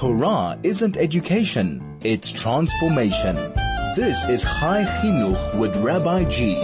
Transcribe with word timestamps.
Torah 0.00 0.58
isn't 0.62 0.96
education, 0.96 1.98
it's 2.02 2.32
transformation. 2.32 3.36
This 3.94 4.24
is 4.30 4.42
Chai 4.42 4.84
Chinuch 4.84 5.60
with 5.60 5.76
Rabbi 5.76 6.24
G. 6.24 6.54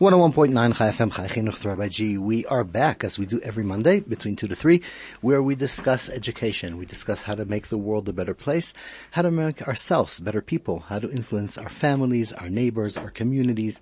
101.9 0.00 0.76
Chai 0.76 0.90
FM 0.90 1.12
Chai 1.12 1.26
Chinuch 1.26 1.54
with 1.54 1.64
Rabbi 1.64 1.88
G. 1.88 2.16
We 2.16 2.46
are 2.46 2.62
back 2.62 3.02
as 3.02 3.18
we 3.18 3.26
do 3.26 3.40
every 3.40 3.64
Monday 3.64 3.98
between 3.98 4.36
2 4.36 4.46
to 4.46 4.54
3 4.54 4.80
where 5.22 5.42
we 5.42 5.56
discuss 5.56 6.08
education. 6.08 6.76
We 6.76 6.86
discuss 6.86 7.22
how 7.22 7.34
to 7.34 7.44
make 7.44 7.66
the 7.66 7.76
world 7.76 8.08
a 8.08 8.12
better 8.12 8.32
place, 8.32 8.74
how 9.10 9.22
to 9.22 9.32
make 9.32 9.66
ourselves 9.66 10.20
better 10.20 10.40
people, 10.40 10.84
how 10.86 11.00
to 11.00 11.10
influence 11.10 11.58
our 11.58 11.68
families, 11.68 12.32
our 12.32 12.48
neighbors, 12.48 12.96
our 12.96 13.10
communities, 13.10 13.80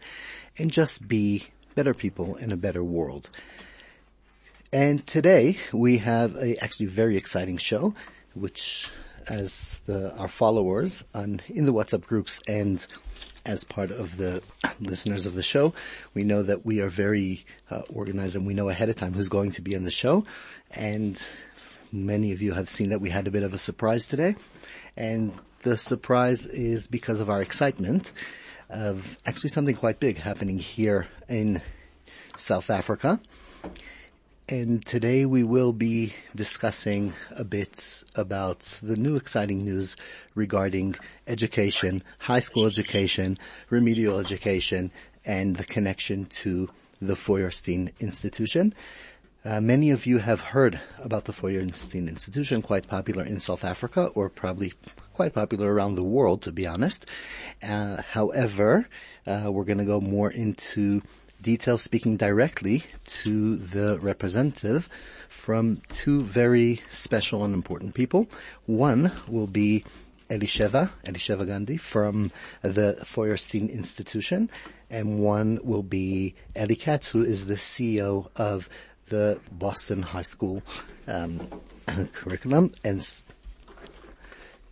and 0.57 0.71
just 0.71 1.07
be 1.07 1.49
better 1.75 1.93
people 1.93 2.37
in 2.37 2.51
a 2.51 2.57
better 2.57 2.83
world. 2.83 3.29
And 4.77 5.07
today 5.07 5.57
we 5.73 5.97
have 5.97 6.37
a 6.37 6.63
actually 6.63 6.85
very 6.85 7.17
exciting 7.17 7.57
show, 7.57 7.95
which 8.35 8.87
as 9.27 9.81
the, 9.87 10.15
our 10.19 10.29
followers 10.29 11.03
on, 11.15 11.41
in 11.49 11.65
the 11.65 11.73
WhatsApp 11.73 12.05
groups 12.05 12.43
and 12.47 12.87
as 13.47 13.65
part 13.65 13.91
of 13.91 14.19
the 14.19 14.43
listeners 14.79 15.25
of 15.25 15.33
the 15.33 15.43
show, 15.43 15.73
we 16.13 16.25
know 16.25 16.43
that 16.43 16.67
we 16.67 16.83
are 16.83 16.91
very 16.91 17.47
uh, 17.71 17.85
organized 17.89 18.37
and 18.37 18.47
we 18.47 18.53
know 18.53 18.69
ahead 18.69 18.91
of 18.91 18.97
time 18.97 19.15
who's 19.15 19.31
going 19.31 19.53
to 19.53 19.63
be 19.63 19.75
on 19.75 19.85
the 19.85 19.91
show. 19.91 20.27
And 20.73 21.19
many 21.91 22.33
of 22.33 22.43
you 22.43 22.53
have 22.53 22.69
seen 22.69 22.91
that 22.91 23.01
we 23.01 23.09
had 23.09 23.27
a 23.27 23.31
bit 23.31 23.45
of 23.45 23.55
a 23.55 23.59
surprise 23.59 24.05
today. 24.05 24.37
And 24.95 25.33
the 25.63 25.79
surprise 25.79 26.45
is 26.45 26.87
because 26.87 27.23
of 27.23 27.31
our 27.31 27.41
excitement 27.41 28.13
of 28.69 29.17
actually 29.25 29.49
something 29.49 29.75
quite 29.75 30.01
big 30.01 30.19
happening 30.19 30.59
here 30.59 31.09
in 31.31 31.63
South 32.37 32.69
Africa. 32.69 33.19
And 34.49 34.87
today 34.87 35.27
we 35.27 35.43
will 35.43 35.73
be 35.73 36.15
discussing 36.37 37.15
a 37.33 37.43
bit 37.43 38.05
about 38.15 38.61
the 38.81 38.95
new 38.95 39.17
exciting 39.17 39.65
news 39.65 39.97
regarding 40.37 40.95
education, 41.27 42.01
high 42.21 42.39
school 42.39 42.65
education, 42.65 43.39
remedial 43.71 44.21
education, 44.21 44.93
and 45.25 45.57
the 45.57 45.65
connection 45.65 46.27
to 46.27 46.69
the 47.03 47.17
Feuerstein 47.17 47.91
Institution. 47.99 48.73
Uh, 49.45 49.61
many 49.61 49.91
of 49.91 50.07
you 50.07 50.19
have 50.19 50.41
heard 50.41 50.81
about 50.99 51.25
the 51.25 51.33
Feuerstein 51.33 52.07
Institution, 52.07 52.63
quite 52.63 52.87
popular 52.87 53.25
in 53.25 53.41
South 53.41 53.65
Africa, 53.65 54.13
or 54.15 54.31
probably 54.31 54.75
quite 55.13 55.35
popular 55.35 55.75
around 55.75 55.97
the 55.97 56.05
world, 56.05 56.43
to 56.43 56.53
be 56.53 56.69
honest. 56.69 57.05
Uh, 57.65 58.01
however, 58.13 58.89
uh, 59.27 59.51
we're 59.51 59.65
going 59.65 59.79
to 59.79 59.85
go 59.85 60.01
more 60.01 60.31
into 60.31 61.03
details 61.43 61.83
speaking 61.83 62.17
directly 62.17 62.85
to 63.05 63.57
the 63.57 63.99
representative 64.01 64.89
from 65.29 65.83
two 65.89 66.23
very 66.23 66.83
special 66.91 67.45
and 67.45 67.55
important 67.55 67.95
people. 67.95 68.27
One 68.67 69.13
will 69.29 69.47
be 69.47 69.85
Elisheva, 70.31 70.91
Elisheva 71.05 71.47
Gandhi 71.47 71.77
from 71.77 72.33
the 72.63 72.99
Feuerstein 73.05 73.69
Institution, 73.69 74.51
and 74.91 75.21
one 75.21 75.61
will 75.63 75.83
be 75.83 76.35
Eli 76.57 76.75
Katz, 76.75 77.11
who 77.11 77.25
is 77.25 77.47
the 77.47 77.55
CEO 77.55 78.29
of 78.37 78.69
the 79.09 79.41
Boston 79.53 80.03
High 80.03 80.23
School 80.23 80.63
um, 81.07 81.49
curriculum, 82.13 82.73
and 82.83 83.09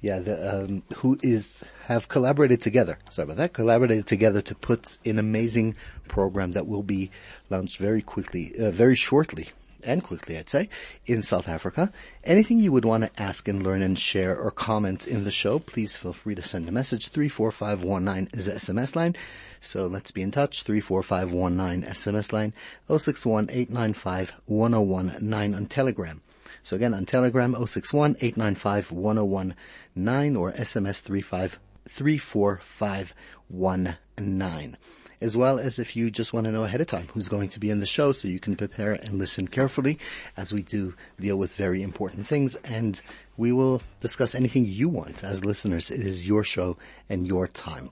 yeah, 0.01 0.19
the, 0.19 0.65
um, 0.65 0.83
who 0.97 1.19
is 1.23 1.63
have 1.87 2.09
collaborated 2.09 2.61
together. 2.61 2.99
Sorry 3.11 3.25
about 3.25 3.39
that. 3.39 3.53
Collaborated 3.53 4.07
together 4.07 4.43
to 4.43 4.55
put 4.55 4.99
an 5.07 5.19
amazing 5.19 5.77
program 6.09 6.53
that 6.53 6.67
will 6.67 6.83
be 6.83 7.11
launched 7.51 7.79
very 7.79 8.03
quickly, 8.03 8.53
uh, 8.59 8.71
very 8.71 8.95
shortly, 8.95 9.51
and 9.83 10.03
quickly, 10.03 10.39
I'd 10.39 10.49
say, 10.49 10.69
in 11.07 11.23
South 11.23 11.49
Africa. 11.49 11.93
Anything 12.25 12.59
you 12.59 12.73
would 12.73 12.85
want 12.85 13.05
to 13.05 13.23
ask 13.23 13.47
and 13.49 13.63
learn 13.63 13.83
and 13.83 13.99
share 13.99 14.39
or 14.39 14.51
comment 14.51 15.07
in 15.07 15.25
the 15.25 15.31
show, 15.31 15.59
please 15.59 15.97
feel 15.97 16.13
free 16.13 16.35
to 16.35 16.43
send 16.43 16.69
a 16.69 16.73
message. 16.73 17.09
Three 17.09 17.29
four 17.29 17.53
five 17.53 17.83
one 17.83 18.05
nine 18.05 18.29
is 18.33 18.47
the 18.47 18.53
SMS 18.53 18.97
line. 18.97 19.17
So 19.61 19.87
let's 19.87 20.11
be 20.11 20.23
in 20.23 20.31
touch. 20.31 20.63
Three 20.63 20.81
four 20.81 21.03
five 21.03 21.33
one 21.33 21.57
nine 21.57 21.83
SMS 21.83 22.33
line. 22.33 22.55
061 22.89 23.49
895 23.51 24.33
1019 24.47 25.55
on 25.55 25.67
Telegram. 25.67 26.23
So 26.65 26.75
again, 26.77 26.95
on 26.95 27.05
Telegram, 27.05 27.55
061-895-1019 27.55 30.39
or 30.39 30.53
SMS 30.53 31.01
35, 31.01 31.59
34519. 31.89 34.77
As 35.25 35.39
well 35.39 35.59
as 35.59 35.79
if 35.79 35.97
you 35.97 36.11
just 36.11 36.35
want 36.35 36.45
to 36.45 36.53
know 36.53 36.65
ahead 36.65 36.83
of 36.83 36.87
time 36.87 37.09
who's 37.15 37.31
going 37.31 37.49
to 37.49 37.59
be 37.59 37.71
in 37.71 37.81
the 37.81 37.87
show 37.87 38.13
so 38.13 38.29
you 38.29 38.39
can 38.39 38.57
prepare 38.57 38.93
and 38.93 39.19
listen 39.19 39.49
carefully 39.49 39.99
as 40.37 40.53
we 40.53 40.61
do 40.61 40.93
deal 41.19 41.37
with 41.37 41.57
very 41.57 41.83
important 41.83 42.27
things 42.27 42.57
and 42.57 43.01
we 43.39 43.51
will 43.51 43.81
discuss 44.03 44.35
anything 44.35 44.67
you 44.67 44.91
want 44.91 45.25
as 45.25 45.43
listeners. 45.43 45.91
It 45.91 46.01
is 46.01 46.27
your 46.27 46.45
show 46.45 46.77
and 47.09 47.27
your 47.27 47.49
time. 47.49 47.89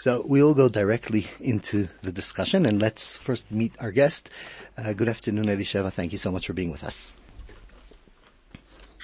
So 0.00 0.22
we'll 0.26 0.52
go 0.52 0.68
directly 0.68 1.28
into 1.40 1.88
the 2.02 2.12
discussion 2.12 2.66
and 2.66 2.78
let's 2.78 3.16
first 3.16 3.50
meet 3.50 3.72
our 3.80 3.90
guest. 3.90 4.28
Uh, 4.76 4.92
good 4.92 5.08
afternoon, 5.08 5.46
Elisheva. 5.46 5.90
Thank 5.90 6.12
you 6.12 6.18
so 6.18 6.30
much 6.30 6.46
for 6.46 6.52
being 6.52 6.70
with 6.70 6.84
us. 6.84 7.14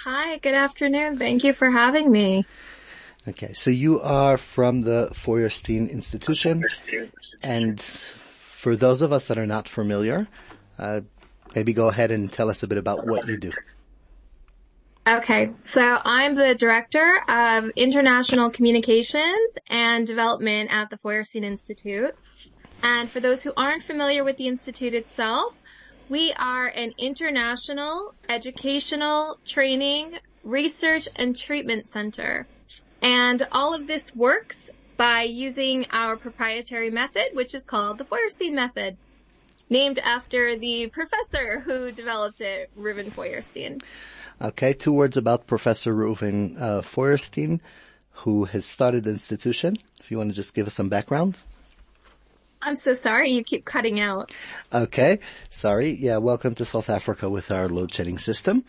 Hi, 0.04 0.36
good 0.40 0.52
afternoon. 0.52 1.18
Thank 1.18 1.42
you 1.42 1.54
for 1.54 1.70
having 1.70 2.12
me. 2.12 2.44
Okay, 3.28 3.52
so 3.54 3.70
you 3.70 4.00
are 4.00 4.36
from 4.36 4.82
the 4.82 5.10
Feuerstein 5.12 5.88
Institution, 5.88 6.64
and 7.42 7.80
for 7.80 8.76
those 8.76 9.02
of 9.02 9.12
us 9.12 9.26
that 9.26 9.36
are 9.36 9.46
not 9.46 9.68
familiar, 9.68 10.28
uh, 10.78 11.00
maybe 11.54 11.72
go 11.72 11.88
ahead 11.88 12.12
and 12.12 12.32
tell 12.32 12.48
us 12.48 12.62
a 12.62 12.68
bit 12.68 12.78
about 12.78 13.04
what 13.04 13.26
you 13.26 13.36
do. 13.36 13.52
Okay, 15.08 15.50
so 15.64 16.00
I'm 16.04 16.36
the 16.36 16.54
Director 16.54 17.20
of 17.28 17.70
International 17.76 18.50
Communications 18.50 19.56
and 19.68 20.06
Development 20.06 20.72
at 20.72 20.90
the 20.90 20.96
Feuerstein 20.96 21.44
Institute. 21.44 22.14
And 22.82 23.10
for 23.10 23.20
those 23.20 23.42
who 23.42 23.52
aren't 23.56 23.82
familiar 23.82 24.22
with 24.22 24.36
the 24.36 24.46
Institute 24.46 24.94
itself, 24.94 25.56
we 26.08 26.32
are 26.34 26.68
an 26.68 26.92
international 26.98 28.14
educational 28.28 29.38
training, 29.44 30.18
research 30.44 31.08
and 31.16 31.36
treatment 31.36 31.86
center. 31.86 32.46
And 33.02 33.46
all 33.52 33.74
of 33.74 33.86
this 33.86 34.14
works 34.14 34.70
by 34.96 35.22
using 35.22 35.86
our 35.90 36.16
proprietary 36.16 36.90
method, 36.90 37.28
which 37.34 37.54
is 37.54 37.64
called 37.64 37.98
the 37.98 38.04
Feuerstein 38.04 38.54
method, 38.54 38.96
named 39.68 39.98
after 39.98 40.56
the 40.56 40.88
professor 40.88 41.60
who 41.60 41.92
developed 41.92 42.40
it, 42.40 42.70
Reuven 42.78 43.12
Feuerstein. 43.12 43.80
Okay, 44.40 44.72
two 44.72 44.92
words 44.92 45.16
about 45.16 45.46
Professor 45.46 45.94
Reuven 45.94 46.60
uh, 46.60 46.82
Feuerstein, 46.82 47.60
who 48.10 48.44
has 48.44 48.66
started 48.66 49.04
the 49.04 49.10
institution. 49.10 49.76
If 50.00 50.10
you 50.10 50.18
want 50.18 50.30
to 50.30 50.34
just 50.34 50.54
give 50.54 50.66
us 50.66 50.74
some 50.74 50.88
background. 50.88 51.36
I'm 52.66 52.74
so 52.74 52.94
sorry, 52.94 53.30
you 53.30 53.44
keep 53.44 53.64
cutting 53.64 54.00
out. 54.00 54.34
Okay, 54.72 55.20
sorry. 55.50 55.92
Yeah, 55.92 56.16
welcome 56.16 56.56
to 56.56 56.64
South 56.64 56.90
Africa 56.90 57.30
with 57.30 57.52
our 57.52 57.68
load 57.68 57.94
shedding 57.94 58.18
system. 58.18 58.64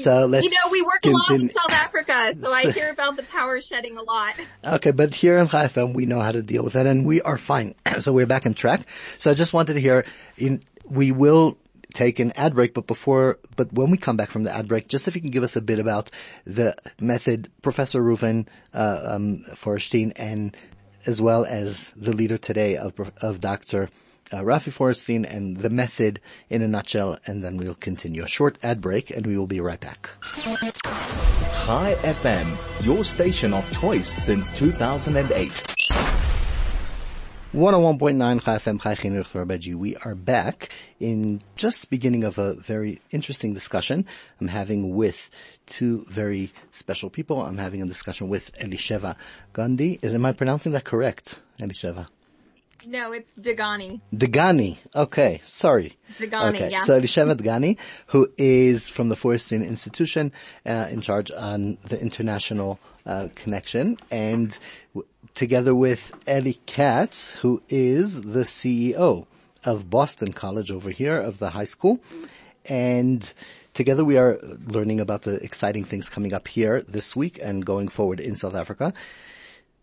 So 0.00 0.26
let's 0.26 0.42
You 0.42 0.50
know, 0.50 0.72
we 0.72 0.82
work 0.82 1.06
a 1.06 1.10
lot 1.10 1.30
in 1.30 1.48
South 1.50 1.70
Africa, 1.70 2.34
so 2.34 2.52
I 2.52 2.70
hear 2.72 2.90
about 2.90 3.16
the 3.16 3.22
power 3.22 3.60
shedding 3.60 3.98
a 3.98 4.02
lot. 4.02 4.34
Okay, 4.64 4.90
but 4.90 5.14
here 5.14 5.38
in 5.38 5.46
Chai 5.46 5.68
FM, 5.68 5.94
we 5.94 6.06
know 6.06 6.20
how 6.20 6.32
to 6.32 6.42
deal 6.42 6.64
with 6.64 6.72
that 6.72 6.86
and 6.86 7.06
we 7.06 7.22
are 7.22 7.38
fine. 7.38 7.76
so 8.00 8.12
we're 8.12 8.26
back 8.26 8.46
on 8.46 8.54
track. 8.54 8.80
So 9.18 9.30
I 9.30 9.34
just 9.34 9.52
wanted 9.52 9.74
to 9.74 9.80
hear, 9.80 10.04
in, 10.36 10.64
we 10.84 11.12
will 11.12 11.56
take 11.94 12.18
an 12.18 12.32
ad 12.32 12.56
break, 12.56 12.74
but 12.74 12.88
before, 12.88 13.38
but 13.54 13.72
when 13.72 13.92
we 13.92 13.96
come 13.96 14.16
back 14.16 14.30
from 14.30 14.42
the 14.42 14.52
ad 14.52 14.66
break, 14.66 14.88
just 14.88 15.06
if 15.06 15.14
you 15.14 15.20
can 15.20 15.30
give 15.30 15.44
us 15.44 15.54
a 15.54 15.60
bit 15.60 15.78
about 15.78 16.10
the 16.44 16.74
method, 17.00 17.48
Professor 17.62 18.02
Reuven, 18.02 18.48
uh, 18.74 19.02
um, 19.04 19.44
Feuerstein 19.54 20.12
and 20.16 20.56
as 21.06 21.20
well 21.20 21.44
as 21.44 21.92
the 21.96 22.12
leader 22.12 22.38
today 22.38 22.76
of, 22.76 22.92
of 23.22 23.40
Dr. 23.40 23.88
Uh, 24.32 24.38
Rafi 24.38 24.72
Feuerstein 24.72 25.24
and 25.24 25.58
the 25.58 25.70
method 25.70 26.20
in 26.50 26.62
a 26.62 26.68
nutshell, 26.68 27.18
and 27.26 27.44
then 27.44 27.56
we'll 27.56 27.74
continue. 27.76 28.24
A 28.24 28.28
short 28.28 28.58
ad 28.62 28.80
break, 28.80 29.10
and 29.10 29.24
we 29.26 29.38
will 29.38 29.46
be 29.46 29.60
right 29.60 29.78
back. 29.78 30.10
Chai 30.22 31.94
FM, 32.02 32.84
your 32.84 33.04
station 33.04 33.52
of 33.52 33.70
choice 33.80 34.06
since 34.06 34.50
2008. 34.50 35.75
101.9 37.56 38.42
Chai 38.42 38.58
FM 38.58 38.82
Chai 38.82 38.94
Chinuch 38.94 39.74
We 39.76 39.96
are 39.96 40.14
back 40.14 40.68
in 41.00 41.40
just 41.56 41.88
beginning 41.88 42.22
of 42.22 42.36
a 42.36 42.52
very 42.52 43.00
interesting 43.12 43.54
discussion 43.54 44.04
I'm 44.38 44.48
having 44.48 44.94
with 44.94 45.30
two 45.64 46.04
very 46.10 46.52
special 46.70 47.08
people. 47.08 47.40
I'm 47.40 47.56
having 47.56 47.80
a 47.80 47.86
discussion 47.86 48.28
with 48.28 48.54
Elisheva 48.58 49.16
Gandhi. 49.54 49.98
Is 50.02 50.12
am 50.12 50.26
I 50.26 50.32
pronouncing 50.32 50.72
that 50.72 50.84
correct, 50.84 51.40
Elisheva? 51.58 52.08
No, 52.84 53.12
it's 53.12 53.32
Dagani. 53.34 54.00
Dagani. 54.14 54.76
Okay, 54.94 55.40
sorry. 55.42 55.96
Dagani, 56.20 56.54
okay. 56.54 56.70
yeah. 56.70 56.84
So 56.84 57.00
Elisheva 57.00 57.34
Dagani, 57.34 57.78
who 58.08 58.30
is 58.36 58.88
from 58.88 59.08
the 59.08 59.16
Feuerstein 59.16 59.62
Institution, 59.62 60.30
uh, 60.66 60.88
in 60.90 61.00
charge 61.00 61.30
on 61.32 61.78
the 61.88 61.98
international 62.00 62.78
uh, 63.06 63.28
connection, 63.34 63.96
and 64.10 64.56
together 65.36 65.74
with 65.74 66.12
Eli 66.26 66.54
Katz, 66.64 67.30
who 67.42 67.62
is 67.68 68.22
the 68.22 68.40
CEO 68.40 69.26
of 69.64 69.90
Boston 69.90 70.32
College 70.32 70.70
over 70.70 70.90
here 70.90 71.20
of 71.20 71.38
the 71.38 71.50
high 71.50 71.66
school, 71.66 72.00
and 72.64 73.32
together 73.74 74.02
we 74.02 74.16
are 74.16 74.40
learning 74.66 74.98
about 74.98 75.22
the 75.22 75.34
exciting 75.44 75.84
things 75.84 76.08
coming 76.08 76.32
up 76.32 76.48
here 76.48 76.80
this 76.88 77.14
week 77.14 77.38
and 77.40 77.66
going 77.66 77.88
forward 77.88 78.18
in 78.18 78.34
South 78.34 78.54
Africa. 78.54 78.94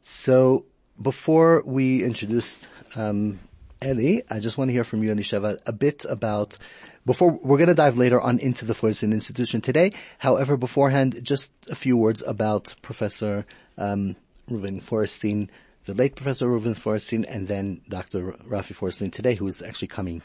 So 0.02 0.66
before 1.00 1.62
we 1.66 2.04
introduce 2.04 2.60
um, 2.96 3.40
Eli, 3.86 4.22
I 4.32 4.40
just 4.40 4.58
want 4.58 4.70
to 4.70 4.74
hear 4.74 4.84
from 4.84 5.04
you, 5.04 5.14
Elisheva, 5.14 5.60
a 5.68 5.72
bit 5.72 6.04
about 6.10 6.58
before 7.06 7.30
we're 7.30 7.58
going 7.58 7.68
to 7.68 7.76
dive 7.76 7.98
later 7.98 8.20
on 8.20 8.40
into 8.40 8.66
the 8.66 8.74
Feuerstein 8.74 9.14
Institution 9.14 9.62
today. 9.62 9.92
However, 10.18 10.58
beforehand, 10.58 11.20
just 11.22 11.52
a 11.70 11.76
few 11.76 11.96
words 11.96 12.24
about 12.26 12.74
Professor 12.82 13.46
um, 13.78 14.16
Reuven 14.50 14.82
Feuerstein, 14.82 15.50
the 15.86 15.94
late 15.94 16.16
Professor 16.16 16.48
Reuven 16.48 16.78
Feuerstein, 16.78 17.26
and 17.26 17.48
then 17.48 17.82
Dr. 17.90 18.34
Rafi 18.48 18.76
Feuerstein 18.76 19.12
today, 19.12 19.36
who 19.36 19.48
is 19.48 19.62
actually 19.62 19.90
coming 19.90 20.22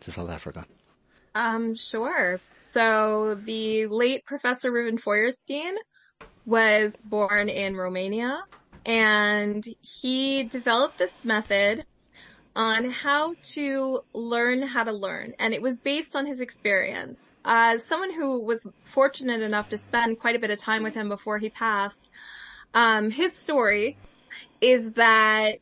to 0.00 0.10
South 0.10 0.30
Africa. 0.30 0.66
Um, 1.34 1.74
sure. 1.74 2.40
So 2.60 3.34
the 3.34 3.86
late 3.86 4.24
Professor 4.24 4.70
Reuven 4.70 5.00
Feuerstein 5.00 5.76
was 6.44 6.94
born 7.04 7.48
in 7.48 7.76
Romania 7.76 8.44
and 8.84 9.66
he 9.80 10.42
developed 10.44 10.98
this 10.98 11.24
method 11.24 11.84
on 12.54 12.90
how 12.90 13.34
to 13.42 14.00
learn 14.12 14.62
how 14.62 14.84
to 14.84 14.92
learn. 14.92 15.32
And 15.38 15.54
it 15.54 15.62
was 15.62 15.78
based 15.78 16.14
on 16.14 16.26
his 16.26 16.40
experience. 16.40 17.30
As 17.44 17.84
someone 17.84 18.12
who 18.12 18.42
was 18.42 18.66
fortunate 18.84 19.40
enough 19.40 19.70
to 19.70 19.78
spend 19.78 20.20
quite 20.20 20.36
a 20.36 20.38
bit 20.38 20.50
of 20.50 20.58
time 20.58 20.82
with 20.82 20.94
him 20.94 21.08
before 21.08 21.38
he 21.38 21.48
passed, 21.48 22.08
um, 22.74 23.10
his 23.10 23.36
story 23.36 23.96
is 24.60 24.92
that 24.92 25.58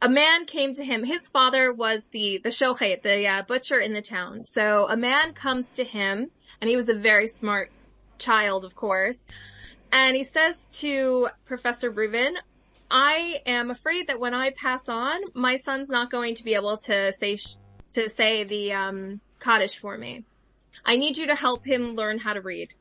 a 0.00 0.08
man 0.08 0.44
came 0.44 0.74
to 0.74 0.84
him. 0.84 1.02
His 1.04 1.28
father 1.28 1.72
was 1.72 2.08
the, 2.12 2.40
the 2.42 2.50
shochet, 2.50 3.02
the 3.02 3.26
uh, 3.26 3.42
butcher 3.42 3.78
in 3.78 3.92
the 3.92 4.02
town. 4.02 4.44
So 4.44 4.88
a 4.88 4.96
man 4.96 5.32
comes 5.32 5.72
to 5.72 5.84
him 5.84 6.30
and 6.60 6.70
he 6.70 6.76
was 6.76 6.88
a 6.88 6.94
very 6.94 7.28
smart 7.28 7.72
child, 8.18 8.64
of 8.64 8.74
course. 8.76 9.18
And 9.90 10.14
he 10.14 10.24
says 10.24 10.68
to 10.80 11.28
Professor 11.46 11.90
Reuven, 11.90 12.34
I 12.90 13.40
am 13.44 13.70
afraid 13.70 14.06
that 14.06 14.20
when 14.20 14.34
I 14.34 14.50
pass 14.50 14.88
on, 14.88 15.20
my 15.34 15.56
son's 15.56 15.88
not 15.88 16.10
going 16.10 16.36
to 16.36 16.44
be 16.44 16.54
able 16.54 16.76
to 16.78 17.12
say, 17.12 17.36
to 17.92 18.08
say 18.08 18.44
the, 18.44 18.72
um, 18.72 19.20
Kaddish 19.40 19.78
for 19.78 19.96
me. 19.96 20.24
I 20.84 20.96
need 20.96 21.16
you 21.16 21.26
to 21.26 21.34
help 21.34 21.64
him 21.64 21.94
learn 21.94 22.18
how 22.18 22.32
to 22.32 22.40
read. 22.40 22.74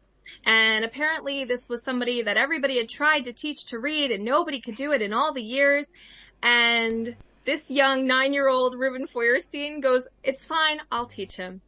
And 0.46 0.86
apparently 0.86 1.44
this 1.44 1.70
was 1.70 1.84
somebody 1.84 2.22
that 2.22 2.38
everybody 2.38 2.78
had 2.78 2.90
tried 2.90 3.26
to 3.26 3.34
teach 3.34 3.66
to 3.66 3.80
read 3.80 4.12
and 4.12 4.24
nobody 4.24 4.60
could 4.60 4.76
do 4.76 4.92
it 4.92 5.02
in 5.02 5.14
all 5.14 5.34
the 5.34 5.44
years. 5.44 5.92
And 6.42 7.16
this 7.46 7.72
young 7.72 8.06
nine-year-old 8.06 8.76
Reuven 8.76 9.10
Feuerstein 9.10 9.80
goes, 9.80 10.08
it's 10.24 10.46
fine, 10.46 10.80
I'll 10.92 11.06
teach 11.06 11.36
him. 11.36 11.62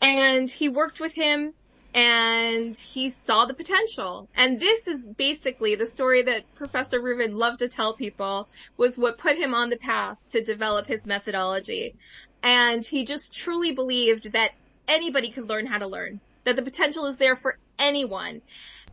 And 0.00 0.50
he 0.50 0.68
worked 0.68 1.00
with 1.00 1.12
him 1.12 1.54
and 1.94 2.78
he 2.78 3.10
saw 3.10 3.46
the 3.46 3.54
potential. 3.54 4.28
And 4.36 4.60
this 4.60 4.86
is 4.86 5.04
basically 5.04 5.74
the 5.74 5.86
story 5.86 6.22
that 6.22 6.52
Professor 6.54 7.00
Reuven 7.00 7.34
loved 7.34 7.60
to 7.60 7.68
tell 7.68 7.94
people 7.94 8.48
was 8.76 8.98
what 8.98 9.18
put 9.18 9.36
him 9.36 9.54
on 9.54 9.70
the 9.70 9.76
path 9.76 10.18
to 10.30 10.42
develop 10.42 10.86
his 10.86 11.06
methodology. 11.06 11.94
And 12.42 12.84
he 12.84 13.04
just 13.04 13.34
truly 13.34 13.72
believed 13.72 14.32
that 14.32 14.52
anybody 14.86 15.30
could 15.30 15.48
learn 15.48 15.66
how 15.66 15.78
to 15.78 15.86
learn, 15.86 16.20
that 16.48 16.56
the 16.56 16.62
potential 16.62 17.04
is 17.04 17.18
there 17.18 17.36
for 17.36 17.58
anyone. 17.78 18.40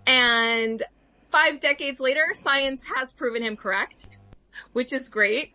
And 0.06 0.84
five 1.26 1.62
decades 1.62 2.02
later, 2.02 2.34
science 2.34 2.82
has 2.96 3.14
proven 3.14 3.42
him 3.42 3.56
correct, 3.56 4.10
which 4.74 4.92
is 4.92 5.08
great. 5.08 5.54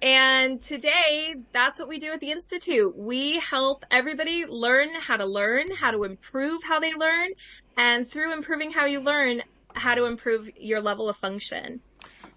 And 0.00 0.60
today, 0.62 1.36
that's 1.52 1.78
what 1.78 1.88
we 1.88 1.98
do 1.98 2.12
at 2.12 2.20
the 2.20 2.30
Institute. 2.30 2.96
We 2.96 3.38
help 3.38 3.84
everybody 3.90 4.46
learn 4.46 4.94
how 4.94 5.18
to 5.18 5.26
learn, 5.26 5.70
how 5.74 5.90
to 5.90 6.04
improve 6.04 6.62
how 6.62 6.80
they 6.80 6.94
learn, 6.94 7.30
and 7.76 8.08
through 8.08 8.32
improving 8.32 8.70
how 8.70 8.86
you 8.86 9.00
learn, 9.00 9.42
how 9.74 9.94
to 9.94 10.04
improve 10.04 10.48
your 10.56 10.80
level 10.80 11.10
of 11.10 11.16
function. 11.18 11.80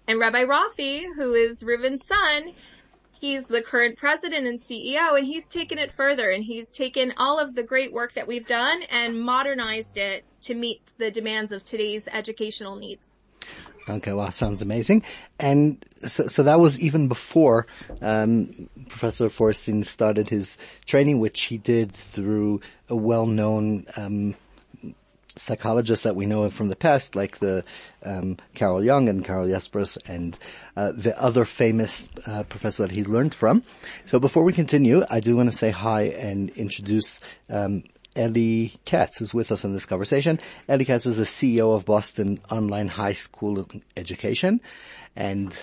And 0.06 0.18
Rabbi 0.18 0.44
Rafi, 0.44 1.04
who 1.16 1.32
is 1.32 1.62
Reuven's 1.62 2.06
son, 2.06 2.52
he's 3.20 3.44
the 3.46 3.62
current 3.62 3.96
president 3.98 4.46
and 4.46 4.60
CEO, 4.60 5.16
and 5.16 5.26
he's 5.26 5.46
taken 5.46 5.78
it 5.78 5.92
further, 5.92 6.30
and 6.30 6.44
he's 6.44 6.68
taken 6.68 7.12
all 7.16 7.38
of 7.38 7.54
the 7.54 7.62
great 7.62 7.92
work 7.92 8.14
that 8.14 8.26
we've 8.26 8.46
done 8.46 8.82
and 8.90 9.20
modernized 9.20 9.96
it 9.96 10.24
to 10.42 10.54
meet 10.54 10.92
the 10.98 11.10
demands 11.10 11.52
of 11.52 11.64
today's 11.64 12.08
educational 12.08 12.76
needs. 12.76 13.16
Okay, 13.88 14.12
wow, 14.12 14.28
sounds 14.28 14.60
amazing. 14.60 15.02
And 15.38 15.82
so, 16.06 16.26
so 16.26 16.42
that 16.42 16.60
was 16.60 16.78
even 16.78 17.08
before 17.08 17.66
um, 18.02 18.68
Professor 18.88 19.30
Feuerstein 19.30 19.82
started 19.84 20.28
his 20.28 20.58
training, 20.84 21.20
which 21.20 21.42
he 21.42 21.56
did 21.56 21.92
through 21.92 22.60
a 22.90 22.96
well-known 22.96 23.86
um, 23.96 24.34
psychologist 25.38 26.02
that 26.02 26.16
we 26.16 26.26
know 26.26 26.48
from 26.50 26.68
the 26.68 26.76
past, 26.76 27.14
like 27.14 27.38
the 27.38 27.64
um, 28.04 28.36
Carl 28.54 28.84
Jung 28.84 29.08
and 29.08 29.24
Karl 29.24 29.48
Jaspers, 29.48 29.96
and 30.06 30.38
uh, 30.76 30.92
the 30.92 31.20
other 31.20 31.44
famous 31.44 32.08
uh, 32.26 32.42
professor 32.44 32.82
that 32.82 32.92
he 32.92 33.04
learned 33.04 33.34
from. 33.34 33.62
So 34.06 34.18
before 34.18 34.44
we 34.44 34.52
continue, 34.52 35.04
I 35.10 35.20
do 35.20 35.36
want 35.36 35.50
to 35.50 35.56
say 35.56 35.70
hi 35.70 36.02
and 36.02 36.50
introduce 36.50 37.20
um, 37.48 37.84
Eli 38.16 38.70
Katz 38.84 39.20
is 39.20 39.32
with 39.32 39.52
us 39.52 39.64
in 39.64 39.72
this 39.72 39.86
conversation. 39.86 40.40
Eli 40.68 40.84
Katz 40.84 41.06
is 41.06 41.16
the 41.16 41.22
CEO 41.22 41.74
of 41.74 41.84
Boston 41.84 42.40
Online 42.50 42.88
High 42.88 43.12
School 43.12 43.68
Education 43.96 44.60
and 45.14 45.56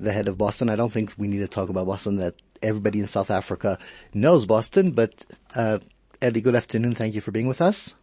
the 0.00 0.12
head 0.12 0.28
of 0.28 0.38
Boston. 0.38 0.70
I 0.70 0.76
don't 0.76 0.92
think 0.92 1.12
we 1.18 1.28
need 1.28 1.40
to 1.40 1.48
talk 1.48 1.68
about 1.68 1.86
Boston 1.86 2.16
that 2.16 2.34
everybody 2.62 3.00
in 3.00 3.08
South 3.08 3.30
Africa 3.30 3.78
knows 4.14 4.46
Boston, 4.46 4.92
but, 4.92 5.24
uh, 5.54 5.78
Eli, 6.22 6.40
good 6.40 6.56
afternoon. 6.56 6.94
Thank 6.94 7.14
you 7.14 7.20
for 7.20 7.30
being 7.30 7.46
with 7.46 7.60
us. 7.60 7.94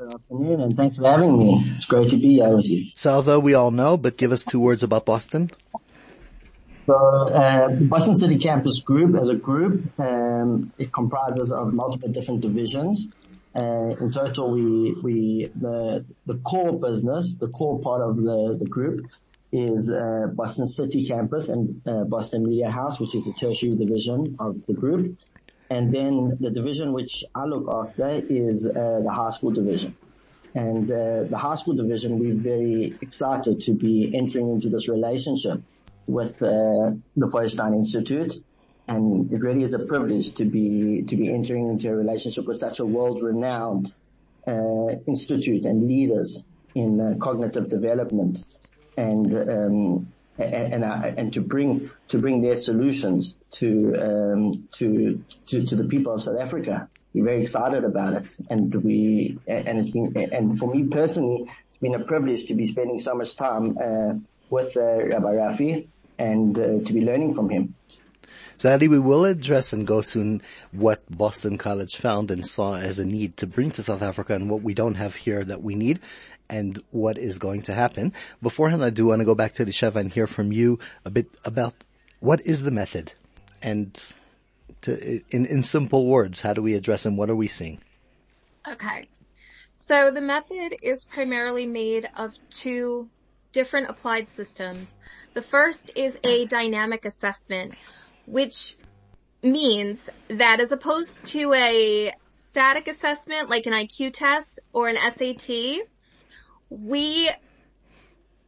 Good 0.00 0.14
afternoon 0.14 0.62
and 0.62 0.74
thanks 0.74 0.96
for 0.96 1.06
having 1.06 1.38
me. 1.38 1.74
It's 1.76 1.84
great 1.84 2.08
to 2.08 2.16
be 2.16 2.36
here 2.36 2.56
with 2.56 2.64
you. 2.64 2.86
So 2.94 3.16
although 3.16 3.38
we 3.38 3.52
all 3.52 3.70
know, 3.70 3.98
but 3.98 4.16
give 4.16 4.32
us 4.32 4.42
two 4.42 4.58
words 4.58 4.82
about 4.82 5.04
Boston. 5.04 5.50
So 6.86 6.94
uh, 6.94 7.68
the 7.68 7.84
Boston 7.84 8.14
City 8.14 8.38
Campus 8.38 8.80
Group, 8.80 9.14
as 9.20 9.28
a 9.28 9.34
group, 9.34 9.84
um, 10.00 10.72
it 10.78 10.90
comprises 10.90 11.52
of 11.52 11.74
multiple 11.74 12.08
different 12.08 12.40
divisions. 12.40 13.08
Uh, 13.54 13.94
in 14.00 14.10
total, 14.10 14.50
we 14.52 14.94
we 15.02 15.52
the 15.54 16.06
the 16.24 16.38
core 16.38 16.80
business, 16.80 17.36
the 17.36 17.48
core 17.48 17.78
part 17.80 18.00
of 18.00 18.16
the 18.16 18.56
the 18.58 18.64
group, 18.64 19.04
is 19.52 19.90
uh, 19.90 20.28
Boston 20.32 20.66
City 20.66 21.06
Campus 21.06 21.50
and 21.50 21.82
uh, 21.86 22.04
Boston 22.04 22.46
Media 22.46 22.70
House, 22.70 22.98
which 22.98 23.14
is 23.14 23.26
the 23.26 23.34
tertiary 23.34 23.76
division 23.76 24.36
of 24.38 24.64
the 24.66 24.72
group, 24.72 25.18
and 25.70 25.94
then 25.94 26.36
the 26.40 26.50
division 26.50 26.92
which 26.92 27.24
I 27.32 27.44
look 27.44 27.72
after 27.72 28.10
is 28.10 28.66
uh, 28.66 29.00
the 29.04 29.12
high 29.12 29.30
school 29.30 29.52
division. 29.52 29.96
And 30.52 30.90
uh, 30.90 31.24
the 31.30 31.38
high 31.38 31.54
school 31.54 31.74
division, 31.74 32.18
we're 32.18 32.34
very 32.34 32.98
excited 33.00 33.60
to 33.62 33.72
be 33.72 34.12
entering 34.12 34.50
into 34.50 34.68
this 34.68 34.88
relationship 34.88 35.62
with 36.08 36.42
uh, 36.42 36.90
the 37.16 37.28
Feuerstein 37.30 37.74
Institute. 37.74 38.34
And 38.88 39.32
it 39.32 39.40
really 39.40 39.62
is 39.62 39.72
a 39.72 39.78
privilege 39.78 40.34
to 40.34 40.44
be, 40.44 41.04
to 41.06 41.16
be 41.16 41.32
entering 41.32 41.68
into 41.68 41.88
a 41.88 41.94
relationship 41.94 42.46
with 42.46 42.56
such 42.56 42.80
a 42.80 42.84
world-renowned 42.84 43.94
uh, 44.48 44.88
institute 45.06 45.66
and 45.66 45.86
leaders 45.86 46.42
in 46.74 47.00
uh, 47.00 47.14
cognitive 47.20 47.68
development 47.68 48.42
and, 48.96 49.32
um, 49.34 50.12
and, 50.36 50.84
and, 50.84 51.18
and, 51.18 51.32
to 51.34 51.40
bring, 51.40 51.90
to 52.08 52.18
bring 52.18 52.42
their 52.42 52.56
solutions 52.56 53.34
to, 53.52 53.94
um, 53.96 54.68
to, 54.72 55.22
to, 55.46 55.66
to 55.66 55.76
the 55.76 55.84
people 55.84 56.14
of 56.14 56.22
South 56.22 56.38
Africa. 56.38 56.88
We're 57.12 57.24
very 57.24 57.42
excited 57.42 57.84
about 57.84 58.14
it 58.14 58.34
and 58.48 58.72
we, 58.84 59.38
and 59.46 59.78
it's 59.78 59.90
been, 59.90 60.16
and 60.16 60.58
for 60.58 60.72
me 60.72 60.84
personally, 60.84 61.50
it's 61.68 61.78
been 61.78 61.94
a 61.94 62.04
privilege 62.04 62.46
to 62.46 62.54
be 62.54 62.66
spending 62.66 63.00
so 63.00 63.14
much 63.14 63.34
time, 63.36 63.76
uh, 63.78 64.14
with 64.50 64.76
uh, 64.76 64.80
Rabbi 64.80 65.32
Rafi 65.34 65.86
and 66.18 66.58
uh, 66.58 66.62
to 66.84 66.92
be 66.92 67.00
learning 67.00 67.34
from 67.34 67.48
him. 67.48 67.74
Ali, 68.62 68.88
we 68.88 68.98
will 68.98 69.24
address 69.24 69.72
and 69.72 69.86
go 69.86 70.02
soon 70.02 70.42
what 70.70 71.02
Boston 71.08 71.56
College 71.56 71.96
found 71.96 72.30
and 72.30 72.46
saw 72.46 72.74
as 72.74 72.98
a 72.98 73.06
need 73.06 73.38
to 73.38 73.46
bring 73.46 73.70
to 73.70 73.82
South 73.82 74.02
Africa 74.02 74.34
and 74.34 74.50
what 74.50 74.60
we 74.60 74.74
don't 74.74 74.96
have 74.96 75.14
here 75.14 75.42
that 75.44 75.62
we 75.62 75.74
need 75.74 75.98
and 76.50 76.82
what 76.90 77.16
is 77.16 77.38
going 77.38 77.62
to 77.62 77.72
happen. 77.72 78.12
Beforehand, 78.42 78.84
I 78.84 78.90
do 78.90 79.06
want 79.06 79.20
to 79.20 79.24
go 79.24 79.34
back 79.34 79.54
to 79.54 79.64
the 79.64 79.70
Sheva 79.70 79.96
and 79.96 80.12
hear 80.12 80.26
from 80.26 80.52
you 80.52 80.78
a 81.06 81.10
bit 81.10 81.30
about 81.44 81.72
what 82.18 82.44
is 82.44 82.62
the 82.62 82.70
method 82.70 83.14
and 83.62 84.02
to, 84.82 85.20
in, 85.30 85.46
in 85.46 85.62
simple 85.62 86.06
words, 86.06 86.40
how 86.40 86.52
do 86.52 86.62
we 86.62 86.74
address 86.74 87.02
them? 87.02 87.16
what 87.16 87.30
are 87.30 87.36
we 87.36 87.48
seeing? 87.48 87.80
Okay. 88.68 89.08
So 89.74 90.10
the 90.10 90.20
method 90.20 90.76
is 90.82 91.04
primarily 91.04 91.66
made 91.66 92.08
of 92.16 92.34
two 92.50 93.08
different 93.52 93.88
applied 93.88 94.28
systems. 94.28 94.94
The 95.34 95.42
first 95.42 95.90
is 95.96 96.18
a 96.24 96.46
dynamic 96.46 97.04
assessment, 97.04 97.74
which 98.26 98.76
means 99.42 100.08
that 100.28 100.60
as 100.60 100.72
opposed 100.72 101.26
to 101.28 101.52
a 101.54 102.12
static 102.46 102.88
assessment 102.88 103.48
like 103.48 103.66
an 103.66 103.72
IQ 103.72 104.12
test 104.12 104.60
or 104.72 104.88
an 104.88 104.96
SAT, 104.96 105.86
we 106.68 107.30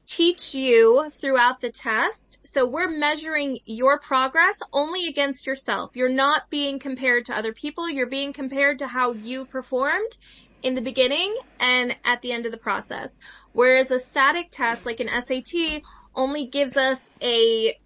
teach 0.06 0.54
you 0.54 1.10
throughout 1.20 1.60
the 1.60 1.70
test. 1.70 2.40
So 2.44 2.66
we're 2.66 2.90
measuring 2.90 3.58
your 3.64 3.98
progress 4.00 4.58
only 4.72 5.06
against 5.06 5.46
yourself. 5.46 5.92
You're 5.94 6.08
not 6.08 6.50
being 6.50 6.78
compared 6.78 7.26
to 7.26 7.36
other 7.36 7.52
people. 7.52 7.88
You're 7.88 8.06
being 8.06 8.32
compared 8.32 8.80
to 8.80 8.88
how 8.88 9.12
you 9.12 9.46
performed 9.46 10.18
in 10.62 10.74
the 10.74 10.80
beginning 10.80 11.36
and 11.60 11.96
at 12.04 12.22
the 12.22 12.32
end 12.32 12.46
of 12.46 12.52
the 12.52 12.58
process. 12.58 13.18
Whereas 13.52 13.90
a 13.90 13.98
static 13.98 14.50
test 14.50 14.86
like 14.86 15.00
an 15.00 15.08
SAT 15.08 15.82
only 16.14 16.46
gives 16.46 16.76
us 16.76 17.10
a 17.22 17.76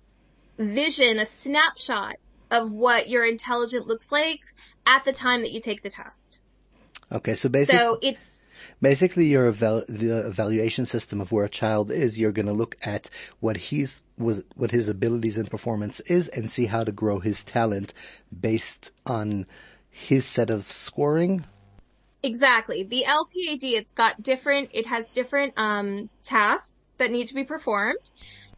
vision, 0.59 1.19
a 1.19 1.27
snapshot 1.27 2.17
of 2.51 2.73
what 2.73 3.09
your 3.09 3.27
intelligence 3.27 3.87
looks 3.87 4.11
like 4.11 4.41
at 4.87 5.05
the 5.05 5.13
time 5.13 5.43
that 5.43 5.53
you 5.53 5.61
take 5.61 5.83
the 5.83 5.91
test. 5.91 6.39
Okay, 7.11 7.35
so 7.35 7.49
basically, 7.49 7.79
So 7.79 7.99
it's 8.03 8.36
basically 8.81 9.27
your 9.27 9.51
the 9.53 10.25
evaluation 10.27 10.87
system 10.87 11.21
of 11.21 11.33
where 11.33 11.45
a 11.45 11.49
child 11.49 11.91
is, 11.91 12.19
you're 12.19 12.33
going 12.33 12.47
to 12.47 12.53
look 12.53 12.77
at 12.83 13.11
what 13.41 13.57
he's 13.57 14.03
was 14.19 14.43
what 14.55 14.71
his 14.71 14.89
abilities 14.89 15.37
and 15.37 15.51
performance 15.51 16.01
is, 16.01 16.29
and 16.29 16.51
see 16.51 16.67
how 16.67 16.85
to 16.85 16.93
grow 16.93 17.19
his 17.19 17.45
talent 17.45 17.93
based 18.39 18.91
on 19.05 19.47
his 19.91 20.27
set 20.27 20.51
of 20.51 20.71
scoring. 20.71 21.45
Exactly. 22.23 22.83
The 22.83 23.05
LPAD, 23.07 23.63
it's 23.63 23.93
got 23.93 24.23
different, 24.23 24.71
it 24.73 24.87
has 24.87 25.09
different, 25.11 25.57
um, 25.57 26.11
tasks 26.25 26.73
that 26.99 27.11
need 27.11 27.29
to 27.29 27.35
be 27.35 27.45
performed 27.45 27.99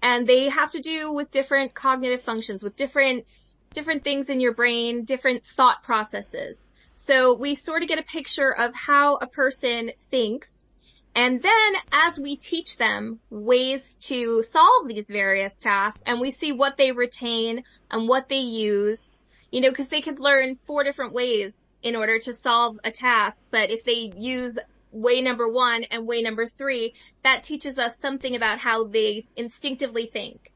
and 0.02 0.26
they 0.26 0.48
have 0.48 0.70
to 0.72 0.80
do 0.80 1.12
with 1.12 1.30
different 1.30 1.74
cognitive 1.74 2.22
functions, 2.22 2.62
with 2.62 2.76
different, 2.76 3.26
different 3.72 4.04
things 4.04 4.30
in 4.30 4.40
your 4.40 4.54
brain, 4.54 5.04
different 5.04 5.44
thought 5.44 5.82
processes. 5.82 6.64
So 7.00 7.32
we 7.32 7.54
sort 7.54 7.82
of 7.82 7.88
get 7.88 8.00
a 8.00 8.02
picture 8.02 8.50
of 8.50 8.74
how 8.74 9.14
a 9.18 9.28
person 9.28 9.92
thinks. 10.10 10.66
And 11.14 11.40
then 11.40 11.74
as 11.92 12.18
we 12.18 12.34
teach 12.34 12.76
them 12.76 13.20
ways 13.30 13.94
to 14.08 14.42
solve 14.42 14.88
these 14.88 15.06
various 15.06 15.54
tasks 15.54 16.02
and 16.06 16.20
we 16.20 16.32
see 16.32 16.50
what 16.50 16.76
they 16.76 16.90
retain 16.90 17.62
and 17.88 18.08
what 18.08 18.28
they 18.28 18.40
use, 18.40 19.12
you 19.52 19.60
know, 19.60 19.72
cause 19.72 19.88
they 19.88 20.00
could 20.00 20.18
learn 20.18 20.58
four 20.66 20.82
different 20.82 21.12
ways 21.12 21.62
in 21.84 21.94
order 21.94 22.18
to 22.18 22.32
solve 22.32 22.80
a 22.82 22.90
task. 22.90 23.44
But 23.52 23.70
if 23.70 23.84
they 23.84 24.12
use 24.16 24.58
way 24.90 25.22
number 25.22 25.48
one 25.48 25.84
and 25.84 26.04
way 26.04 26.20
number 26.20 26.46
three, 26.46 26.94
that 27.22 27.44
teaches 27.44 27.78
us 27.78 27.96
something 27.96 28.34
about 28.34 28.58
how 28.58 28.84
they 28.84 29.24
instinctively 29.36 30.06
think 30.06 30.50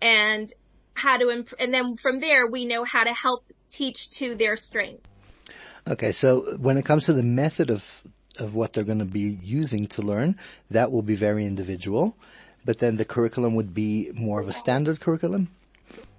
and 0.00 0.50
how 0.94 1.18
to, 1.18 1.28
imp- 1.28 1.54
and 1.58 1.74
then 1.74 1.96
from 1.96 2.20
there 2.20 2.46
we 2.46 2.66
know 2.66 2.84
how 2.84 3.02
to 3.02 3.12
help 3.12 3.44
teach 3.68 4.10
to 4.10 4.36
their 4.36 4.56
strengths. 4.56 5.15
Okay, 5.88 6.12
so 6.12 6.56
when 6.58 6.76
it 6.76 6.84
comes 6.84 7.04
to 7.06 7.12
the 7.12 7.22
method 7.22 7.70
of 7.70 7.84
of 8.38 8.54
what 8.54 8.72
they're 8.72 8.84
going 8.84 8.98
to 8.98 9.04
be 9.04 9.38
using 9.42 9.86
to 9.86 10.02
learn, 10.02 10.36
that 10.70 10.92
will 10.92 11.02
be 11.02 11.14
very 11.14 11.46
individual. 11.46 12.16
But 12.64 12.80
then 12.80 12.96
the 12.96 13.04
curriculum 13.04 13.54
would 13.54 13.72
be 13.72 14.10
more 14.14 14.40
of 14.40 14.48
a 14.48 14.52
standard 14.52 15.00
curriculum. 15.00 15.48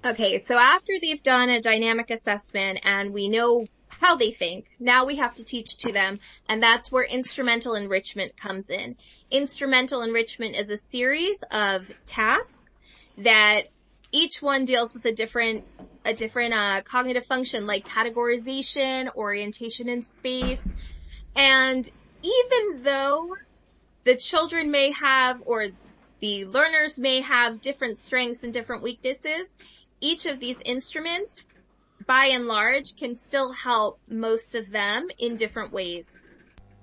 Okay, 0.05 0.43
so 0.43 0.57
after 0.57 0.93
they've 1.01 1.21
done 1.21 1.49
a 1.49 1.61
dynamic 1.61 2.09
assessment 2.09 2.79
and 2.83 3.13
we 3.13 3.27
know 3.27 3.67
how 3.89 4.15
they 4.15 4.31
think, 4.31 4.65
now 4.79 5.05
we 5.05 5.15
have 5.17 5.35
to 5.35 5.43
teach 5.43 5.77
to 5.77 5.91
them, 5.91 6.19
and 6.47 6.61
that's 6.61 6.91
where 6.91 7.03
instrumental 7.03 7.73
enrichment 7.75 8.37
comes 8.37 8.69
in. 8.69 8.95
Instrumental 9.31 10.01
enrichment 10.01 10.55
is 10.55 10.69
a 10.69 10.77
series 10.77 11.43
of 11.51 11.91
tasks 12.05 12.59
that 13.17 13.63
each 14.11 14.41
one 14.41 14.65
deals 14.65 14.93
with 14.93 15.05
a 15.05 15.11
different 15.11 15.65
a 16.05 16.13
different 16.13 16.53
uh, 16.53 16.81
cognitive 16.83 17.25
function 17.25 17.67
like 17.67 17.85
categorization, 17.85 19.13
orientation 19.15 19.89
in 19.89 20.03
space, 20.03 20.73
and 21.35 21.89
even 22.23 22.81
though 22.83 23.27
the 24.05 24.15
children 24.15 24.71
may 24.71 24.91
have 24.91 25.41
or 25.45 25.67
the 26.21 26.45
learners 26.45 26.97
may 26.97 27.21
have 27.21 27.61
different 27.61 27.99
strengths 27.99 28.43
and 28.43 28.53
different 28.53 28.83
weaknesses, 28.83 29.49
each 30.01 30.25
of 30.25 30.39
these 30.39 30.57
instruments 30.65 31.33
by 32.05 32.27
and 32.27 32.47
large 32.47 32.95
can 32.95 33.15
still 33.15 33.51
help 33.51 33.99
most 34.07 34.55
of 34.55 34.71
them 34.71 35.07
in 35.19 35.35
different 35.35 35.73
ways. 35.73 36.07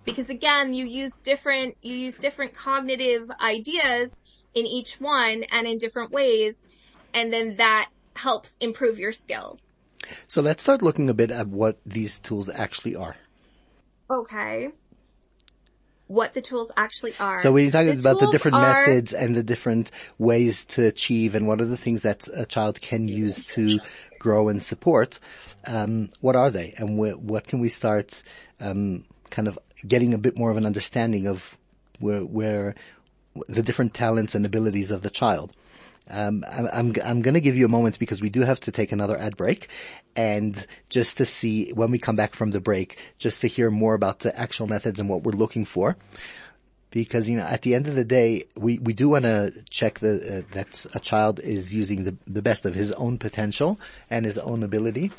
Because 0.05 0.29
again, 0.29 0.75
you 0.75 0.85
use 0.85 1.19
different, 1.25 1.77
you 1.81 1.97
use 1.97 2.17
different 2.17 2.55
cognitive 2.55 3.31
ideas 3.41 4.15
in 4.55 4.67
each 4.67 5.01
one 5.01 5.45
and 5.51 5.67
in 5.67 5.79
different 5.79 6.13
ways, 6.13 6.59
and 7.15 7.33
then 7.33 7.57
that 7.57 7.89
helps 8.15 8.57
improve 8.61 8.99
your 8.99 9.13
skills. 9.13 9.63
So 10.27 10.43
let's 10.43 10.63
start 10.63 10.83
looking 10.83 11.09
a 11.09 11.15
bit 11.15 11.31
at 11.31 11.49
what 11.49 11.79
these 11.87 12.19
tools 12.19 12.51
actually 12.51 12.97
are. 12.97 13.17
Okay. 14.11 14.71
What 16.07 16.35
the 16.35 16.43
tools 16.43 16.71
actually 16.77 17.15
are. 17.19 17.41
So 17.41 17.51
we're 17.51 17.71
talking 17.71 17.99
about 17.99 18.21
the 18.21 18.31
different 18.31 18.57
are- 18.57 18.61
methods 18.61 19.15
and 19.15 19.35
the 19.35 19.43
different 19.43 19.91
ways 20.19 20.67
to 20.67 20.85
achieve 20.85 21.35
and 21.35 21.47
what 21.47 21.63
are 21.63 21.67
the 21.67 21.79
things 21.79 22.03
that 22.03 22.29
a 22.35 22.45
child 22.45 22.81
can 22.83 23.09
use 23.09 23.47
to 23.47 23.79
grow 24.19 24.49
and 24.49 24.63
support. 24.63 25.19
Um, 25.67 26.11
what 26.21 26.37
are 26.37 26.51
they 26.51 26.75
and 26.77 26.99
wh- 26.99 27.19
what 27.23 27.47
can 27.47 27.61
we 27.61 27.71
start 27.71 28.23
um, 28.61 29.05
kind 29.31 29.49
of 29.49 29.59
getting 29.87 30.13
a 30.13 30.19
bit 30.19 30.37
more 30.37 30.51
of 30.51 30.59
an 30.59 30.67
understanding 30.67 31.27
of 31.27 31.57
where, 31.99 32.21
where 32.21 32.75
the 33.49 33.63
different 33.63 33.95
talents 33.95 34.35
and 34.35 34.45
abilities 34.45 34.91
of 34.91 35.03
the 35.03 35.11
child. 35.11 35.53
Um, 36.09 36.45
I'm, 36.51 36.95
I'm, 37.03 37.23
going 37.23 37.35
to 37.35 37.41
give 37.41 37.57
you 37.57 37.65
a 37.65 37.69
moment 37.69 37.99
because 37.99 38.21
we 38.21 38.29
do 38.29 38.43
have 38.43 38.61
to 38.61 38.73
take 38.73 38.93
another 38.93 39.17
ad 39.17 39.39
break 39.39 39.69
and 40.15 40.67
just 40.91 41.17
to 41.17 41.25
see 41.25 41.73
when 41.73 41.91
we 41.91 41.99
come 41.99 42.15
back 42.17 42.35
from 42.35 42.51
the 42.51 42.61
break, 42.61 42.99
just 43.19 43.41
to 43.41 43.49
hear 43.49 43.71
more 43.71 43.95
about 43.95 44.19
the 44.19 44.39
actual 44.39 44.67
methods 44.67 45.01
and 45.01 45.09
what 45.09 45.23
we're 45.23 45.33
looking 45.33 45.65
for. 45.65 45.97
Because, 46.91 47.29
you 47.29 47.37
know, 47.39 47.45
at 47.45 47.63
the 47.63 47.75
end 47.75 47.89
of 47.89 47.97
the 47.97 48.05
day, 48.05 48.45
we, 48.55 48.79
we 48.79 48.93
do 48.93 49.09
want 49.09 49.25
to 49.25 49.53
check 49.71 49.99
the, 49.99 50.39
uh, 50.39 50.55
that 50.55 50.87
a 50.95 51.01
child 51.01 51.41
is 51.41 51.75
using 51.75 52.05
the, 52.05 52.17
the 52.27 52.43
best 52.43 52.67
of 52.67 52.75
his 52.75 52.93
own 52.93 53.19
potential 53.19 53.81
and 54.11 54.25
his 54.25 54.39
own 54.39 54.63
ability. 54.63 55.11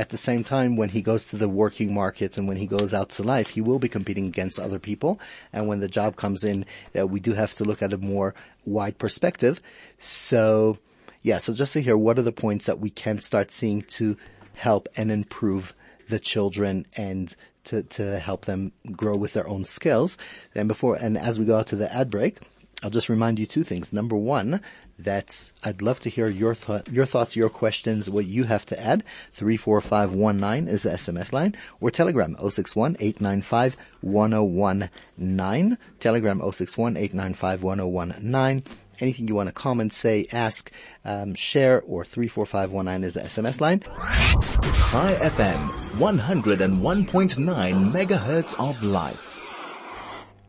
At 0.00 0.08
the 0.08 0.16
same 0.16 0.44
time, 0.44 0.76
when 0.76 0.88
he 0.88 1.02
goes 1.02 1.26
to 1.26 1.36
the 1.36 1.46
working 1.46 1.92
market 1.92 2.38
and 2.38 2.48
when 2.48 2.56
he 2.56 2.66
goes 2.66 2.94
out 2.94 3.10
to 3.10 3.22
life, 3.22 3.50
he 3.50 3.60
will 3.60 3.78
be 3.78 3.90
competing 3.90 4.24
against 4.28 4.58
other 4.58 4.78
people. 4.78 5.20
And 5.52 5.66
when 5.66 5.80
the 5.80 5.88
job 5.88 6.16
comes 6.16 6.42
in, 6.42 6.64
uh, 6.98 7.06
we 7.06 7.20
do 7.20 7.34
have 7.34 7.52
to 7.56 7.64
look 7.64 7.82
at 7.82 7.92
a 7.92 7.98
more 7.98 8.34
wide 8.64 8.96
perspective. 8.96 9.60
So, 9.98 10.78
yeah, 11.20 11.36
so 11.36 11.52
just 11.52 11.74
to 11.74 11.82
hear 11.82 11.98
what 11.98 12.18
are 12.18 12.22
the 12.22 12.32
points 12.32 12.64
that 12.64 12.80
we 12.80 12.88
can 12.88 13.20
start 13.20 13.52
seeing 13.52 13.82
to 13.98 14.16
help 14.54 14.88
and 14.96 15.12
improve 15.12 15.74
the 16.08 16.18
children 16.18 16.86
and 16.96 17.36
to, 17.64 17.82
to 17.82 18.18
help 18.20 18.46
them 18.46 18.72
grow 18.92 19.16
with 19.16 19.34
their 19.34 19.46
own 19.46 19.66
skills. 19.66 20.16
Then 20.54 20.66
before, 20.66 20.96
and 20.96 21.18
as 21.18 21.38
we 21.38 21.44
go 21.44 21.58
out 21.58 21.66
to 21.66 21.76
the 21.76 21.94
ad 21.94 22.08
break, 22.08 22.38
I'll 22.82 22.88
just 22.88 23.10
remind 23.10 23.38
you 23.38 23.44
two 23.44 23.64
things. 23.64 23.92
Number 23.92 24.16
one, 24.16 24.62
that 25.04 25.50
I'd 25.62 25.82
love 25.82 26.00
to 26.00 26.10
hear 26.10 26.28
your 26.28 26.54
th- 26.54 26.88
your 26.88 27.06
thoughts, 27.06 27.36
your 27.36 27.48
questions, 27.48 28.08
what 28.10 28.26
you 28.26 28.44
have 28.44 28.66
to 28.66 28.80
add. 28.80 29.04
34519 29.32 30.68
is 30.68 30.82
the 30.84 30.90
SMS 30.90 31.32
line 31.32 31.54
or 31.80 31.90
Telegram 31.90 32.36
061 32.38 32.96
895 33.00 33.76
1019. 34.00 35.78
Telegram 35.98 36.40
061 36.52 36.96
895 36.96 37.62
1019. 37.62 38.64
Anything 39.00 39.28
you 39.28 39.34
want 39.34 39.48
to 39.48 39.52
comment, 39.54 39.94
say, 39.94 40.26
ask, 40.30 40.70
um, 41.06 41.34
share, 41.34 41.80
or 41.82 42.04
34519 42.04 43.04
is 43.04 43.14
the 43.14 43.20
SMS 43.20 43.58
line. 43.58 43.80
Chai 43.80 45.14
FM, 45.22 45.68
101.9 45.96 47.92
megahertz 47.92 48.54
of 48.60 48.82
life. 48.82 49.29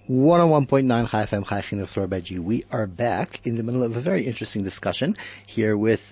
101.9 0.10 1.10
Chai 1.10 1.26
FM 1.26 1.48
Chai 1.48 1.62
Chinuch 1.62 2.24
G. 2.24 2.40
We 2.40 2.64
are 2.72 2.88
back 2.88 3.40
in 3.46 3.56
the 3.56 3.62
middle 3.62 3.84
of 3.84 3.96
a 3.96 4.00
very 4.00 4.26
interesting 4.26 4.64
discussion 4.64 5.16
here 5.46 5.78
with 5.78 6.12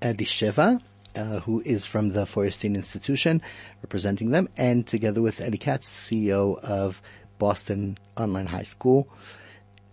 Elisheva, 0.00 0.80
uh, 1.14 1.40
who 1.40 1.60
is 1.60 1.84
from 1.84 2.12
the 2.12 2.24
Feuerstein 2.24 2.74
Institution, 2.74 3.42
representing 3.82 4.30
them, 4.30 4.48
and 4.56 4.86
together 4.86 5.20
with 5.20 5.42
Eddie 5.42 5.58
Katz, 5.58 5.90
CEO 5.90 6.58
of 6.60 7.02
Boston 7.38 7.98
Online 8.16 8.46
High 8.46 8.62
School, 8.62 9.06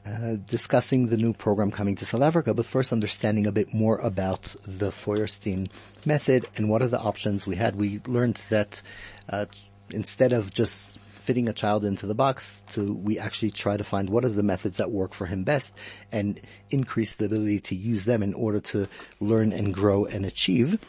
uh, 0.05 0.35
discussing 0.47 1.07
the 1.07 1.17
new 1.17 1.33
program 1.33 1.71
coming 1.71 1.97
to 1.97 2.05
South 2.05 2.21
Africa, 2.21 2.53
but 2.53 2.65
first 2.65 2.93
understanding 2.93 3.47
a 3.47 3.51
bit 3.51 3.73
more 3.73 3.97
about 3.97 4.55
the 4.65 4.93
Feuerstein 4.93 5.67
method 6.05 6.45
and 6.55 6.69
what 6.69 6.81
are 6.81 6.87
the 6.87 6.99
options 6.99 7.45
we 7.45 7.57
had. 7.57 7.75
We 7.75 7.99
learned 8.07 8.39
that 8.49 8.81
uh, 9.27 9.47
instead 9.89 10.31
of 10.31 10.53
just 10.53 10.99
fitting 11.25 11.49
a 11.49 11.53
child 11.53 11.83
into 11.83 12.05
the 12.05 12.13
box 12.13 12.61
to 12.69 12.93
we 12.93 13.17
actually 13.17 13.49
try 13.49 13.75
to 13.75 13.83
find 13.83 14.09
what 14.09 14.23
are 14.23 14.29
the 14.29 14.43
methods 14.43 14.77
that 14.77 14.91
work 14.91 15.13
for 15.13 15.25
him 15.25 15.43
best 15.43 15.73
and 16.11 16.39
increase 16.69 17.15
the 17.15 17.25
ability 17.25 17.59
to 17.59 17.75
use 17.75 18.05
them 18.05 18.21
in 18.21 18.33
order 18.35 18.59
to 18.59 18.87
learn 19.19 19.51
and 19.51 19.73
grow 19.73 20.05
and 20.05 20.23
achieve. 20.23 20.79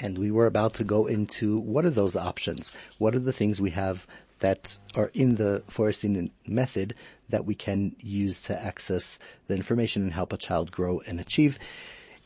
And 0.00 0.16
we 0.16 0.30
were 0.30 0.46
about 0.46 0.74
to 0.74 0.84
go 0.84 1.06
into 1.06 1.58
what 1.58 1.84
are 1.84 1.90
those 1.90 2.14
options? 2.14 2.70
What 2.98 3.16
are 3.16 3.18
the 3.18 3.32
things 3.32 3.60
we 3.60 3.70
have 3.70 4.06
that 4.38 4.78
are 4.94 5.10
in 5.12 5.34
the 5.34 5.62
Feuerstein 5.68 6.30
method 6.46 6.94
that 7.28 7.44
we 7.44 7.54
can 7.54 7.94
use 8.00 8.40
to 8.42 8.62
access 8.62 9.18
the 9.48 9.54
information 9.54 10.02
and 10.02 10.12
help 10.12 10.32
a 10.32 10.36
child 10.36 10.70
grow 10.70 11.00
and 11.06 11.20
achieve. 11.20 11.58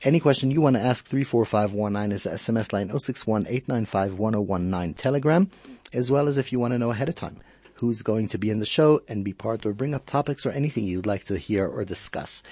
Any 0.02 0.20
question 0.20 0.50
you 0.50 0.60
want 0.60 0.76
to 0.76 0.82
ask, 0.82 1.06
34519 1.06 2.12
is 2.12 2.24
the 2.24 2.30
SMS 2.30 2.72
line 2.72 2.96
061 2.98 4.94
Telegram, 4.94 5.50
as 5.92 6.10
well 6.10 6.28
as 6.28 6.36
if 6.36 6.52
you 6.52 6.58
want 6.58 6.72
to 6.72 6.78
know 6.78 6.90
ahead 6.90 7.08
of 7.08 7.14
time 7.14 7.40
who's 7.84 8.00
going 8.00 8.28
to 8.28 8.38
be 8.38 8.48
in 8.48 8.60
the 8.60 8.66
show 8.66 9.02
and 9.08 9.22
be 9.24 9.34
part 9.34 9.66
or 9.66 9.74
bring 9.74 9.94
up 9.94 10.06
topics 10.06 10.46
or 10.46 10.50
anything 10.50 10.84
you'd 10.84 11.04
like 11.04 11.24
to 11.24 11.36
hear 11.36 11.66
or 11.66 11.84
discuss. 11.84 12.42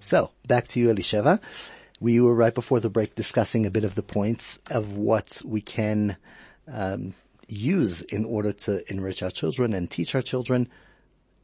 So 0.00 0.32
back 0.48 0.66
to 0.68 0.80
you, 0.80 0.88
Elisheva. 0.88 1.40
We 2.00 2.20
were 2.20 2.34
right 2.34 2.52
before 2.52 2.80
the 2.80 2.90
break 2.90 3.14
discussing 3.14 3.66
a 3.66 3.70
bit 3.70 3.84
of 3.84 3.94
the 3.94 4.02
points 4.02 4.58
of 4.68 4.96
what 4.96 5.40
we 5.44 5.60
can 5.60 6.16
um, 6.66 7.14
use 7.46 8.00
in 8.00 8.24
order 8.24 8.52
to 8.52 8.90
enrich 8.90 9.22
our 9.22 9.30
children 9.30 9.74
and 9.74 9.88
teach 9.88 10.16
our 10.16 10.22
children. 10.22 10.68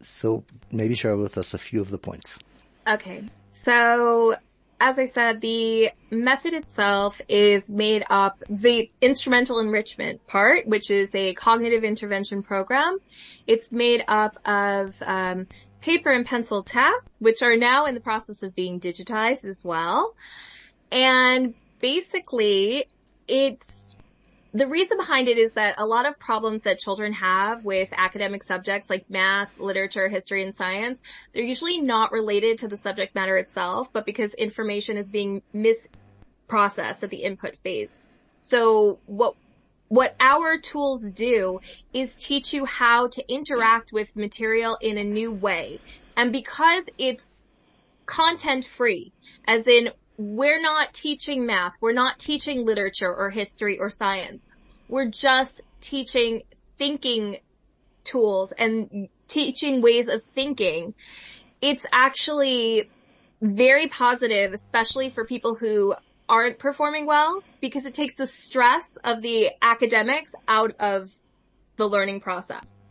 So 0.02 0.42
maybe 0.72 0.96
share 0.96 1.16
with 1.16 1.38
us 1.38 1.54
a 1.54 1.58
few 1.58 1.80
of 1.80 1.90
the 1.90 1.98
points. 1.98 2.40
Okay. 2.88 3.22
So 3.52 4.34
as 4.80 4.98
I 4.98 5.06
said, 5.06 5.40
the 5.40 5.90
method 6.10 6.52
itself 6.52 7.20
is 7.28 7.70
made 7.70 8.04
up, 8.10 8.42
the 8.48 8.90
instrumental 9.00 9.58
enrichment 9.58 10.26
part, 10.26 10.66
which 10.66 10.90
is 10.90 11.14
a 11.14 11.32
cognitive 11.34 11.82
intervention 11.82 12.42
program. 12.42 12.98
It's 13.46 13.72
made 13.72 14.04
up 14.06 14.38
of 14.46 15.00
um, 15.02 15.46
paper 15.80 16.12
and 16.12 16.26
pencil 16.26 16.62
tasks, 16.62 17.16
which 17.20 17.42
are 17.42 17.56
now 17.56 17.86
in 17.86 17.94
the 17.94 18.00
process 18.00 18.42
of 18.42 18.54
being 18.54 18.78
digitized 18.78 19.44
as 19.44 19.64
well. 19.64 20.14
And 20.92 21.54
basically, 21.80 22.86
it's 23.28 23.95
the 24.52 24.66
reason 24.66 24.96
behind 24.96 25.28
it 25.28 25.38
is 25.38 25.52
that 25.52 25.74
a 25.78 25.86
lot 25.86 26.06
of 26.06 26.18
problems 26.18 26.62
that 26.62 26.78
children 26.78 27.12
have 27.12 27.64
with 27.64 27.88
academic 27.96 28.42
subjects 28.42 28.88
like 28.88 29.08
math, 29.10 29.58
literature, 29.58 30.08
history, 30.08 30.42
and 30.42 30.54
science, 30.54 31.00
they're 31.34 31.42
usually 31.42 31.80
not 31.80 32.12
related 32.12 32.58
to 32.58 32.68
the 32.68 32.76
subject 32.76 33.14
matter 33.14 33.36
itself, 33.36 33.92
but 33.92 34.06
because 34.06 34.32
information 34.34 34.96
is 34.96 35.10
being 35.10 35.42
misprocessed 35.54 37.02
at 37.02 37.10
the 37.10 37.22
input 37.22 37.56
phase. 37.58 37.94
So 38.40 38.98
what 39.06 39.34
what 39.88 40.16
our 40.18 40.58
tools 40.58 41.10
do 41.10 41.60
is 41.92 42.14
teach 42.14 42.52
you 42.52 42.64
how 42.64 43.06
to 43.08 43.24
interact 43.32 43.92
with 43.92 44.16
material 44.16 44.76
in 44.80 44.98
a 44.98 45.04
new 45.04 45.30
way. 45.30 45.78
And 46.16 46.32
because 46.32 46.88
it's 46.98 47.38
content 48.04 48.64
free, 48.64 49.12
as 49.46 49.66
in 49.66 49.90
we're 50.18 50.60
not 50.60 50.94
teaching 50.94 51.46
math, 51.46 51.72
we're 51.80 51.92
not 51.92 52.18
teaching 52.18 52.64
literature 52.64 53.12
or 53.12 53.30
history 53.30 53.78
or 53.78 53.90
science. 53.90 54.44
We're 54.88 55.10
just 55.10 55.62
teaching 55.80 56.42
thinking 56.78 57.38
tools 58.04 58.52
and 58.52 59.08
teaching 59.28 59.82
ways 59.82 60.08
of 60.08 60.22
thinking. 60.22 60.94
It's 61.60 61.84
actually 61.92 62.88
very 63.42 63.88
positive, 63.88 64.52
especially 64.52 65.10
for 65.10 65.24
people 65.24 65.54
who 65.54 65.94
aren't 66.28 66.58
performing 66.58 67.06
well 67.06 67.42
because 67.60 67.84
it 67.84 67.94
takes 67.94 68.16
the 68.16 68.26
stress 68.26 68.96
of 69.04 69.22
the 69.22 69.50
academics 69.62 70.32
out 70.48 70.74
of 70.80 71.12
the 71.76 71.86
learning 71.86 72.20
process. 72.20 72.85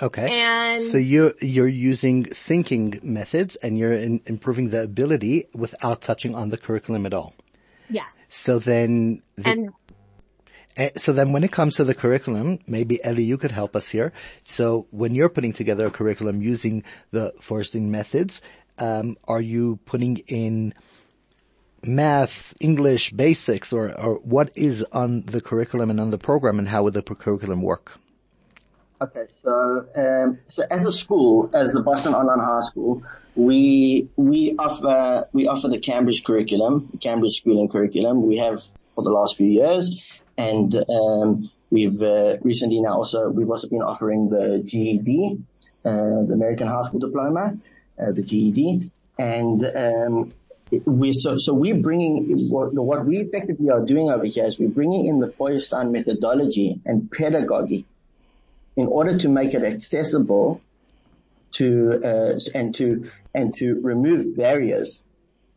Okay. 0.00 0.40
And 0.40 0.82
so 0.82 0.98
you're, 0.98 1.34
you're 1.40 1.68
using 1.68 2.24
thinking 2.24 2.98
methods 3.02 3.56
and 3.56 3.78
you're 3.78 3.92
in, 3.92 4.20
improving 4.26 4.70
the 4.70 4.82
ability 4.82 5.48
without 5.54 6.00
touching 6.00 6.34
on 6.34 6.50
the 6.50 6.56
curriculum 6.56 7.06
at 7.06 7.14
all. 7.14 7.34
yes. 7.90 8.24
So 8.28 8.58
then, 8.58 9.22
the, 9.36 9.50
And 9.50 9.70
eh, 10.76 10.90
so 10.96 11.12
then 11.12 11.32
when 11.32 11.44
it 11.44 11.52
comes 11.52 11.76
to 11.76 11.84
the 11.84 11.94
curriculum, 11.94 12.58
maybe 12.66 13.00
Eli, 13.04 13.20
you 13.20 13.36
could 13.36 13.52
help 13.52 13.76
us 13.76 13.88
here. 13.88 14.12
So 14.44 14.86
when 14.90 15.14
you're 15.14 15.28
putting 15.28 15.52
together 15.52 15.86
a 15.86 15.90
curriculum 15.90 16.40
using 16.40 16.84
the 17.10 17.34
Feuerstein 17.40 17.90
methods, 17.90 18.40
um, 18.78 19.16
are 19.24 19.42
you 19.42 19.78
putting 19.84 20.18
in 20.26 20.72
math, 21.84 22.54
English, 22.60 23.10
basics, 23.10 23.72
or, 23.72 23.92
or 24.00 24.14
what 24.16 24.50
is 24.56 24.84
on 24.92 25.22
the 25.22 25.40
curriculum 25.40 25.90
and 25.90 26.00
on 26.00 26.10
the 26.10 26.18
program 26.18 26.58
and 26.58 26.68
how 26.68 26.84
would 26.84 26.94
the 26.94 27.02
curriculum 27.02 27.60
work? 27.60 27.98
Okay, 29.02 29.26
so 29.42 29.84
um, 29.96 30.38
so 30.48 30.62
as 30.70 30.84
a 30.84 30.92
school, 30.92 31.50
as 31.52 31.72
the 31.72 31.80
Boston 31.80 32.14
Online 32.14 32.38
High 32.38 32.60
School, 32.60 33.02
we 33.34 34.08
we 34.14 34.54
offer 34.56 35.26
we 35.32 35.48
offer 35.48 35.66
the 35.66 35.80
Cambridge 35.80 36.22
curriculum, 36.22 36.88
Cambridge 37.00 37.38
schooling 37.38 37.68
curriculum. 37.68 38.24
We 38.24 38.36
have 38.36 38.62
for 38.94 39.02
the 39.02 39.10
last 39.10 39.36
few 39.36 39.48
years, 39.48 40.00
and 40.38 40.72
um, 40.88 41.50
we've 41.70 42.00
uh, 42.00 42.36
recently 42.42 42.80
now 42.80 42.98
also 42.98 43.28
we've 43.28 43.50
also 43.50 43.68
been 43.68 43.82
offering 43.82 44.28
the 44.28 44.62
GED, 44.64 45.36
uh, 45.84 45.90
the 46.28 46.34
American 46.34 46.68
High 46.68 46.84
School 46.84 47.00
Diploma, 47.00 47.58
uh, 48.00 48.12
the 48.12 48.22
GED, 48.22 48.88
and 49.18 49.64
um, 49.64 50.32
we 50.86 51.12
so 51.12 51.38
so 51.38 51.52
we're 51.54 51.82
bringing 51.82 52.48
what, 52.50 52.72
what 52.72 53.04
we 53.04 53.18
effectively 53.18 53.68
are 53.68 53.84
doing 53.84 54.10
over 54.10 54.26
here 54.26 54.46
is 54.46 54.60
we're 54.60 54.68
bringing 54.68 55.06
in 55.06 55.18
the 55.18 55.28
Feuerstein 55.28 55.90
methodology 55.90 56.80
and 56.86 57.10
pedagogy 57.10 57.84
in 58.76 58.86
order 58.86 59.18
to 59.18 59.28
make 59.28 59.54
it 59.54 59.62
accessible 59.62 60.60
to 61.52 62.00
uh, 62.04 62.40
and 62.54 62.74
to 62.74 63.10
and 63.34 63.54
to 63.56 63.80
remove 63.82 64.36
barriers 64.36 65.02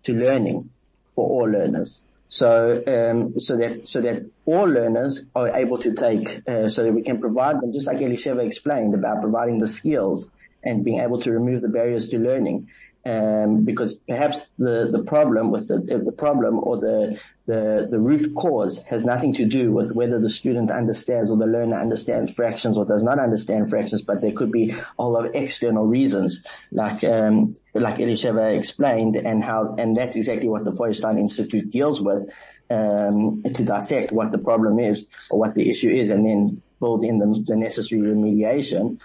to 0.03 0.13
learning 0.13 0.69
for 1.15 1.27
all 1.27 1.49
learners. 1.49 1.99
So 2.27 2.83
um, 2.87 3.39
so 3.39 3.57
that 3.57 3.87
so 3.87 4.01
that 4.01 4.25
all 4.45 4.65
learners 4.65 5.23
are 5.35 5.55
able 5.55 5.79
to 5.79 5.93
take 5.93 6.41
uh, 6.47 6.69
so 6.69 6.83
that 6.83 6.91
we 6.91 7.03
can 7.03 7.19
provide 7.21 7.61
them 7.61 7.71
just 7.71 7.87
like 7.87 7.97
Elisheva 7.97 8.45
explained 8.45 8.93
about 8.93 9.21
providing 9.21 9.59
the 9.59 9.67
skills 9.67 10.27
and 10.63 10.83
being 10.83 10.99
able 10.99 11.21
to 11.21 11.31
remove 11.31 11.61
the 11.61 11.69
barriers 11.69 12.09
to 12.09 12.17
learning. 12.17 12.69
Um, 13.07 13.65
because 13.65 13.93
perhaps 14.07 14.47
the, 14.57 14.89
the 14.91 15.03
problem 15.03 15.51
with 15.51 15.67
the, 15.67 15.77
the 16.03 16.11
problem 16.11 16.57
or 16.57 16.77
the, 16.77 17.19
the, 17.45 17.87
the 17.91 17.99
root 17.99 18.33
cause 18.33 18.79
has 18.89 19.05
nothing 19.05 19.35
to 19.35 19.45
do 19.45 19.71
with 19.71 19.91
whether 19.91 20.19
the 20.19 20.29
student 20.29 20.71
understands 20.71 21.29
or 21.29 21.37
the 21.37 21.45
learner 21.45 21.79
understands 21.79 22.33
fractions 22.33 22.79
or 22.79 22.85
does 22.85 23.03
not 23.03 23.19
understand 23.19 23.69
fractions, 23.69 24.01
but 24.01 24.21
there 24.21 24.31
could 24.31 24.51
be 24.51 24.75
a 24.97 25.03
lot 25.03 25.27
of 25.27 25.35
external 25.35 25.85
reasons, 25.85 26.43
like 26.71 27.03
um, 27.03 27.53
like 27.75 27.97
Elisheva 27.97 28.57
explained, 28.57 29.17
and 29.17 29.43
how 29.43 29.75
and 29.77 29.95
that's 29.95 30.15
exactly 30.15 30.49
what 30.49 30.63
the 30.63 30.73
Feuerstein 30.73 31.19
Institute 31.19 31.69
deals 31.69 32.01
with 32.01 32.31
um, 32.71 33.37
to 33.43 33.63
dissect 33.63 34.11
what 34.11 34.31
the 34.31 34.39
problem 34.39 34.79
is 34.79 35.05
or 35.29 35.37
what 35.37 35.53
the 35.53 35.69
issue 35.69 35.91
is, 35.91 36.09
and 36.09 36.25
then 36.25 36.63
build 36.79 37.03
in 37.03 37.19
the, 37.19 37.43
the 37.45 37.55
necessary 37.55 38.01
remediation. 38.01 38.99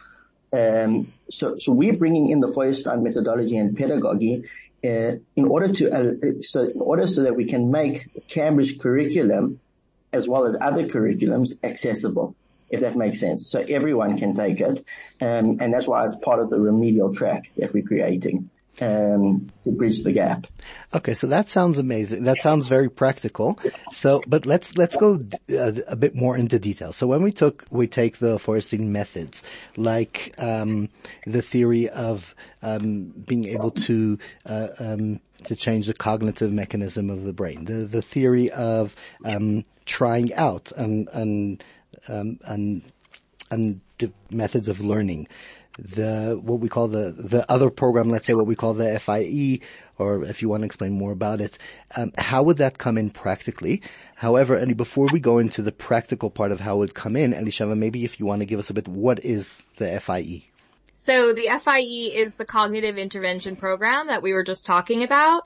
Um, 0.53 1.13
so, 1.31 1.57
so 1.57 1.73
we're 1.73 1.97
bringing 1.97 2.31
in 2.31 2.41
the 2.41 2.51
Feuerstein 2.51 3.03
methodology 3.03 3.57
and 3.57 3.77
pedagogy 3.77 4.45
uh, 4.85 5.13
in 5.37 5.45
order 5.45 5.73
to, 5.73 5.91
uh, 5.91 6.43
so 6.43 6.63
in 6.63 6.81
order 6.81 7.07
so 7.07 7.23
that 7.23 7.37
we 7.37 7.45
can 7.45 7.71
make 7.71 8.27
Cambridge 8.29 8.79
curriculum 8.79 9.61
as 10.13 10.27
well 10.27 10.47
as 10.47 10.57
other 10.61 10.87
curriculums 10.87 11.53
accessible, 11.63 12.35
if 12.69 12.81
that 12.81 12.97
makes 12.97 13.21
sense. 13.21 13.47
So 13.47 13.61
everyone 13.61 14.19
can 14.19 14.35
take 14.35 14.61
it, 14.61 14.83
um, 15.21 15.59
and 15.61 15.73
that's 15.73 15.87
why 15.87 16.05
it's 16.05 16.17
part 16.17 16.41
of 16.41 16.51
the 16.51 16.59
remedial 16.59 17.15
track 17.15 17.51
that 17.57 17.73
we're 17.73 17.85
creating 17.85 18.51
um, 18.81 19.51
to 19.65 19.71
bridge 19.71 20.03
the 20.03 20.13
gap. 20.13 20.47
Okay, 20.95 21.15
so 21.15 21.27
that 21.27 21.51
sounds 21.51 21.79
amazing. 21.79 22.25
That 22.25 22.41
sounds 22.41 22.67
very 22.67 22.89
practical. 22.89 23.59
So, 23.93 24.23
but 24.27 24.47
let's 24.47 24.77
let's 24.77 24.97
go 24.97 25.21
a, 25.49 25.83
a, 25.89 25.97
bit 25.97 26.15
more 26.15 26.37
into 26.37 26.59
detail. 26.59 26.93
So 26.93 27.07
when 27.07 27.23
we 27.23 27.33
took 27.33 27.67
we 27.71 27.87
take 27.87 28.19
the 28.19 28.39
Feuerstein 28.39 28.93
methods, 28.93 29.43
like 29.77 30.35
um, 30.39 30.89
the 31.27 31.43
theory 31.43 31.89
of 31.89 32.35
um, 32.63 33.07
being 33.27 33.45
able 33.47 33.71
to 33.73 34.19
uh, 34.47 34.69
um, 34.79 35.21
to 35.45 35.57
change 35.57 35.87
the 35.87 35.95
cognitive 35.95 36.53
mechanism 36.53 37.11
of 37.11 37.25
the 37.25 37.33
brain, 37.33 37.65
the 37.65 37.85
the 37.87 38.03
theory 38.03 38.51
of 38.51 38.95
um, 39.25 39.65
trying 39.85 40.33
out 40.35 40.73
and 40.73 41.09
and 41.13 41.65
um, 42.09 42.39
and 42.45 42.83
and 43.51 43.81
methods 44.31 44.69
of 44.69 44.81
learning 44.81 45.29
the 45.81 46.39
what 46.43 46.61
we 46.61 46.69
call 46.69 46.89
the 46.89 47.13
the 47.13 47.51
other 47.51 47.71
program, 47.71 48.11
let's 48.11 48.27
say 48.27 48.35
what 48.35 48.47
we 48.47 48.57
call 48.57 48.75
the 48.75 48.99
FIE, 48.99 49.61
or 49.99 50.25
if 50.25 50.43
you 50.43 50.49
want 50.49 50.63
to 50.63 50.67
explain 50.67 50.93
more 50.93 51.13
about 51.13 51.41
it, 51.41 51.59
um, 51.97 52.13
how 52.19 52.43
would 52.43 52.59
that 52.59 52.79
come 52.79 52.99
in 52.99 53.11
practically? 53.11 53.83
However, 54.17 54.57
and 54.57 54.77
before 54.77 55.09
we 55.13 55.21
go 55.21 55.39
into 55.39 55.63
the 55.63 55.73
practical 55.73 56.31
part 56.31 56.53
of 56.53 56.61
how 56.61 56.77
it 56.77 56.79
would 56.79 56.95
come 56.95 57.17
in, 57.17 57.33
Elisheva, 57.33 57.77
maybe 57.77 58.05
if 58.05 58.21
you 58.21 58.27
want 58.27 58.41
to 58.41 58.47
give 58.47 58.59
us 58.59 58.69
a 58.69 58.75
bit, 58.75 58.87
what 58.87 59.25
is 59.25 59.63
the 59.77 59.99
FIE? 60.01 60.45
So 60.93 61.33
the 61.33 61.49
FIE 61.61 62.15
is 62.15 62.35
the 62.35 62.45
cognitive 62.45 62.99
intervention 62.99 63.57
program 63.57 64.09
that 64.09 64.23
we 64.23 64.35
were 64.35 64.45
just 64.45 64.67
talking 64.67 65.03
about. 65.03 65.45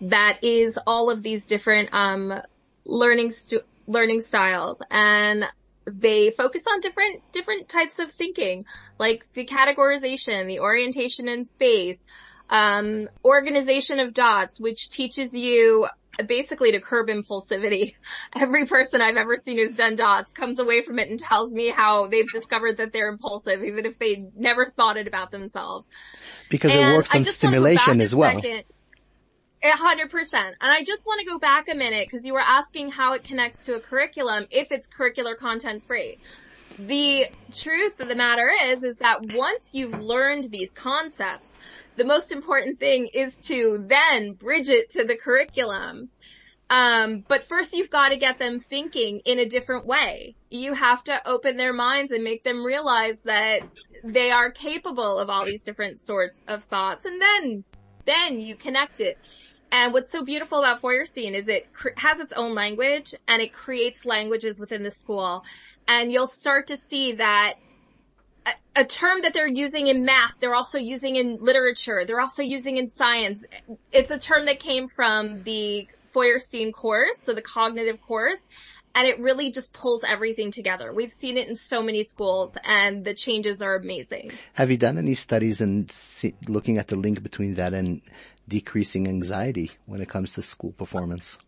That 0.00 0.38
is 0.42 0.78
all 0.86 1.10
of 1.10 1.22
these 1.22 1.46
different 1.46 1.92
um, 1.92 2.40
learning 2.84 3.32
stu- 3.32 3.62
learning 3.88 4.20
styles, 4.20 4.80
and 4.90 5.46
they 5.84 6.30
focus 6.30 6.62
on 6.70 6.80
different, 6.80 7.22
different 7.32 7.68
types 7.68 7.98
of 7.98 8.10
thinking, 8.12 8.64
like 8.98 9.26
the 9.34 9.44
categorization, 9.44 10.46
the 10.46 10.60
orientation 10.60 11.28
in 11.28 11.44
space, 11.44 12.02
um, 12.50 13.08
organization 13.24 13.98
of 13.98 14.14
dots, 14.14 14.60
which 14.60 14.90
teaches 14.90 15.34
you 15.34 15.88
basically 16.26 16.72
to 16.72 16.80
curb 16.80 17.08
impulsivity. 17.08 17.94
Every 18.36 18.66
person 18.66 19.00
I've 19.00 19.16
ever 19.16 19.36
seen 19.38 19.56
who's 19.56 19.76
done 19.76 19.96
dots 19.96 20.32
comes 20.32 20.58
away 20.58 20.82
from 20.82 20.98
it 20.98 21.08
and 21.08 21.18
tells 21.18 21.52
me 21.52 21.70
how 21.70 22.08
they've 22.08 22.30
discovered 22.30 22.76
that 22.78 22.92
they're 22.92 23.08
impulsive, 23.08 23.62
even 23.64 23.86
if 23.86 23.98
they 23.98 24.26
never 24.36 24.70
thought 24.76 24.96
it 24.96 25.08
about 25.08 25.30
themselves. 25.30 25.86
Because 26.50 26.72
and 26.72 26.80
it 26.80 26.96
works 26.96 27.10
on 27.14 27.24
stimulation 27.24 28.00
as 28.00 28.14
well. 28.14 28.34
Second. 28.34 28.64
A 29.64 29.70
hundred 29.70 30.10
percent. 30.10 30.56
And 30.60 30.70
I 30.72 30.82
just 30.82 31.06
want 31.06 31.20
to 31.20 31.26
go 31.26 31.38
back 31.38 31.68
a 31.68 31.74
minute 31.74 32.08
because 32.10 32.26
you 32.26 32.32
were 32.32 32.40
asking 32.40 32.90
how 32.90 33.14
it 33.14 33.22
connects 33.22 33.64
to 33.66 33.74
a 33.74 33.80
curriculum 33.80 34.46
if 34.50 34.72
it's 34.72 34.88
curricular 34.88 35.36
content 35.36 35.84
free. 35.84 36.18
the 36.78 37.26
truth 37.54 38.00
of 38.00 38.08
the 38.08 38.14
matter 38.14 38.50
is, 38.64 38.82
is 38.82 38.96
that 38.98 39.20
once 39.34 39.74
you've 39.74 40.00
learned 40.00 40.50
these 40.50 40.72
concepts, 40.72 41.52
the 41.96 42.04
most 42.04 42.32
important 42.32 42.80
thing 42.80 43.08
is 43.14 43.36
to 43.36 43.84
then 43.86 44.32
bridge 44.32 44.70
it 44.70 44.90
to 44.90 45.04
the 45.04 45.16
curriculum. 45.16 46.08
Um, 46.70 47.22
but 47.28 47.42
first 47.42 47.74
you've 47.74 47.90
got 47.90 48.08
to 48.08 48.16
get 48.16 48.38
them 48.38 48.58
thinking 48.58 49.20
in 49.26 49.38
a 49.38 49.44
different 49.44 49.84
way. 49.84 50.34
You 50.50 50.72
have 50.72 51.04
to 51.04 51.28
open 51.28 51.58
their 51.58 51.74
minds 51.74 52.12
and 52.12 52.24
make 52.24 52.44
them 52.44 52.64
realize 52.64 53.20
that 53.20 53.60
they 54.02 54.30
are 54.30 54.50
capable 54.50 55.18
of 55.18 55.28
all 55.28 55.44
these 55.44 55.62
different 55.62 56.00
sorts 56.00 56.40
of 56.48 56.64
thoughts 56.64 57.04
and 57.04 57.20
then, 57.20 57.64
then 58.06 58.40
you 58.40 58.56
connect 58.56 59.02
it. 59.02 59.18
And 59.72 59.94
what's 59.94 60.12
so 60.12 60.22
beautiful 60.22 60.58
about 60.58 60.82
Feuerstein 60.82 61.34
is 61.34 61.48
it 61.48 61.72
cr- 61.72 61.88
has 61.96 62.20
its 62.20 62.34
own 62.34 62.54
language 62.54 63.14
and 63.26 63.40
it 63.40 63.54
creates 63.54 64.04
languages 64.04 64.60
within 64.60 64.82
the 64.82 64.90
school. 64.90 65.44
And 65.88 66.12
you'll 66.12 66.26
start 66.26 66.66
to 66.66 66.76
see 66.76 67.12
that 67.12 67.54
a, 68.44 68.50
a 68.76 68.84
term 68.84 69.22
that 69.22 69.32
they're 69.32 69.48
using 69.48 69.86
in 69.86 70.04
math, 70.04 70.38
they're 70.40 70.54
also 70.54 70.76
using 70.76 71.16
in 71.16 71.38
literature, 71.40 72.04
they're 72.06 72.20
also 72.20 72.42
using 72.42 72.76
in 72.76 72.90
science. 72.90 73.44
It's 73.90 74.10
a 74.10 74.18
term 74.18 74.44
that 74.44 74.60
came 74.60 74.88
from 74.88 75.42
the 75.44 75.88
Feuerstein 76.12 76.72
course, 76.72 77.22
so 77.22 77.32
the 77.32 77.40
cognitive 77.40 77.98
course, 78.02 78.40
and 78.94 79.08
it 79.08 79.18
really 79.20 79.50
just 79.50 79.72
pulls 79.72 80.02
everything 80.06 80.50
together. 80.50 80.92
We've 80.92 81.10
seen 81.12 81.38
it 81.38 81.48
in 81.48 81.56
so 81.56 81.82
many 81.82 82.04
schools 82.04 82.56
and 82.64 83.04
the 83.04 83.14
changes 83.14 83.62
are 83.62 83.74
amazing. 83.76 84.32
Have 84.52 84.70
you 84.70 84.76
done 84.76 84.98
any 84.98 85.14
studies 85.14 85.62
and 85.62 85.90
looking 86.46 86.76
at 86.76 86.88
the 86.88 86.96
link 86.96 87.22
between 87.22 87.54
that 87.54 87.72
and 87.72 88.02
decreasing 88.48 89.08
anxiety 89.08 89.72
when 89.86 90.00
it 90.00 90.08
comes 90.08 90.34
to 90.34 90.42
school 90.42 90.72
performance? 90.72 91.38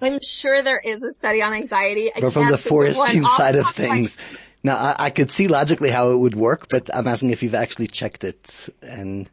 I'm 0.00 0.18
sure 0.20 0.62
there 0.62 0.80
is 0.84 1.02
a 1.02 1.12
study 1.12 1.42
on 1.42 1.54
anxiety. 1.54 2.10
I 2.14 2.20
but 2.20 2.32
from 2.32 2.50
the 2.50 2.58
Feuerstein 2.58 3.24
side 3.24 3.56
of 3.56 3.74
things. 3.74 4.16
Now 4.62 4.76
I, 4.76 5.06
I 5.06 5.10
could 5.10 5.30
see 5.32 5.48
logically 5.48 5.90
how 5.90 6.10
it 6.10 6.16
would 6.16 6.34
work, 6.34 6.68
but 6.68 6.94
I'm 6.94 7.06
asking 7.06 7.30
if 7.30 7.42
you've 7.42 7.54
actually 7.54 7.86
checked 7.86 8.24
it 8.24 8.68
and 8.82 9.30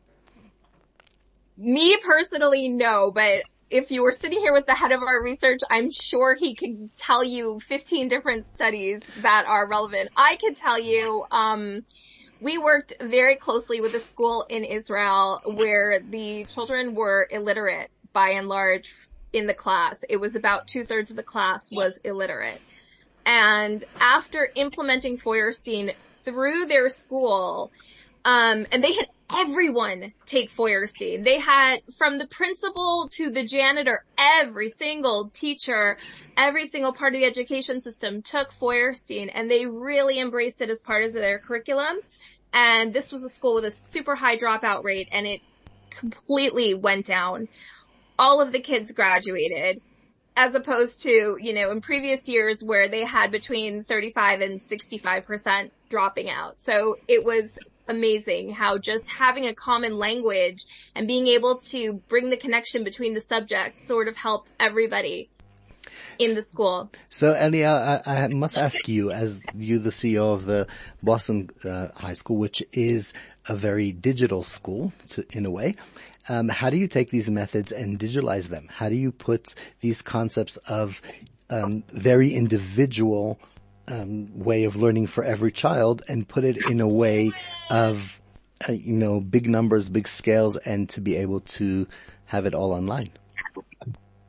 me 1.58 1.98
personally, 1.98 2.70
no, 2.70 3.12
but 3.12 3.44
if 3.70 3.92
you 3.92 4.04
were 4.04 4.12
sitting 4.12 4.40
here 4.40 4.54
with 4.54 4.66
the 4.66 4.76
head 4.76 4.92
of 4.92 5.02
our 5.02 5.24
research, 5.24 5.60
I'm 5.70 5.90
sure 5.92 6.36
he 6.36 6.56
could 6.56 6.96
tell 6.96 7.24
you 7.24 7.60
15 7.60 8.08
different 8.08 8.48
studies 8.48 9.02
that 9.22 9.46
are 9.48 9.68
relevant. 9.68 10.10
I 10.16 10.38
could 10.38 10.56
tell 10.56 10.80
you, 10.80 11.26
um, 11.32 11.84
we 12.44 12.58
worked 12.58 12.94
very 13.02 13.36
closely 13.38 13.80
with 13.80 13.96
a 13.96 14.00
school 14.00 14.46
in 14.50 14.66
Israel 14.66 15.42
where 15.46 16.02
the 16.02 16.44
children 16.46 16.94
were 16.94 17.26
illiterate 17.32 17.90
by 18.12 18.32
and 18.32 18.50
large 18.50 18.94
in 19.32 19.48
the 19.48 19.54
class. 19.54 20.04
It 20.10 20.18
was 20.18 20.36
about 20.36 20.68
two 20.68 20.84
thirds 20.84 21.10
of 21.10 21.16
the 21.16 21.24
class 21.24 21.72
was 21.72 21.98
illiterate. 22.04 22.62
And 23.26 23.82
after 24.00 24.50
implementing 24.56 25.16
Feuerstein 25.16 25.94
through 26.26 26.66
their 26.66 26.90
school, 26.90 27.72
um, 28.26 28.68
and 28.74 28.84
they 28.84 28.94
had 28.94 29.08
everyone 29.36 30.14
take 30.26 30.50
Feuerstein. 30.50 31.24
They 31.24 31.40
had 31.40 31.80
from 31.98 32.18
the 32.18 32.28
principal 32.28 33.10
to 33.14 33.30
the 33.30 33.44
janitor, 33.44 34.06
every 34.18 34.70
single 34.70 35.30
teacher, 35.34 35.98
every 36.38 36.68
single 36.68 36.94
part 36.94 37.14
of 37.14 37.20
the 37.20 37.26
education 37.26 37.82
system 37.82 38.22
took 38.22 38.52
Feuerstein 38.52 39.30
and 39.30 39.50
they 39.50 39.66
really 39.66 40.20
embraced 40.20 40.62
it 40.62 40.70
as 40.70 40.80
part 40.82 41.04
of 41.04 41.14
their 41.14 41.40
curriculum. 41.40 41.98
And 42.54 42.94
this 42.94 43.12
was 43.12 43.24
a 43.24 43.30
school 43.30 43.56
with 43.56 43.66
a 43.66 43.72
super 43.72 44.16
high 44.16 44.38
dropout 44.38 44.84
rate 44.84 45.10
and 45.12 45.26
it 45.26 45.42
completely 45.90 46.74
went 46.74 47.06
down. 47.06 47.48
All 48.20 48.42
of 48.42 48.52
the 48.52 48.60
kids 48.60 48.92
graduated 48.92 49.82
as 50.36 50.56
opposed 50.56 51.04
to, 51.04 51.38
you 51.40 51.54
know, 51.54 51.72
in 51.72 51.82
previous 51.82 52.28
years 52.28 52.64
where 52.64 52.88
they 52.88 53.04
had 53.04 53.32
between 53.32 53.84
35 53.84 54.42
and 54.42 54.60
65% 54.60 55.70
dropping 55.90 56.30
out. 56.30 56.62
So 56.62 56.98
it 57.08 57.24
was 57.24 57.58
amazing 57.88 58.52
how 58.52 58.78
just 58.78 59.08
having 59.08 59.46
a 59.46 59.54
common 59.54 59.98
language 59.98 60.66
and 60.96 61.08
being 61.08 61.28
able 61.28 61.58
to 61.58 61.94
bring 62.08 62.30
the 62.30 62.38
connection 62.38 62.84
between 62.84 63.14
the 63.14 63.22
subjects 63.22 63.86
sort 63.86 64.08
of 64.08 64.16
helped 64.16 64.52
everybody 64.60 65.30
in 66.20 66.36
the 66.36 66.42
school. 66.42 66.92
So 67.10 67.34
Elia, 67.34 68.02
I, 68.06 68.24
I 68.24 68.28
must 68.28 68.58
ask 68.58 68.88
you, 68.88 69.12
as 69.12 69.42
you 69.56 69.80
the 69.80 69.90
CEO 69.90 70.34
of 70.34 70.46
the 70.46 70.68
Boston 71.02 71.50
uh, 71.64 71.90
High 71.96 72.14
School, 72.14 72.38
which 72.38 72.64
is 72.72 73.14
a 73.48 73.56
very 73.56 73.92
digital 73.92 74.44
school 74.44 74.94
to, 75.10 75.26
in 75.32 75.46
a 75.46 75.52
way, 75.52 75.76
um, 76.30 76.48
how 76.48 76.70
do 76.70 76.78
you 76.78 76.88
take 76.88 77.10
these 77.10 77.30
methods 77.30 77.72
and 77.72 78.00
digitalize 78.00 78.48
them? 78.48 78.70
How 78.72 78.90
do 78.90 78.96
you 78.96 79.12
put 79.12 79.56
these 79.82 80.02
concepts 80.02 80.58
of 80.58 81.02
um, 81.50 81.84
very 81.92 82.34
individual 82.34 83.40
um, 83.88 84.40
way 84.40 84.64
of 84.64 84.76
learning 84.76 85.08
for 85.08 85.24
every 85.24 85.52
child 85.52 86.04
and 86.08 86.28
put 86.28 86.44
it 86.44 86.58
in 86.70 86.80
a 86.80 86.88
way 86.88 87.32
of, 87.70 88.20
uh, 88.68 88.72
you 88.72 88.94
know, 88.94 89.20
big 89.20 89.50
numbers, 89.50 89.90
big 89.90 90.08
scales, 90.08 90.58
and 90.58 90.90
to 90.90 91.02
be 91.02 91.16
able 91.18 91.42
to 91.42 91.88
have 92.26 92.46
it 92.46 92.54
all 92.54 92.72
online? 92.72 93.10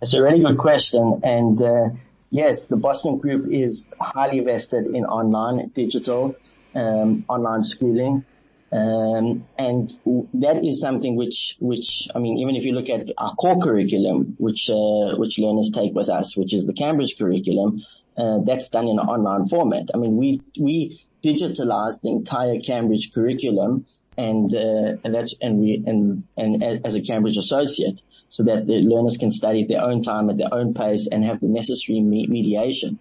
It's 0.03 0.15
a 0.15 0.21
really 0.21 0.43
good 0.43 0.59
question. 0.59 1.21
And, 1.23 1.63
uh, 1.63 1.89
yes, 2.31 2.67
the 2.67 2.77
Boston 2.77 3.19
group 3.19 3.51
is 3.53 3.87
highly 4.01 4.41
vested 4.41 4.87
in 4.87 5.05
online, 5.05 5.71
digital, 5.75 6.37
um, 6.75 7.25
online 7.29 7.65
schooling. 7.65 8.25
Um, 8.73 9.45
and 9.57 9.89
that 10.35 10.65
is 10.65 10.81
something 10.81 11.15
which, 11.15 11.57
which, 11.61 12.09
I 12.13 12.19
mean, 12.19 12.39
even 12.39 12.57
if 12.57 12.65
you 12.65 12.73
look 12.73 12.89
at 12.89 13.09
our 13.17 13.35
core 13.37 13.63
curriculum, 13.63 14.35
which, 14.39 14.69
uh, 14.69 15.17
which 15.17 15.39
learners 15.39 15.71
take 15.73 15.95
with 15.95 16.09
us, 16.09 16.37
which 16.37 16.53
is 16.53 16.67
the 16.67 16.73
Cambridge 16.73 17.17
curriculum, 17.17 17.85
uh, 18.17 18.39
that's 18.45 18.69
done 18.69 18.87
in 18.87 18.99
an 18.99 19.07
online 19.07 19.49
format. 19.49 19.91
I 19.95 19.99
mean, 19.99 20.17
we, 20.17 20.43
we 20.59 21.05
digitalized 21.23 22.01
the 22.03 22.11
entire 22.11 22.59
Cambridge 22.61 23.13
curriculum 23.13 23.87
and, 24.17 24.55
uh, 24.55 24.97
and 25.03 25.15
that's, 25.15 25.35
and 25.41 25.59
we, 25.59 25.83
and, 25.87 26.25
and 26.37 26.63
as 26.85 26.95
a 26.95 27.01
Cambridge 27.01 27.37
associate 27.37 28.01
so 28.29 28.45
that 28.45 28.67
the 28.67 28.75
learners 28.75 29.17
can 29.17 29.31
study 29.31 29.63
at 29.63 29.69
their 29.69 29.83
own 29.83 30.03
time 30.03 30.31
at 30.31 30.37
their 30.37 30.53
own 30.53 30.75
pace 30.75 31.09
and 31.11 31.25
have 31.25 31.41
the 31.41 31.49
necessary 31.49 32.01
me- 32.01 32.27
mediation. 32.27 32.99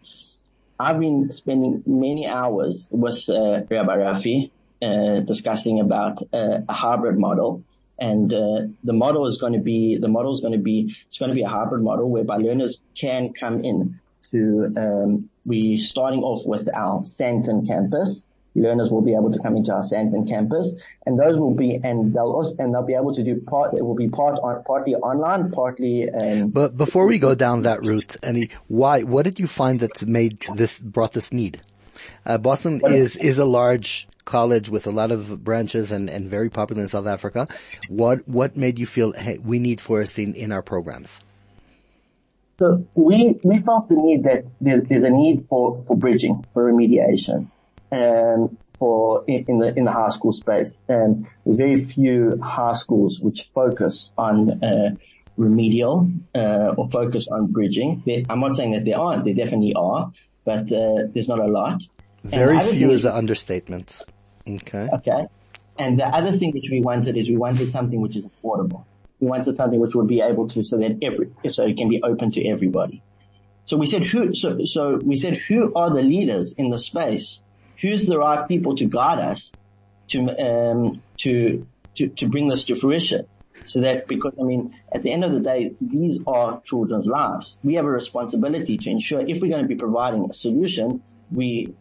I've 0.80 1.00
been 1.00 1.32
spending 1.32 1.84
many 1.86 2.28
hours 2.28 2.88
with, 2.90 3.30
uh, 3.30 3.62
Rabbi 3.70 3.98
Rafi, 3.98 4.52
uh, 4.84 5.22
discussing 5.22 5.80
about 5.80 6.22
uh, 6.34 6.60
a 6.68 6.74
hybrid 6.74 7.18
model. 7.18 7.64
And 8.00 8.34
uh, 8.34 8.68
the 8.84 8.94
model 8.94 9.28
is 9.28 9.38
going 9.38 9.54
to 9.54 9.60
be 9.60 9.98
the 9.98 10.08
model 10.08 10.34
is 10.34 10.42
going 10.42 10.54
to 10.54 10.60
be 10.60 10.94
it's 11.08 11.20
going 11.20 11.30
to 11.30 11.36
be 11.36 11.44
a 11.44 11.48
hybrid 11.48 11.84
model 11.84 12.10
whereby 12.10 12.38
learners 12.38 12.80
can 13.00 13.34
come 13.34 13.64
in 13.64 14.00
to, 14.32 14.74
um, 14.78 15.30
we 15.46 15.78
starting 15.78 16.22
off 16.22 16.46
with 16.46 16.68
our 16.74 17.02
Sandton 17.02 17.68
campus. 17.68 18.22
Learners 18.56 18.92
will 18.92 19.02
be 19.02 19.16
able 19.16 19.32
to 19.32 19.40
come 19.40 19.58
into 19.58 19.74
our 19.74 19.82
Sandton 19.82 20.30
campus 20.30 20.74
and 21.06 21.20
those 21.20 21.40
will 21.40 21.56
be, 21.56 21.80
and 21.84 22.14
they'll 22.14 22.32
also, 22.32 22.56
and 22.60 22.74
they'll 22.74 22.86
be 22.86 22.94
able 22.94 23.14
to 23.14 23.24
do 23.24 23.42
part, 23.42 23.74
it 23.74 23.84
will 23.84 23.96
be 23.96 24.10
part 24.10 24.38
on, 24.44 24.64
partly 24.64 24.94
online, 24.96 25.52
partly, 25.52 26.10
um, 26.10 26.50
But 26.50 26.78
before 26.78 27.08
we 27.08 27.18
go 27.18 27.34
down 27.34 27.64
that 27.64 27.82
route, 27.82 28.16
any 28.22 28.50
why, 28.68 29.04
what 29.04 29.24
did 29.24 29.40
you 29.40 29.48
find 29.48 29.80
that 29.80 30.06
made 30.06 30.46
this, 30.56 30.78
brought 30.78 31.14
this 31.14 31.34
need? 31.34 31.62
Uh, 32.26 32.38
Boston 32.38 32.82
is, 32.86 33.16
is 33.16 33.40
a 33.40 33.46
large 33.46 34.08
college 34.26 34.70
with 34.70 34.88
a 34.88 34.92
lot 34.92 35.12
of 35.12 35.44
branches 35.44 35.92
and, 35.92 36.10
and 36.10 36.30
very 36.30 36.50
popular 36.50 36.82
in 36.82 36.88
South 36.88 37.08
Africa. 37.08 37.48
What, 37.90 38.28
what 38.28 38.56
made 38.56 38.80
you 38.80 38.86
feel, 38.86 39.14
hey, 39.14 39.40
we 39.40 39.60
need 39.60 39.82
Feuerstein 39.82 40.34
in 40.34 40.52
our 40.52 40.62
programs? 40.62 41.20
So 42.60 42.86
we, 42.94 43.40
we 43.44 43.60
felt 43.60 43.90
the 43.90 43.96
need 43.96 44.24
that 44.24 44.46
there's 44.62 45.04
a 45.04 45.10
need 45.10 45.48
for, 45.50 45.84
for 45.88 45.98
bridging, 45.98 46.46
for 46.54 46.72
remediation, 46.72 47.48
um, 47.92 48.58
for 48.78 49.24
in, 49.28 49.46
in 49.48 49.60
the 49.60 49.78
in 49.78 49.86
the 49.86 49.92
high 49.92 50.10
school 50.10 50.34
space. 50.34 50.82
And 50.88 51.28
very 51.46 51.84
few 51.84 52.40
high 52.42 52.74
schools 52.74 53.20
which 53.20 53.42
focus 53.54 54.12
on 54.18 54.64
uh, 54.64 54.96
remedial 55.36 56.12
uh, 56.36 56.76
or 56.78 56.90
focus 56.90 57.28
on 57.28 57.48
bridging. 57.48 58.04
They, 58.06 58.26
I'm 58.30 58.40
not 58.40 58.56
saying 58.56 58.74
that 58.74 58.86
there 58.86 59.00
aren't. 59.00 59.26
There 59.26 59.34
definitely 59.34 59.74
are, 59.76 60.12
but 60.46 60.72
uh, 60.72 61.08
there's 61.12 61.28
not 61.28 61.40
a 61.40 61.48
lot. 61.48 61.82
Very 62.24 62.60
few 62.72 62.92
is 62.92 63.06
an 63.06 63.14
understatement. 63.14 64.00
Okay. 64.48 64.90
Okay. 64.94 65.28
And 65.78 66.00
the 66.00 66.06
other 66.06 66.38
thing 66.38 66.52
which 66.52 66.70
we 66.70 66.82
wanted 66.82 67.18
is 67.18 67.28
we 67.28 67.36
wanted 67.36 67.72
something 67.72 68.00
which 68.00 68.16
is 68.16 68.26
affordable. 68.26 68.86
We 69.24 69.30
wanted 69.30 69.56
something 69.56 69.80
which 69.80 69.96
would 69.96 70.08
be 70.08 70.20
able 70.20 70.50
to, 70.50 70.64
so 70.64 70.76
that 70.80 71.00
every, 71.02 71.32
so 71.50 71.64
it 71.64 71.78
can 71.78 71.88
be 71.88 72.02
open 72.04 72.32
to 72.32 72.46
everybody. 72.46 73.02
So 73.68 73.78
we 73.78 73.88
said 73.88 74.04
who, 74.04 74.34
so, 74.34 74.66
so 74.66 75.00
we 75.02 75.16
said 75.16 75.36
who 75.48 75.74
are 75.76 75.90
the 75.90 76.02
leaders 76.02 76.52
in 76.58 76.70
the 76.72 76.78
space? 76.78 77.40
Who's 77.82 78.06
the 78.06 78.18
right 78.18 78.46
people 78.46 78.76
to 78.76 78.86
guide 78.86 79.20
us 79.20 79.54
to, 80.10 80.20
um, 80.28 81.02
to, 81.20 81.66
to, 81.96 82.10
to 82.10 82.28
bring 82.28 82.50
this 82.50 82.66
to 82.66 82.76
fruition? 82.76 83.28
So 83.66 83.80
that, 83.80 84.10
because 84.10 84.34
I 84.38 84.44
mean, 84.44 84.76
at 84.94 85.04
the 85.04 85.14
end 85.14 85.24
of 85.24 85.32
the 85.32 85.40
day, 85.40 85.74
these 85.80 86.20
are 86.28 86.62
children's 86.66 87.08
lives. 87.08 87.56
We 87.64 87.76
have 87.76 87.86
a 87.86 87.92
responsibility 87.92 88.78
to 88.78 88.90
ensure 88.90 89.22
if 89.22 89.42
we're 89.42 89.48
going 89.48 89.62
to 89.62 89.70
be 89.70 89.76
providing 89.76 90.28
a 90.30 90.34
solution, 90.34 91.02
we, 91.32 91.74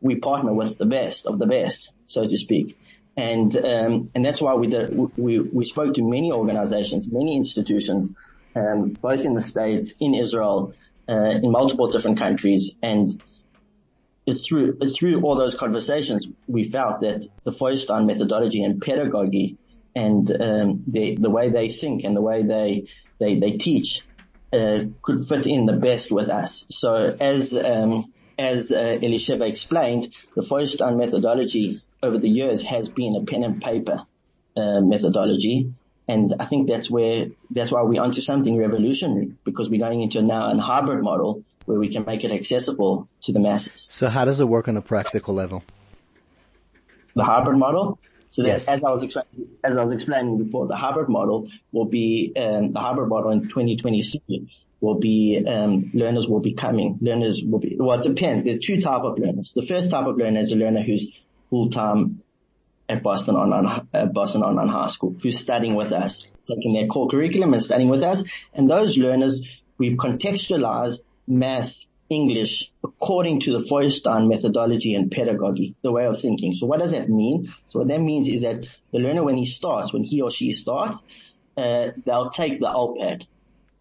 we 0.00 0.14
partner 0.14 0.54
with 0.54 0.78
the 0.78 0.86
best 0.86 1.26
of 1.26 1.38
the 1.38 1.44
best, 1.44 1.92
so 2.06 2.26
to 2.26 2.38
speak. 2.38 2.78
And, 3.18 3.56
um, 3.56 4.10
and 4.14 4.24
that's 4.24 4.40
why 4.40 4.54
we 4.54 4.68
did, 4.68 4.96
we, 5.16 5.40
we 5.40 5.64
spoke 5.64 5.94
to 5.94 6.02
many 6.02 6.30
organizations, 6.30 7.08
many 7.10 7.36
institutions, 7.36 8.14
um, 8.54 8.90
both 8.90 9.22
in 9.22 9.34
the 9.34 9.40
States, 9.40 9.92
in 9.98 10.14
Israel, 10.14 10.72
uh, 11.08 11.30
in 11.42 11.50
multiple 11.50 11.90
different 11.90 12.18
countries. 12.18 12.72
And 12.80 13.20
through 14.34 14.78
through 14.96 15.22
all 15.22 15.34
those 15.34 15.54
conversations, 15.54 16.26
we 16.46 16.70
felt 16.70 17.00
that 17.00 17.26
the 17.44 17.52
Feuerstein 17.52 18.06
methodology 18.06 18.62
and 18.62 18.80
pedagogy 18.80 19.56
and 19.96 20.30
um, 20.30 20.84
the 20.86 21.16
the 21.16 21.30
way 21.30 21.50
they 21.50 21.70
think 21.70 22.04
and 22.04 22.14
the 22.14 22.20
way 22.20 22.42
they 22.42 22.86
they 23.18 23.38
they 23.40 23.52
teach 23.56 24.02
uh, 24.52 24.84
could 25.02 25.26
fit 25.26 25.46
in 25.46 25.66
the 25.66 25.72
best 25.72 26.10
with 26.10 26.28
us. 26.28 26.66
So 26.68 27.16
as 27.20 27.54
um, 27.56 28.12
as 28.38 28.70
uh, 28.70 28.98
Elisheva 29.02 29.48
explained, 29.48 30.14
the 30.36 30.42
Feuerstein 30.42 30.98
methodology 30.98 31.82
over 32.02 32.18
the 32.18 32.28
years 32.28 32.62
has 32.62 32.88
been 32.88 33.16
a 33.16 33.24
pen 33.24 33.42
and 33.42 33.60
paper 33.62 34.04
uh, 34.56 34.80
methodology. 34.80 35.72
And 36.06 36.34
I 36.40 36.46
think 36.46 36.68
that's 36.68 36.88
where, 36.90 37.26
that's 37.50 37.70
why 37.70 37.82
we're 37.82 38.00
onto 38.02 38.20
something 38.22 38.56
revolutionary 38.56 39.32
because 39.44 39.68
we're 39.68 39.80
going 39.80 40.00
into 40.02 40.22
now 40.22 40.50
a 40.50 40.58
hybrid 40.58 41.02
model 41.02 41.44
where 41.66 41.78
we 41.78 41.92
can 41.92 42.06
make 42.06 42.24
it 42.24 42.32
accessible 42.32 43.08
to 43.22 43.32
the 43.32 43.40
masses. 43.40 43.88
So 43.90 44.08
how 44.08 44.24
does 44.24 44.40
it 44.40 44.48
work 44.48 44.68
on 44.68 44.76
a 44.78 44.82
practical 44.82 45.34
level? 45.34 45.62
The 47.14 47.24
hybrid 47.24 47.58
model? 47.58 47.98
So 48.30 48.42
that, 48.42 48.48
Yes. 48.48 48.68
as 48.68 48.82
I 48.84 48.90
was 48.90 49.02
explaining, 49.02 49.48
as 49.64 49.76
I 49.76 49.84
was 49.84 49.94
explaining 49.94 50.38
before, 50.42 50.66
the 50.66 50.76
hybrid 50.76 51.08
model 51.08 51.48
will 51.72 51.86
be, 51.86 52.32
um, 52.36 52.72
the 52.72 52.80
hybrid 52.80 53.08
model 53.08 53.30
in 53.30 53.48
2023 53.48 54.48
will 54.80 54.98
be, 54.98 55.44
um, 55.46 55.90
learners 55.92 56.28
will 56.28 56.40
be 56.40 56.54
coming, 56.54 56.98
learners 57.02 57.42
will 57.44 57.58
be, 57.58 57.76
well, 57.78 58.00
it 58.00 58.04
depends. 58.04 58.44
There 58.44 58.54
are 58.54 58.58
two 58.58 58.80
type 58.80 59.02
of 59.02 59.18
learners. 59.18 59.52
The 59.54 59.66
first 59.66 59.90
type 59.90 60.06
of 60.06 60.16
learner 60.16 60.40
is 60.40 60.52
a 60.52 60.56
learner 60.56 60.82
who's 60.82 61.04
full-time 61.50 62.22
at 62.88 63.02
Boston 63.02 63.36
Online, 63.36 63.86
Boston 64.12 64.42
Online 64.42 64.68
High 64.68 64.88
School, 64.88 65.14
who's 65.22 65.38
studying 65.38 65.74
with 65.74 65.92
us, 65.92 66.26
taking 66.46 66.72
their 66.72 66.86
core 66.86 67.08
curriculum 67.08 67.52
and 67.52 67.62
studying 67.62 67.90
with 67.90 68.02
us. 68.02 68.22
And 68.54 68.70
those 68.70 68.96
learners, 68.96 69.42
we've 69.76 69.96
contextualized 69.96 71.00
math, 71.26 71.74
English, 72.08 72.72
according 72.82 73.40
to 73.40 73.52
the 73.52 73.60
Feuerstein 73.60 74.28
methodology 74.28 74.94
and 74.94 75.10
pedagogy, 75.10 75.74
the 75.82 75.92
way 75.92 76.06
of 76.06 76.20
thinking. 76.22 76.54
So 76.54 76.66
what 76.66 76.80
does 76.80 76.92
that 76.92 77.10
mean? 77.10 77.52
So 77.68 77.80
what 77.80 77.88
that 77.88 78.00
means 78.00 78.28
is 78.28 78.42
that 78.42 78.66
the 78.92 78.98
learner, 78.98 79.22
when 79.22 79.36
he 79.36 79.44
starts, 79.44 79.92
when 79.92 80.04
he 80.04 80.22
or 80.22 80.30
she 80.30 80.54
starts, 80.54 81.02
uh, 81.58 81.88
they'll 82.06 82.30
take 82.30 82.60
the 82.60 82.66
LPAD. 82.66 83.26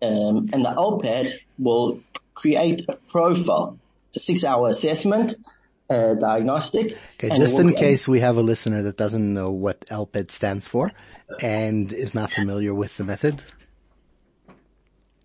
Um, 0.02 0.50
and 0.52 0.66
the 0.66 0.74
LPAD 0.78 1.40
will 1.58 2.02
create 2.36 2.84
a 2.90 2.96
profile. 3.10 3.80
It's 4.10 4.18
a 4.18 4.20
six 4.20 4.44
hour 4.44 4.68
assessment, 4.68 5.36
uh, 5.90 6.14
diagnostic. 6.16 6.98
Okay, 7.16 7.36
just 7.36 7.54
in 7.54 7.74
case 7.74 8.08
we 8.08 8.20
have 8.20 8.38
a 8.38 8.42
listener 8.42 8.84
that 8.84 8.98
doesn't 8.98 9.34
know 9.34 9.52
what 9.52 9.82
LPAD 9.88 10.32
stands 10.32 10.68
for 10.68 10.92
and 11.42 11.92
is 11.92 12.14
not 12.14 12.32
familiar 12.32 12.74
with 12.74 12.96
the 12.98 13.04
method. 13.04 13.42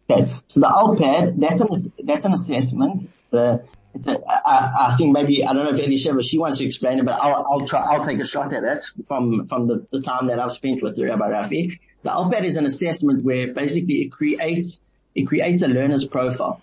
Okay, 0.09 0.33
so 0.48 0.61
the 0.61 0.66
LPAD, 0.66 1.40
that's 1.40 1.61
an, 1.61 1.68
that's 2.05 2.25
an 2.25 2.33
assessment. 2.33 3.09
It's 3.25 3.33
a, 3.33 3.62
it's 3.94 4.07
a, 4.07 4.18
I, 4.29 4.92
I 4.92 4.96
think 4.96 5.12
maybe, 5.12 5.44
I 5.44 5.53
don't 5.53 5.64
know 5.64 5.79
if 5.79 5.88
Elisheva, 5.88 6.22
she 6.22 6.38
wants 6.38 6.59
to 6.59 6.64
explain 6.64 6.98
it, 6.98 7.05
but 7.05 7.12
I'll, 7.12 7.46
I'll 7.51 7.66
try, 7.66 7.81
I'll 7.81 8.05
take 8.05 8.20
a 8.20 8.27
shot 8.27 8.53
at 8.53 8.64
it 8.64 8.85
from, 9.07 9.46
from 9.48 9.68
the, 9.68 9.87
the 9.90 10.01
time 10.01 10.29
that 10.29 10.38
I've 10.38 10.53
spent 10.53 10.83
with 10.83 10.98
Rabbi 10.98 11.29
Rafi. 11.29 11.79
The 12.03 12.11
LPAD 12.11 12.46
is 12.46 12.57
an 12.57 12.66
assessment 12.66 13.25
where 13.25 13.53
basically 13.53 14.03
it 14.03 14.12
creates, 14.12 14.81
it 15.14 15.27
creates 15.27 15.62
a 15.62 15.68
learner's 15.68 16.05
profile. 16.05 16.61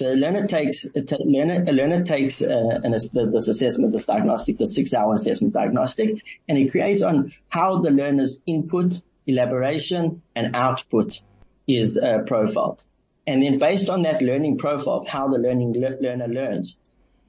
So 0.00 0.10
a 0.10 0.16
learner 0.16 0.46
takes, 0.46 0.86
a 0.86 1.02
t- 1.02 1.16
learner, 1.20 1.62
a 1.68 1.72
learner 1.72 2.02
takes, 2.04 2.40
uh, 2.40 2.80
an, 2.82 2.92
this 2.92 3.48
assessment, 3.48 3.92
this 3.92 4.06
diagnostic, 4.06 4.56
the 4.56 4.66
six 4.66 4.94
hour 4.94 5.12
assessment 5.12 5.52
diagnostic, 5.52 6.22
and 6.48 6.56
it 6.56 6.70
creates 6.70 7.02
on 7.02 7.34
how 7.50 7.80
the 7.80 7.90
learner's 7.90 8.40
input, 8.46 9.02
elaboration, 9.26 10.22
and 10.34 10.56
output 10.56 11.20
is 11.68 11.98
uh, 11.98 12.20
profiled. 12.20 12.82
And 13.26 13.42
then 13.42 13.58
based 13.58 13.90
on 13.90 14.00
that 14.04 14.22
learning 14.22 14.56
profile 14.56 15.00
of 15.00 15.06
how 15.06 15.28
the 15.28 15.36
learning 15.36 15.74
le- 15.74 16.00
learner 16.00 16.28
learns, 16.28 16.78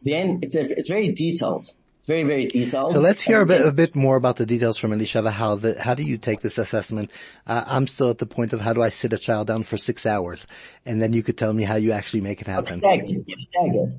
then 0.01 0.39
it's 0.41 0.55
a, 0.55 0.61
it's 0.61 0.87
very 0.87 1.11
detailed. 1.11 1.73
It's 2.01 2.07
very, 2.07 2.23
very 2.23 2.47
detailed. 2.47 2.89
So 2.89 2.99
let's 2.99 3.21
hear 3.21 3.41
a 3.41 3.45
bit, 3.45 3.63
a 3.63 3.71
bit 3.71 3.95
more 3.95 4.15
about 4.15 4.37
the 4.37 4.45
details 4.47 4.75
from 4.75 4.89
Elisheva. 4.89 5.31
How 5.31 5.53
the, 5.53 5.79
how 5.79 5.93
do 5.93 6.01
you 6.01 6.17
take 6.17 6.41
this 6.41 6.57
assessment? 6.57 7.11
Uh, 7.45 7.63
I'm 7.67 7.85
still 7.85 8.09
at 8.09 8.17
the 8.17 8.25
point 8.25 8.53
of 8.53 8.59
how 8.59 8.73
do 8.73 8.81
I 8.81 8.89
sit 8.89 9.13
a 9.13 9.19
child 9.19 9.45
down 9.45 9.61
for 9.61 9.77
six 9.77 10.07
hours? 10.07 10.47
And 10.83 10.99
then 10.99 11.13
you 11.13 11.21
could 11.21 11.37
tell 11.37 11.53
me 11.53 11.63
how 11.63 11.75
you 11.75 11.91
actually 11.91 12.21
make 12.21 12.41
it 12.41 12.47
happen. 12.47 12.79
Staggered. 12.79 13.23
It's 13.27 13.43
staggered. 13.43 13.93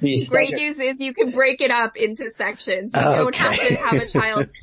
You 0.00 0.26
Great 0.26 0.54
news 0.54 0.80
is 0.80 0.98
you 0.98 1.14
can 1.14 1.30
break 1.30 1.60
it 1.60 1.70
up 1.70 1.96
into 1.96 2.28
sections. 2.30 2.90
You 2.92 3.02
don't 3.02 3.34
have 3.36 3.56
to 3.56 3.74
have 3.76 4.02
a 4.02 4.06
child. 4.06 4.48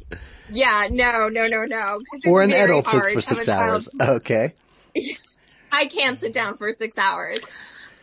Yeah, 0.51 0.89
no, 0.91 1.27
no, 1.27 1.47
no, 1.47 1.63
no. 1.63 2.01
Or 2.27 2.43
an 2.43 2.51
adult 2.51 2.88
sits 2.88 3.11
for 3.13 3.21
six 3.21 3.47
hours. 3.47 3.89
Okay. 3.99 4.53
I 5.71 5.88
can't 5.88 6.19
sit 6.19 6.33
down 6.33 6.57
for 6.57 6.71
six 6.71 6.99
hours. 6.99 7.39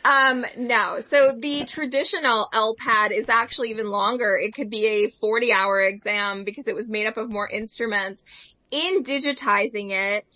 Um, 0.04 0.44
no. 0.56 1.00
So 1.00 1.32
the 1.38 1.64
traditional 1.64 2.48
LPAD 2.52 3.12
is 3.12 3.28
actually 3.28 3.70
even 3.70 3.88
longer. 3.88 4.36
It 4.36 4.54
could 4.54 4.70
be 4.70 4.86
a 4.86 5.08
40 5.08 5.52
hour 5.52 5.80
exam 5.80 6.44
because 6.44 6.66
it 6.66 6.74
was 6.74 6.88
made 6.88 7.06
up 7.06 7.16
of 7.16 7.30
more 7.30 7.48
instruments. 7.48 8.22
In 8.70 9.04
digitizing 9.04 9.90
it, 9.90 10.26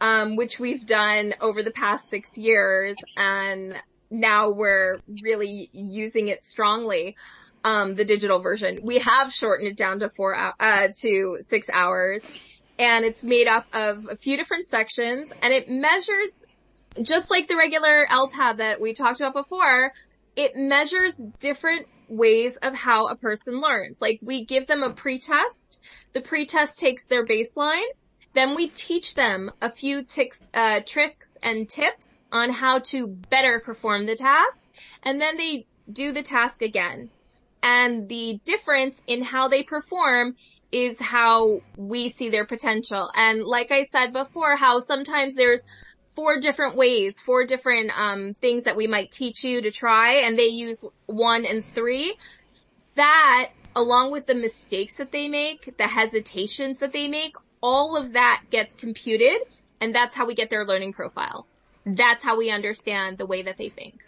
um, 0.00 0.36
which 0.36 0.58
we've 0.58 0.84
done 0.84 1.34
over 1.40 1.62
the 1.62 1.70
past 1.70 2.10
six 2.10 2.36
years 2.36 2.96
and 3.16 3.80
now 4.10 4.50
we're 4.50 4.98
really 5.22 5.70
using 5.72 6.28
it 6.28 6.44
strongly. 6.44 7.16
Um, 7.66 7.94
the 7.94 8.04
digital 8.04 8.40
version. 8.40 8.80
We 8.82 8.98
have 8.98 9.32
shortened 9.32 9.68
it 9.68 9.76
down 9.78 10.00
to 10.00 10.10
four, 10.10 10.34
uh, 10.36 10.88
to 11.00 11.38
six 11.48 11.70
hours 11.70 12.22
and 12.78 13.06
it's 13.06 13.24
made 13.24 13.48
up 13.48 13.64
of 13.72 14.06
a 14.10 14.16
few 14.16 14.36
different 14.36 14.66
sections 14.66 15.32
and 15.40 15.50
it 15.54 15.70
measures 15.70 16.43
just 17.02 17.30
like 17.30 17.48
the 17.48 17.56
regular 17.56 18.06
LPAD 18.10 18.58
that 18.58 18.80
we 18.80 18.92
talked 18.92 19.20
about 19.20 19.34
before, 19.34 19.92
it 20.36 20.56
measures 20.56 21.16
different 21.38 21.86
ways 22.08 22.56
of 22.56 22.74
how 22.74 23.08
a 23.08 23.16
person 23.16 23.60
learns. 23.60 23.98
Like 24.00 24.18
we 24.22 24.44
give 24.44 24.66
them 24.66 24.82
a 24.82 24.90
pretest. 24.90 25.80
The 26.12 26.20
pretest 26.20 26.78
takes 26.78 27.04
their 27.04 27.24
baseline. 27.24 27.86
Then 28.34 28.54
we 28.54 28.68
teach 28.68 29.14
them 29.14 29.50
a 29.62 29.70
few 29.70 30.02
ticks, 30.02 30.40
uh, 30.52 30.80
tricks 30.84 31.34
and 31.42 31.68
tips 31.68 32.08
on 32.32 32.50
how 32.50 32.80
to 32.80 33.06
better 33.06 33.60
perform 33.60 34.06
the 34.06 34.16
task. 34.16 34.66
And 35.02 35.20
then 35.20 35.36
they 35.36 35.66
do 35.90 36.12
the 36.12 36.22
task 36.22 36.62
again. 36.62 37.10
And 37.62 38.08
the 38.08 38.40
difference 38.44 39.00
in 39.06 39.22
how 39.22 39.48
they 39.48 39.62
perform 39.62 40.34
is 40.72 40.98
how 40.98 41.60
we 41.76 42.08
see 42.08 42.28
their 42.28 42.44
potential. 42.44 43.08
And 43.14 43.44
like 43.44 43.70
I 43.70 43.84
said 43.84 44.12
before, 44.12 44.56
how 44.56 44.80
sometimes 44.80 45.34
there's 45.34 45.62
four 46.14 46.38
different 46.38 46.76
ways, 46.76 47.20
four 47.20 47.44
different 47.44 47.96
um, 47.98 48.34
things 48.34 48.64
that 48.64 48.76
we 48.76 48.86
might 48.86 49.10
teach 49.10 49.44
you 49.44 49.60
to 49.62 49.70
try, 49.70 50.12
and 50.12 50.38
they 50.38 50.46
use 50.46 50.84
one 51.06 51.44
and 51.44 51.64
three. 51.64 52.14
That, 52.94 53.50
along 53.74 54.12
with 54.12 54.26
the 54.26 54.34
mistakes 54.34 54.94
that 54.94 55.10
they 55.10 55.28
make, 55.28 55.76
the 55.76 55.88
hesitations 55.88 56.78
that 56.78 56.92
they 56.92 57.08
make, 57.08 57.34
all 57.60 57.96
of 57.96 58.12
that 58.12 58.44
gets 58.50 58.72
computed, 58.74 59.38
and 59.80 59.94
that's 59.94 60.14
how 60.14 60.26
we 60.26 60.34
get 60.34 60.50
their 60.50 60.64
learning 60.64 60.92
profile. 60.92 61.46
That's 61.84 62.24
how 62.24 62.36
we 62.36 62.50
understand 62.50 63.18
the 63.18 63.26
way 63.26 63.42
that 63.42 63.58
they 63.58 63.68
think. 63.68 64.03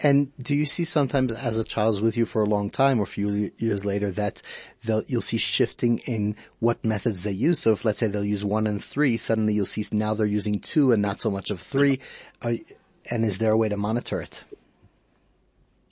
And 0.00 0.32
do 0.38 0.54
you 0.54 0.66
see 0.66 0.84
sometimes 0.84 1.32
as 1.32 1.56
a 1.56 1.64
child's 1.64 2.00
with 2.00 2.16
you 2.16 2.26
for 2.26 2.42
a 2.42 2.46
long 2.46 2.68
time 2.68 2.98
or 3.00 3.04
a 3.04 3.06
few 3.06 3.52
years 3.58 3.84
later 3.84 4.10
that 4.10 4.42
you'll 5.06 5.22
see 5.22 5.36
shifting 5.38 5.98
in 5.98 6.36
what 6.58 6.84
methods 6.84 7.22
they 7.22 7.32
use? 7.32 7.60
So 7.60 7.72
if 7.72 7.84
let's 7.84 8.00
say 8.00 8.08
they'll 8.08 8.24
use 8.24 8.44
one 8.44 8.66
and 8.66 8.82
three, 8.82 9.16
suddenly 9.16 9.54
you'll 9.54 9.66
see 9.66 9.86
now 9.92 10.14
they're 10.14 10.26
using 10.26 10.58
two 10.58 10.92
and 10.92 11.00
not 11.00 11.20
so 11.20 11.30
much 11.30 11.50
of 11.50 11.60
three. 11.60 12.00
Uh, 12.42 12.54
and 13.10 13.24
is 13.24 13.38
there 13.38 13.52
a 13.52 13.56
way 13.56 13.68
to 13.68 13.76
monitor 13.76 14.20
it? 14.20 14.42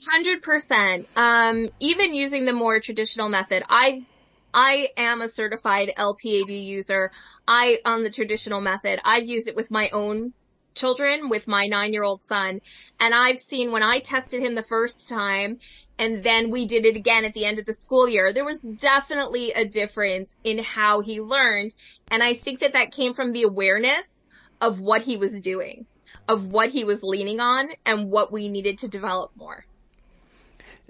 Hundred 0.07 0.43
percent. 0.43 1.07
Um, 1.15 1.69
even 1.79 2.13
using 2.13 2.45
the 2.45 2.53
more 2.53 2.81
traditional 2.81 3.29
method, 3.29 3.63
I, 3.69 4.05
I 4.53 4.89
am 4.97 5.23
a 5.23 5.29
certified 5.29 5.93
LPAD 5.97 6.65
user. 6.65 7.13
I, 7.47 7.79
on 7.85 8.03
the 8.03 8.11
traditional 8.11 8.61
method, 8.61 8.99
I've 9.05 9.29
used 9.29 9.47
it 9.47 9.55
with 9.55 9.71
my 9.71 9.91
own 9.91 10.33
children, 10.75 11.29
with 11.29 11.49
my 11.49 11.67
nine-year-old 11.67 12.25
son, 12.25 12.61
and 13.01 13.15
I've 13.15 13.39
seen 13.39 13.73
when 13.73 13.83
I 13.83 14.01
tested 14.01 14.43
him 14.43 14.55
the 14.55 14.63
first 14.63 15.09
time, 15.09 15.59
and 15.99 16.23
then 16.25 16.51
we 16.51 16.67
did 16.67 16.85
it 16.85 16.97
again 16.97 17.25
at 17.25 17.35
the 17.35 17.45
end 17.45 17.59
of 17.59 17.67
the 17.67 17.73
school 17.73 18.09
year, 18.09 18.33
there 18.33 18.45
was 18.45 18.61
definitely 18.61 19.53
a 19.53 19.65
difference 19.65 20.35
in 20.45 20.59
how 20.59 21.01
he 21.01 21.21
learned, 21.21 21.75
and 22.11 22.23
I 22.23 22.35
think 22.35 22.61
that 22.61 22.73
that 22.73 22.93
came 22.93 23.15
from 23.15 23.33
the 23.33 23.43
awareness 23.43 24.19
of 24.61 24.81
what 24.81 25.03
he 25.03 25.17
was 25.17 25.41
doing, 25.41 25.87
of 26.29 26.47
what 26.47 26.71
he 26.71 26.85
was 26.85 27.03
leaning 27.03 27.41
on, 27.41 27.69
and 27.85 28.11
what 28.11 28.33
we 28.33 28.49
needed 28.49 28.79
to 28.79 28.89
develop 28.89 29.33
more. 29.37 29.67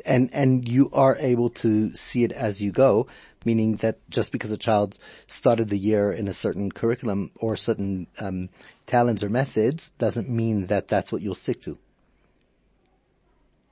And, 0.04 0.30
and 0.32 0.68
you 0.68 0.90
are 0.92 1.16
able 1.18 1.50
to 1.50 1.94
see 1.94 2.24
it 2.24 2.32
as 2.32 2.60
you 2.60 2.72
go, 2.72 3.06
meaning 3.44 3.76
that 3.76 3.98
just 4.10 4.32
because 4.32 4.50
a 4.50 4.56
child 4.56 4.98
started 5.26 5.68
the 5.68 5.78
year 5.78 6.12
in 6.12 6.28
a 6.28 6.34
certain 6.34 6.72
curriculum 6.72 7.30
or 7.36 7.56
certain, 7.56 8.06
um, 8.18 8.48
talents 8.86 9.22
or 9.22 9.28
methods 9.28 9.90
doesn't 9.98 10.28
mean 10.28 10.66
that 10.66 10.88
that's 10.88 11.12
what 11.12 11.22
you'll 11.22 11.34
stick 11.34 11.60
to. 11.62 11.78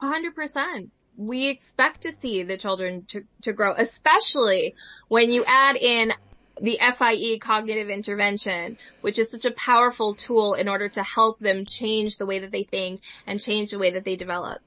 A 0.01 0.07
hundred 0.07 0.35
percent. 0.35 0.91
We 1.17 1.49
expect 1.49 2.03
to 2.03 2.13
see 2.13 2.43
the 2.43 2.57
children 2.57 3.05
to, 3.09 3.25
to 3.43 3.53
grow, 3.53 3.75
especially 3.77 4.75
when 5.09 5.33
you 5.33 5.45
add 5.47 5.77
in 5.77 6.15
the 6.61 6.79
FIE 6.81 7.39
cognitive 7.39 7.89
intervention, 7.89 8.79
which 9.01 9.19
is 9.19 9.31
such 9.31 9.45
a 9.45 9.51
powerful 9.51 10.15
tool 10.15 10.55
in 10.55 10.69
order 10.69 10.89
to 10.89 11.03
help 11.03 11.39
them 11.39 11.65
change 11.65 12.17
the 12.17 12.27
way 12.27 12.39
that 12.39 12.51
they 12.51 12.63
think 12.63 13.01
and 13.27 13.41
change 13.41 13.71
the 13.71 13.79
way 13.79 13.91
that 13.91 14.05
they 14.05 14.17
develop. 14.17 14.61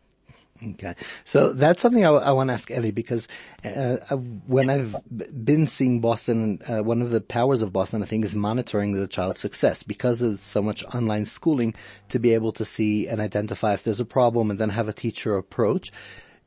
Okay. 0.72 0.96
So 1.26 1.54
that's 1.54 1.82
something 1.82 2.06
I, 2.06 2.10
I 2.10 2.32
want 2.32 2.50
to 2.50 2.54
ask 2.54 2.72
Eli 2.72 2.92
because 2.92 3.28
uh, 3.66 3.98
uh, 4.10 4.16
when 4.16 4.70
I've 4.70 4.96
been 5.10 5.68
seeing 5.68 6.00
Boston, 6.00 6.62
uh, 6.68 6.82
one 6.82 7.02
of 7.02 7.10
the 7.10 7.22
powers 7.22 7.62
of 7.62 7.74
Boston, 7.74 8.02
I 8.02 8.06
think, 8.06 8.24
is 8.24 8.36
monitoring 8.36 8.94
the 8.94 9.08
child's 9.08 9.42
success 9.42 9.84
because 9.84 10.22
of 10.22 10.42
so 10.42 10.62
much 10.62 10.84
online 10.86 11.26
schooling 11.26 11.76
to 12.10 12.20
be 12.20 12.34
able 12.34 12.52
to 12.54 12.66
see 12.66 13.08
and 13.08 13.20
identify 13.20 13.74
if 13.74 13.84
there's 13.84 14.00
a 14.00 14.06
problem 14.06 14.52
and 14.52 14.60
then 14.60 14.70
have 14.70 14.88
a 14.88 14.94
teacher 14.94 15.36
approach. 15.38 15.92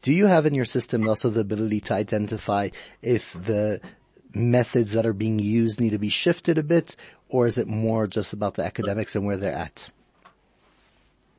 Do 0.02 0.12
you 0.12 0.26
have 0.26 0.46
in 0.46 0.54
your 0.54 0.64
system 0.64 1.08
also 1.08 1.30
the 1.30 1.40
ability 1.40 1.80
to 1.80 1.94
identify 1.94 2.70
if 3.02 3.32
the 3.32 3.80
methods 4.32 4.92
that 4.92 5.06
are 5.06 5.14
being 5.14 5.38
used 5.38 5.80
need 5.80 5.90
to 5.90 5.98
be 5.98 6.10
shifted 6.10 6.58
a 6.58 6.62
bit 6.62 6.94
or 7.28 7.46
is 7.46 7.58
it 7.58 7.66
more 7.66 8.06
just 8.06 8.32
about 8.32 8.54
the 8.54 8.64
academics 8.64 9.16
and 9.16 9.26
where 9.26 9.36
they're 9.36 9.52
at? 9.52 9.90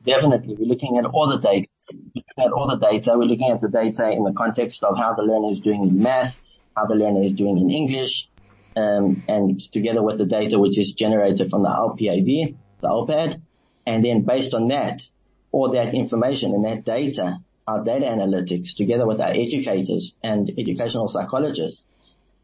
Definitely. 0.04 0.54
We're 0.58 0.66
looking 0.68 0.98
at 0.98 1.06
all 1.06 1.28
the 1.28 1.38
data 1.38 1.66
looking 1.92 2.22
at 2.38 2.52
all 2.52 2.68
the 2.68 2.76
data. 2.76 3.12
We're 3.16 3.24
looking 3.24 3.50
at 3.50 3.60
the 3.60 3.68
data 3.68 4.10
in 4.10 4.24
the 4.24 4.32
context 4.32 4.82
of 4.82 4.96
how 4.96 5.14
the 5.14 5.22
learner 5.22 5.52
is 5.52 5.60
doing 5.60 5.82
in 5.82 6.02
math, 6.02 6.36
how 6.76 6.86
the 6.86 6.94
learner 6.94 7.24
is 7.24 7.32
doing 7.32 7.58
in 7.58 7.70
English, 7.70 8.28
um, 8.76 9.22
and 9.28 9.60
together 9.72 10.02
with 10.02 10.18
the 10.18 10.26
data 10.26 10.58
which 10.58 10.78
is 10.78 10.92
generated 10.92 11.50
from 11.50 11.62
the 11.62 11.68
LPAD, 11.68 12.56
the 12.80 12.88
LPAD, 12.88 13.40
and 13.86 14.04
then 14.04 14.22
based 14.22 14.54
on 14.54 14.68
that, 14.68 15.02
all 15.50 15.72
that 15.72 15.94
information 15.94 16.52
and 16.52 16.64
that 16.64 16.84
data, 16.84 17.38
our 17.66 17.82
data 17.82 18.06
analytics, 18.06 18.76
together 18.76 19.06
with 19.06 19.20
our 19.20 19.30
educators 19.30 20.14
and 20.22 20.50
educational 20.58 21.08
psychologists, 21.08 21.86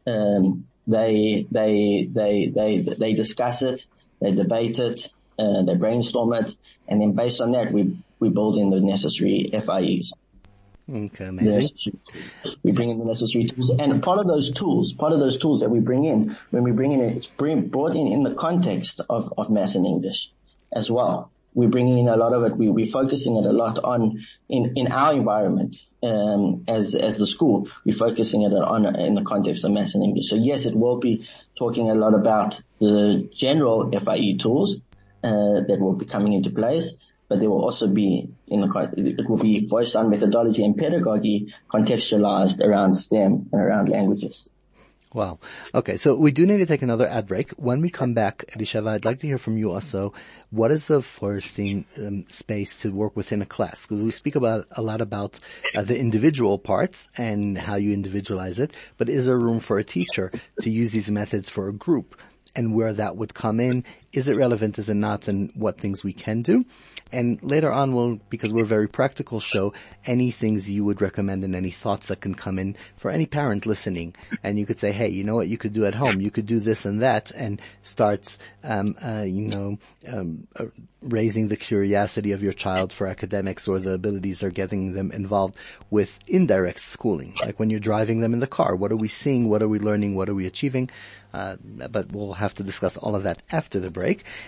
um, 0.07 0.67
they 0.87 1.47
they 1.51 2.07
they 2.11 2.51
they 2.53 2.85
they 2.99 3.13
discuss 3.13 3.61
it, 3.61 3.85
they 4.21 4.31
debate 4.31 4.77
it, 4.79 5.09
uh, 5.39 5.63
they 5.65 5.75
brainstorm 5.75 6.33
it, 6.33 6.55
and 6.87 7.01
then 7.01 7.13
based 7.13 7.41
on 7.41 7.51
that, 7.51 7.71
we 7.71 7.97
we 8.25 8.31
build 8.31 8.57
in 8.57 8.69
the 8.69 8.81
necessary 8.81 9.49
FIEs. 9.53 10.11
Okay, 10.87 11.25
amazing. 11.25 11.69
We 12.63 12.71
bring 12.71 12.91
in 12.91 12.99
the 12.99 13.05
necessary 13.05 13.45
tools, 13.47 13.71
and 13.79 14.03
part 14.03 14.19
of 14.19 14.27
those 14.27 14.51
tools, 14.51 14.93
part 14.93 15.13
of 15.13 15.19
those 15.19 15.37
tools 15.39 15.61
that 15.61 15.69
we 15.69 15.79
bring 15.79 16.05
in, 16.05 16.37
when 16.51 16.63
we 16.63 16.71
bring 16.71 16.91
in, 16.91 17.01
it, 17.01 17.15
it's 17.15 17.25
bring, 17.25 17.69
brought 17.69 17.95
in 17.95 18.07
in 18.07 18.23
the 18.23 18.35
context 18.35 19.01
of, 19.09 19.33
of 19.37 19.49
maths 19.49 19.75
and 19.75 19.85
English 19.85 20.31
as 20.71 20.91
well. 20.91 21.31
We're 21.55 21.69
bringing 21.69 21.97
in 21.99 22.07
a 22.07 22.17
lot 22.17 22.33
of 22.33 22.43
it. 22.43 22.57
We, 22.57 22.69
we're 22.69 22.91
focusing 22.91 23.37
it 23.37 23.45
a 23.45 23.51
lot 23.51 23.79
on 23.83 24.25
in, 24.49 24.73
in 24.75 24.91
our 24.91 25.13
environment 25.13 25.77
um, 26.03 26.65
as 26.67 26.93
as 26.93 27.17
the 27.17 27.25
school. 27.25 27.69
We're 27.85 27.95
focusing 27.95 28.41
it 28.43 28.53
on 28.53 28.85
in 28.95 29.15
the 29.15 29.23
context 29.23 29.63
of 29.63 29.71
maths 29.71 29.95
and 29.95 30.03
English. 30.03 30.29
So 30.29 30.35
yes, 30.35 30.65
it 30.65 30.75
will 30.75 30.99
be 30.99 31.27
talking 31.57 31.89
a 31.89 31.95
lot 31.95 32.13
about 32.13 32.61
the 32.79 33.29
general 33.33 33.89
FIE 33.89 34.35
tools 34.37 34.75
uh, 35.23 35.65
that 35.67 35.77
will 35.79 35.93
be 35.93 36.05
coming 36.05 36.33
into 36.33 36.51
place, 36.51 36.93
but 37.27 37.39
there 37.39 37.49
will 37.49 37.63
also 37.63 37.87
be 37.87 38.29
in 38.47 38.61
the, 38.61 38.93
it 38.97 39.29
will 39.29 39.37
be 39.37 39.65
voiced 39.67 39.95
on 39.95 40.09
methodology 40.09 40.63
and 40.63 40.77
pedagogy 40.77 41.53
contextualized 41.69 42.61
around 42.61 42.93
STEM 42.93 43.49
and 43.51 43.61
around 43.61 43.89
languages. 43.89 44.43
Wow. 45.15 45.39
Okay, 45.73 45.95
so 45.95 46.13
we 46.13 46.33
do 46.33 46.45
need 46.45 46.57
to 46.57 46.65
take 46.65 46.81
another 46.81 47.07
ad 47.07 47.25
break. 47.25 47.51
When 47.51 47.79
we 47.79 47.89
come 47.89 48.13
back, 48.13 48.43
Elisheva, 48.51 48.89
I'd 48.89 49.05
like 49.05 49.21
to 49.21 49.27
hear 49.27 49.37
from 49.37 49.57
you 49.57 49.71
also. 49.71 50.11
What 50.49 50.71
is 50.71 50.87
the 50.87 51.01
Feuerstein 51.01 51.85
um, 51.97 52.25
space 52.27 52.75
to 52.77 52.91
work 52.91 53.15
within 53.15 53.41
a 53.41 53.45
class? 53.45 53.85
Because 53.85 54.03
we 54.03 54.11
speak 54.11 54.35
about 54.35 54.65
a 54.71 54.81
lot 54.81 54.99
about 54.99 55.39
uh, 55.73 55.83
the 55.83 55.97
individual 55.97 56.59
parts 56.59 57.07
and 57.17 57.57
how 57.57 57.75
you 57.75 57.93
individualize 57.93 58.59
it, 58.59 58.71
but 58.97 59.07
is 59.07 59.27
there 59.27 59.39
room 59.39 59.61
for 59.61 59.77
a 59.77 59.85
teacher 59.85 60.33
to 60.59 60.69
use 60.69 60.91
these 60.91 61.09
methods 61.09 61.49
for 61.49 61.69
a 61.69 61.73
group? 61.73 62.17
And 62.53 62.75
where 62.75 62.91
that 62.91 63.15
would 63.15 63.33
come 63.33 63.61
in, 63.61 63.85
is 64.15 64.27
it 64.27 64.37
relevant, 64.37 64.79
is 64.79 64.89
it 64.89 64.95
not, 64.95 65.27
and 65.27 65.51
what 65.55 65.79
things 65.79 66.03
we 66.03 66.13
can 66.13 66.41
do? 66.41 66.65
And 67.11 67.41
later 67.43 67.71
on 67.71 67.93
we'll, 67.93 68.15
because 68.29 68.51
we're 68.51 68.63
a 68.63 68.65
very 68.65 68.87
practical 68.87 69.39
show, 69.39 69.73
any 70.05 70.31
things 70.31 70.69
you 70.69 70.83
would 70.83 71.01
recommend 71.01 71.43
and 71.43 71.55
any 71.55 71.71
thoughts 71.71 72.07
that 72.07 72.21
can 72.21 72.33
come 72.33 72.57
in 72.57 72.75
for 72.97 73.11
any 73.11 73.25
parent 73.25 73.65
listening. 73.65 74.15
And 74.43 74.57
you 74.57 74.65
could 74.65 74.79
say, 74.79 74.91
hey, 74.91 75.09
you 75.09 75.23
know 75.23 75.35
what 75.35 75.47
you 75.47 75.57
could 75.57 75.73
do 75.73 75.85
at 75.85 75.95
home? 75.95 76.19
You 76.19 76.31
could 76.31 76.45
do 76.45 76.59
this 76.59 76.85
and 76.85 77.01
that 77.01 77.31
and 77.31 77.61
starts, 77.83 78.37
um, 78.63 78.95
uh, 79.05 79.21
you 79.21 79.47
know, 79.47 79.77
um, 80.07 80.47
uh, 80.59 80.65
raising 81.01 81.47
the 81.47 81.55
curiosity 81.57 82.31
of 82.31 82.41
your 82.41 82.53
child 82.53 82.91
for 82.91 83.05
academics 83.07 83.67
or 83.67 83.79
the 83.79 83.93
abilities 83.93 84.41
or 84.41 84.49
getting 84.49 84.93
them 84.93 85.11
involved 85.11 85.55
with 85.91 86.19
indirect 86.27 86.81
schooling. 86.81 87.35
Like 87.39 87.59
when 87.59 87.69
you're 87.69 87.79
driving 87.79 88.21
them 88.21 88.33
in 88.33 88.39
the 88.39 88.47
car, 88.47 88.75
what 88.75 88.91
are 88.91 88.97
we 88.97 89.07
seeing? 89.07 89.47
What 89.47 89.61
are 89.61 89.69
we 89.69 89.79
learning? 89.79 90.15
What 90.15 90.29
are 90.29 90.35
we 90.35 90.47
achieving? 90.47 90.89
Uh, 91.33 91.57
but 91.91 92.11
we'll 92.11 92.33
have 92.33 92.55
to 92.55 92.63
discuss 92.63 92.97
all 92.97 93.15
of 93.15 93.23
that 93.23 93.41
after 93.51 93.79
the 93.79 93.91
break. 93.91 94.04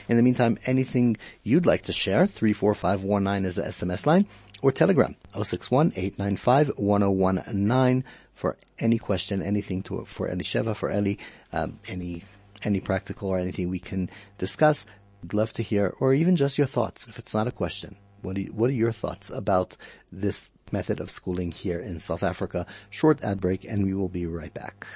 In 0.07 0.15
the 0.17 0.23
meantime, 0.23 0.57
anything 0.65 1.17
you'd 1.43 1.65
like 1.65 1.81
to 1.83 1.91
share, 1.91 2.27
34519 2.27 3.45
is 3.45 3.55
the 3.55 3.63
SMS 3.63 4.05
line, 4.05 4.27
or 4.61 4.71
Telegram, 4.71 5.15
061-895-1019 5.33 8.03
for 8.33 8.55
any 8.79 8.99
question, 8.99 9.41
anything 9.41 9.81
to, 9.83 10.05
for 10.05 10.29
Elisheva, 10.29 10.75
for 10.75 10.91
Eli, 10.91 11.15
um, 11.51 11.79
any, 11.87 12.23
any 12.63 12.79
practical 12.79 13.29
or 13.29 13.39
anything 13.39 13.69
we 13.69 13.79
can 13.79 14.09
discuss. 14.37 14.85
I'd 15.23 15.33
love 15.33 15.53
to 15.53 15.63
hear, 15.63 15.95
or 15.99 16.13
even 16.13 16.35
just 16.35 16.57
your 16.57 16.67
thoughts, 16.67 17.07
if 17.07 17.17
it's 17.17 17.33
not 17.33 17.47
a 17.47 17.51
question. 17.51 17.95
What, 18.21 18.37
you, 18.37 18.51
what 18.53 18.69
are 18.69 18.73
your 18.73 18.91
thoughts 18.91 19.29
about 19.29 19.77
this 20.11 20.49
method 20.73 20.99
of 20.99 21.09
schooling 21.09 21.51
here 21.51 21.79
in 21.79 21.99
South 21.99 22.23
Africa. 22.23 22.65
Short 22.89 23.21
ad 23.23 23.41
break 23.41 23.65
and 23.65 23.85
we 23.85 23.93
will 23.93 24.09
be 24.09 24.25
right 24.25 24.53
back. 24.53 24.87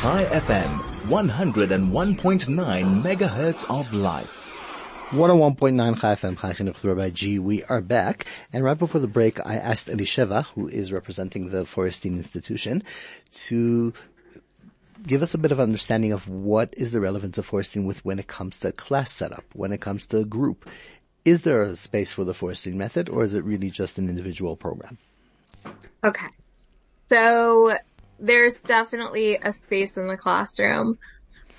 Chai 0.00 0.24
FM, 0.30 0.78
101.9 1.08 3.02
megahertz 3.02 3.64
of 3.70 3.92
life. 3.92 4.44
101.9 5.10 6.00
Chai 6.00 6.14
FM, 6.14 6.38
Chai 6.38 6.52
Chinuch 6.52 6.84
Rabbi 6.84 7.08
G. 7.08 7.38
We 7.38 7.64
are 7.64 7.80
back. 7.80 8.26
And 8.52 8.62
right 8.62 8.78
before 8.78 9.00
the 9.00 9.06
break, 9.06 9.40
I 9.46 9.56
asked 9.56 9.86
Elisheva, 9.86 10.44
who 10.54 10.68
is 10.68 10.92
representing 10.92 11.48
the 11.48 11.64
Feuerstein 11.64 12.16
Institution, 12.16 12.82
to 13.32 13.94
give 15.06 15.22
us 15.22 15.32
a 15.32 15.38
bit 15.38 15.52
of 15.52 15.60
understanding 15.60 16.12
of 16.12 16.28
what 16.28 16.74
is 16.76 16.90
the 16.90 17.00
relevance 17.00 17.38
of 17.38 17.46
Feuerstein 17.46 17.86
with 17.86 18.04
when 18.04 18.18
it 18.18 18.26
comes 18.26 18.58
to 18.58 18.72
class 18.72 19.10
setup, 19.10 19.44
when 19.54 19.72
it 19.72 19.80
comes 19.80 20.04
to 20.06 20.24
group. 20.26 20.68
Is 21.24 21.42
there 21.42 21.62
a 21.62 21.76
space 21.76 22.12
for 22.12 22.24
the 22.24 22.34
Feuerstein 22.34 22.78
method 22.78 23.08
or 23.08 23.24
is 23.24 23.34
it 23.34 23.44
really 23.44 23.70
just 23.70 23.98
an 23.98 24.08
individual 24.08 24.56
program? 24.56 24.98
Okay. 26.04 26.28
So 27.08 27.76
there's 28.18 28.60
definitely 28.60 29.36
a 29.36 29.52
space 29.52 29.96
in 29.96 30.08
the 30.08 30.16
classroom. 30.16 30.98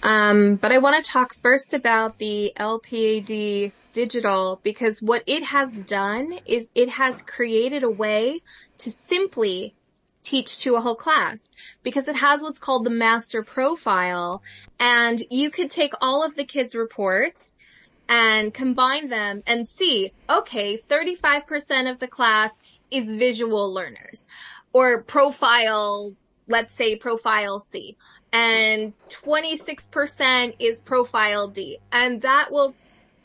Um, 0.01 0.55
but 0.55 0.71
I 0.71 0.77
want 0.77 1.03
to 1.03 1.11
talk 1.11 1.33
first 1.33 1.73
about 1.73 2.19
the 2.19 2.53
LPAD 2.57 3.71
digital 3.91 4.59
because 4.63 5.01
what 5.01 5.23
it 5.27 5.43
has 5.43 5.83
done 5.83 6.39
is 6.45 6.69
it 6.73 6.89
has 6.89 7.21
created 7.21 7.83
a 7.83 7.89
way 7.89 8.41
to 8.79 8.91
simply 8.91 9.75
teach 10.23 10.59
to 10.59 10.75
a 10.75 10.81
whole 10.81 10.95
class 10.95 11.49
because 11.83 12.07
it 12.07 12.15
has 12.15 12.41
what's 12.41 12.59
called 12.59 12.85
the 12.85 12.89
master 12.89 13.43
profile 13.43 14.41
and 14.79 15.21
you 15.29 15.49
could 15.49 15.71
take 15.71 15.93
all 16.01 16.23
of 16.23 16.35
the 16.35 16.45
kids 16.45 16.75
reports 16.75 17.53
and 18.09 18.53
combine 18.53 19.07
them 19.07 19.43
and 19.45 19.67
see, 19.67 20.11
okay, 20.29 20.77
35% 20.77 21.89
of 21.89 21.99
the 21.99 22.07
class 22.07 22.59
is 22.89 23.05
visual 23.05 23.71
learners 23.71 24.25
or 24.73 25.03
profile, 25.03 26.15
let's 26.47 26.75
say 26.75 26.95
profile 26.95 27.59
C 27.59 27.95
and 28.33 28.93
26% 29.09 30.55
is 30.59 30.79
profile 30.81 31.47
D 31.47 31.77
and 31.91 32.21
that 32.23 32.51
will 32.51 32.75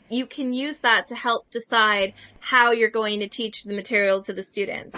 you 0.09 0.27
can 0.27 0.53
use 0.53 0.77
that 0.77 1.07
to 1.07 1.15
help 1.15 1.49
decide 1.49 2.13
how 2.39 2.71
you're 2.71 2.89
going 2.89 3.19
to 3.19 3.27
teach 3.27 3.63
the 3.63 3.73
material 3.73 4.21
to 4.21 4.33
the 4.33 4.43
students. 4.43 4.95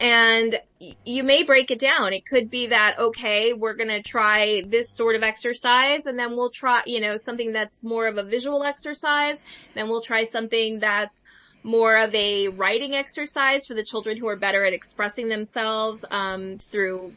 And 0.00 0.60
you 1.04 1.22
may 1.22 1.44
break 1.44 1.70
it 1.70 1.78
down. 1.78 2.12
It 2.12 2.26
could 2.26 2.50
be 2.50 2.66
that, 2.66 2.98
okay, 2.98 3.52
we're 3.52 3.74
going 3.74 3.90
to 3.90 4.02
try 4.02 4.62
this 4.66 4.90
sort 4.90 5.14
of 5.14 5.22
exercise 5.22 6.06
and 6.06 6.18
then 6.18 6.36
we'll 6.36 6.50
try, 6.50 6.82
you 6.84 7.00
know, 7.00 7.16
something 7.16 7.52
that's 7.52 7.82
more 7.82 8.06
of 8.08 8.18
a 8.18 8.24
visual 8.24 8.64
exercise. 8.64 9.40
Then 9.74 9.88
we'll 9.88 10.00
try 10.00 10.24
something 10.24 10.80
that's 10.80 11.20
more 11.62 11.96
of 11.96 12.14
a 12.14 12.48
writing 12.48 12.94
exercise 12.94 13.66
for 13.66 13.74
the 13.74 13.84
children 13.84 14.16
who 14.16 14.28
are 14.28 14.36
better 14.36 14.64
at 14.64 14.72
expressing 14.72 15.28
themselves, 15.28 16.04
um, 16.10 16.58
through 16.58 17.12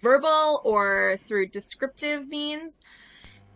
verbal 0.00 0.60
or 0.64 1.16
through 1.20 1.46
descriptive 1.46 2.28
means. 2.28 2.80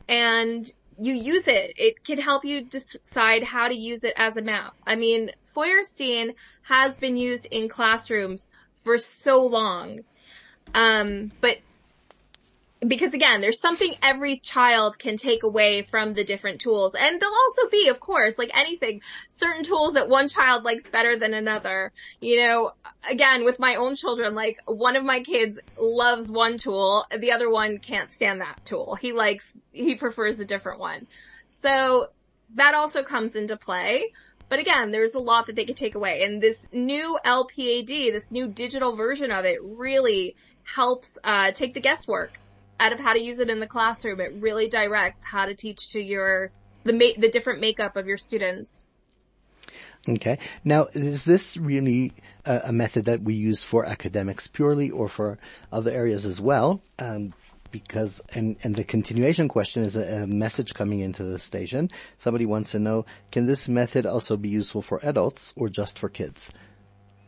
And 0.09 0.71
you 0.99 1.15
use 1.15 1.49
it. 1.49 1.73
It 1.77 2.05
can 2.05 2.19
help 2.19 2.45
you 2.45 2.63
decide 2.63 3.43
how 3.43 3.69
to 3.69 3.75
use 3.75 4.05
it 4.05 4.15
as 4.17 4.37
a 4.37 4.43
map. 4.43 4.75
I 4.87 4.95
mean, 4.95 5.31
Feuerstein 5.47 6.35
has 6.63 6.97
been 6.97 7.17
used 7.17 7.47
in 7.51 7.69
classrooms 7.69 8.49
for 8.85 8.99
so 8.99 9.47
long. 9.47 10.01
Um, 10.75 11.33
but 11.41 11.59
because 12.87 13.15
again, 13.15 13.41
there's 13.41 13.61
something 13.61 13.95
every 14.03 14.39
child 14.39 14.99
can 14.99 15.17
take 15.17 15.45
away 15.45 15.83
from 15.83 16.15
the 16.15 16.25
different 16.25 16.61
tools. 16.61 16.95
And 16.99 17.21
there'll 17.21 17.35
also 17.35 17.69
be, 17.71 17.89
of 17.89 18.01
course, 18.01 18.37
like 18.39 18.51
anything, 18.57 19.03
certain 19.29 19.65
tools 19.65 19.95
that 19.95 20.09
one 20.09 20.29
child 20.29 20.65
likes 20.65 20.85
better 20.91 21.17
than 21.17 21.33
another. 21.33 21.93
You 22.21 22.45
know, 22.45 22.73
again, 23.09 23.45
with 23.45 23.59
my 23.59 23.77
own 23.77 23.95
children, 23.95 24.35
like 24.35 24.59
one 24.67 24.97
of 24.97 25.05
my 25.05 25.21
kids 25.21 25.59
loves 25.79 26.31
one 26.31 26.59
tool, 26.59 27.05
the 27.17 27.33
other 27.33 27.49
one 27.49 27.79
can't 27.79 28.11
stand 28.11 28.41
that 28.41 28.65
tool. 28.65 28.97
He 28.97 29.13
likes, 29.13 29.53
he 29.73 29.95
prefers 29.95 30.41
a 30.41 30.45
different 30.45 30.81
one. 30.81 31.07
So 31.49 32.09
that 32.55 32.75
also 32.75 33.03
comes 33.03 33.37
into 33.37 33.57
play. 33.57 34.13
But 34.53 34.61
again, 34.61 34.91
there's 34.91 35.15
a 35.15 35.19
lot 35.19 35.47
that 35.47 35.57
they 35.57 35.65
could 35.65 35.79
take 35.79 35.95
away. 35.95 36.25
And 36.25 36.39
this 36.39 36.69
new 36.73 37.19
LPAD, 37.25 38.13
this 38.13 38.31
new 38.31 38.47
digital 38.49 38.95
version 38.95 39.31
of 39.31 39.47
it 39.47 39.57
really 39.63 40.37
helps, 40.63 41.17
uh, 41.25 41.53
take 41.53 41.73
the 41.73 41.81
guesswork 41.81 42.39
out 42.79 42.93
of 42.93 43.01
how 43.01 43.15
to 43.15 43.19
use 43.19 43.39
it 43.39 43.49
in 43.49 43.61
the 43.61 43.67
classroom. 43.67 44.21
It 44.21 44.35
really 44.41 44.69
directs 44.69 45.23
how 45.25 45.47
to 45.47 45.55
teach 45.55 45.93
to 45.93 46.03
your, 46.03 46.51
the 46.85 46.93
ma- 46.93 47.17
the 47.17 47.31
different 47.31 47.61
makeup 47.61 47.97
of 47.97 48.07
your 48.07 48.19
students. 48.19 48.75
Okay. 50.07 50.39
Now, 50.65 50.89
is 50.93 51.25
this 51.25 51.57
really 51.57 52.13
a, 52.45 52.61
a, 52.65 52.73
method 52.73 53.07
that 53.07 53.23
we 53.23 53.33
use 53.33 53.63
for 53.63 53.87
academics 53.87 54.49
purely 54.49 54.91
or 54.91 55.09
for 55.09 55.39
other 55.73 55.91
areas 55.91 56.27
as 56.27 56.43
well? 56.43 56.83
Um, 56.99 57.33
because, 57.73 58.21
and, 58.35 58.57
and 58.63 58.77
the 58.77 58.85
continuation 58.85 59.49
question 59.49 59.83
is 59.83 59.97
a, 59.97 60.23
a, 60.23 60.27
message 60.27 60.75
coming 60.75 61.01
into 61.01 61.25
the 61.25 61.39
station. 61.39 61.91
Somebody 62.19 62.47
wants 62.47 62.73
to 62.73 62.79
know, 62.79 63.07
can 63.33 63.47
this 63.47 63.69
method 63.69 64.07
also 64.07 64.37
be 64.37 64.49
useful 64.49 64.83
for 64.83 65.01
adults 65.03 65.53
or 65.57 65.69
just 65.69 65.99
for 65.99 66.09
kids? 66.09 66.51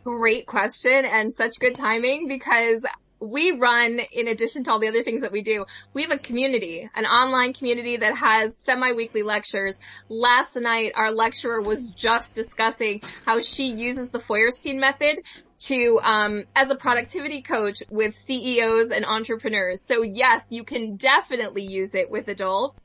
Great 0.04 0.46
question 0.46 1.04
and 1.06 1.34
such 1.34 1.58
good 1.58 1.74
timing 1.74 2.28
because 2.28 2.84
we 3.20 3.52
run, 3.52 4.00
in 4.12 4.28
addition 4.28 4.64
to 4.64 4.70
all 4.70 4.78
the 4.78 4.88
other 4.88 5.02
things 5.02 5.22
that 5.22 5.32
we 5.32 5.42
do, 5.42 5.64
we 5.92 6.02
have 6.02 6.10
a 6.10 6.18
community, 6.18 6.88
an 6.94 7.06
online 7.06 7.52
community 7.52 7.96
that 7.96 8.16
has 8.16 8.56
semi-weekly 8.58 9.22
lectures. 9.22 9.76
Last 10.08 10.56
night, 10.56 10.92
our 10.94 11.10
lecturer 11.10 11.60
was 11.60 11.90
just 11.90 12.34
discussing 12.34 13.02
how 13.24 13.40
she 13.40 13.66
uses 13.66 14.10
the 14.10 14.20
Feuerstein 14.20 14.78
method 14.78 15.22
to, 15.64 16.00
um, 16.02 16.44
as 16.54 16.70
a 16.70 16.74
productivity 16.74 17.42
coach 17.42 17.82
with 17.90 18.14
CEOs 18.14 18.90
and 18.90 19.04
entrepreneurs. 19.04 19.82
So 19.86 20.02
yes, 20.02 20.48
you 20.50 20.64
can 20.64 20.96
definitely 20.96 21.66
use 21.66 21.94
it 21.94 22.10
with 22.10 22.28
adults. 22.28 22.80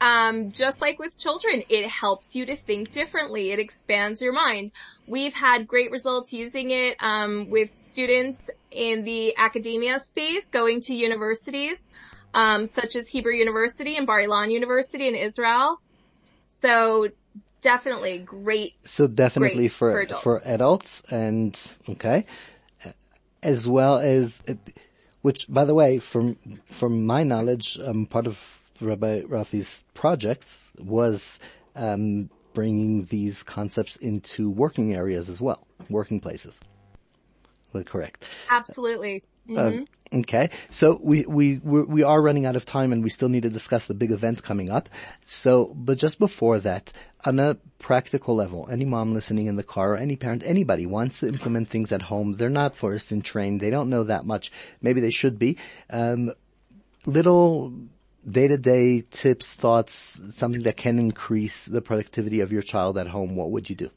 Um, 0.00 0.52
just 0.52 0.82
like 0.82 0.98
with 0.98 1.16
children, 1.16 1.62
it 1.70 1.88
helps 1.88 2.36
you 2.36 2.46
to 2.46 2.56
think 2.56 2.92
differently. 2.92 3.50
It 3.50 3.58
expands 3.58 4.20
your 4.20 4.32
mind. 4.32 4.72
We've 5.06 5.32
had 5.32 5.66
great 5.66 5.90
results 5.90 6.32
using 6.32 6.70
it 6.70 7.02
um, 7.02 7.48
with 7.48 7.74
students 7.74 8.50
in 8.70 9.04
the 9.04 9.34
academia 9.38 9.98
space, 9.98 10.50
going 10.50 10.82
to 10.82 10.94
universities, 10.94 11.82
um, 12.34 12.66
such 12.66 12.94
as 12.94 13.08
Hebrew 13.08 13.32
University 13.32 13.96
and 13.96 14.06
Bar 14.06 14.20
Ilan 14.20 14.52
University 14.52 15.08
in 15.08 15.14
Israel. 15.14 15.80
So 16.44 17.08
definitely 17.66 18.18
great. 18.18 18.74
So 18.84 19.08
definitely 19.08 19.66
for 19.66 19.90
for 19.90 20.00
adults. 20.00 20.22
for 20.22 20.42
adults, 20.44 21.02
and 21.10 21.60
okay, 21.88 22.24
as 23.42 23.66
well 23.66 23.98
as, 23.98 24.40
which 25.22 25.46
by 25.48 25.64
the 25.64 25.74
way, 25.74 25.98
from 25.98 26.36
from 26.70 27.04
my 27.04 27.24
knowledge, 27.24 27.76
um, 27.82 28.06
part 28.06 28.28
of 28.28 28.38
Rabbi 28.80 29.22
Rafi's 29.22 29.82
projects 29.94 30.70
was 30.78 31.40
um, 31.74 32.30
bringing 32.54 33.06
these 33.06 33.42
concepts 33.42 33.96
into 33.96 34.48
working 34.48 34.94
areas 34.94 35.28
as 35.28 35.40
well, 35.40 35.66
working 35.90 36.20
places. 36.20 36.60
Correct. 37.84 38.24
Absolutely. 38.48 39.22
Mm-hmm. 39.48 39.82
Uh, 40.14 40.18
okay, 40.20 40.50
so 40.70 40.98
we 41.02 41.26
we 41.26 41.58
we 41.58 42.02
are 42.02 42.20
running 42.20 42.46
out 42.46 42.56
of 42.56 42.64
time, 42.64 42.92
and 42.92 43.02
we 43.02 43.10
still 43.10 43.28
need 43.28 43.42
to 43.42 43.50
discuss 43.50 43.86
the 43.86 43.94
big 43.94 44.10
event 44.10 44.42
coming 44.42 44.70
up. 44.70 44.88
So, 45.26 45.72
but 45.74 45.98
just 45.98 46.18
before 46.18 46.58
that, 46.60 46.92
on 47.24 47.38
a 47.38 47.56
practical 47.78 48.34
level, 48.34 48.68
any 48.70 48.84
mom 48.84 49.14
listening 49.14 49.46
in 49.46 49.56
the 49.56 49.62
car 49.62 49.94
or 49.94 49.96
any 49.96 50.16
parent, 50.16 50.42
anybody 50.44 50.86
wants 50.86 51.20
to 51.20 51.28
implement 51.28 51.68
things 51.68 51.92
at 51.92 52.02
home. 52.02 52.34
They're 52.34 52.48
not 52.48 52.76
Feuerstein 52.76 53.22
trained. 53.22 53.60
They 53.60 53.70
don't 53.70 53.90
know 53.90 54.04
that 54.04 54.24
much. 54.24 54.52
Maybe 54.80 55.00
they 55.00 55.10
should 55.10 55.38
be. 55.38 55.58
Um, 55.90 56.32
little 57.06 57.72
day-to-day 58.28 59.02
tips, 59.10 59.52
thoughts, 59.54 60.20
something 60.30 60.62
that 60.62 60.76
can 60.76 60.98
increase 60.98 61.64
the 61.64 61.80
productivity 61.80 62.40
of 62.40 62.52
your 62.52 62.62
child 62.62 62.98
at 62.98 63.06
home, 63.06 63.36
what 63.36 63.50
would 63.50 63.70
you 63.70 63.76
do? 63.76 63.90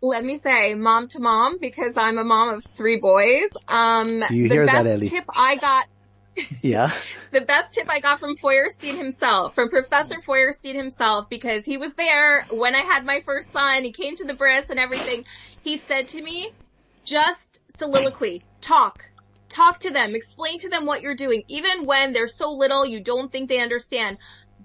Let 0.00 0.24
me 0.24 0.38
say 0.38 0.74
mom 0.74 1.08
to 1.08 1.20
mom 1.20 1.58
because 1.58 1.96
I'm 1.96 2.18
a 2.18 2.24
mom 2.24 2.54
of 2.54 2.64
three 2.64 2.98
boys. 2.98 3.50
Um, 3.66 4.22
do 4.28 4.34
you 4.34 4.48
hear 4.48 4.66
that, 4.66 4.86
Eli? 4.86 5.06
tip 5.06 5.24
I 5.34 5.56
got 5.56 5.86
yeah. 6.62 6.92
the 7.32 7.40
best 7.40 7.74
tip 7.74 7.90
I 7.90 7.98
got 7.98 8.20
from 8.20 8.36
Feuerstein 8.36 8.96
himself, 8.96 9.54
from 9.54 9.70
Professor 9.70 10.20
Feuerstein 10.20 10.76
himself, 10.76 11.28
because 11.28 11.64
he 11.64 11.76
was 11.76 11.94
there 11.94 12.44
when 12.50 12.76
I 12.76 12.80
had 12.80 13.04
my 13.04 13.20
first 13.22 13.52
son. 13.52 13.82
He 13.82 13.92
came 13.92 14.16
to 14.16 14.24
the 14.24 14.34
bris 14.34 14.70
and 14.70 14.78
everything. 14.78 15.24
He 15.62 15.78
said 15.78 16.08
to 16.08 16.22
me, 16.22 16.52
just 17.04 17.58
soliloquy, 17.68 18.44
talk, 18.60 19.08
Talk 19.48 19.80
to 19.80 19.90
them, 19.90 20.14
explain 20.14 20.58
to 20.58 20.68
them 20.68 20.84
what 20.84 21.00
you're 21.00 21.14
doing, 21.14 21.42
even 21.48 21.86
when 21.86 22.12
they're 22.12 22.28
so 22.28 22.52
little 22.52 22.84
you 22.84 23.00
don't 23.00 23.32
think 23.32 23.48
they 23.48 23.60
understand. 23.60 24.18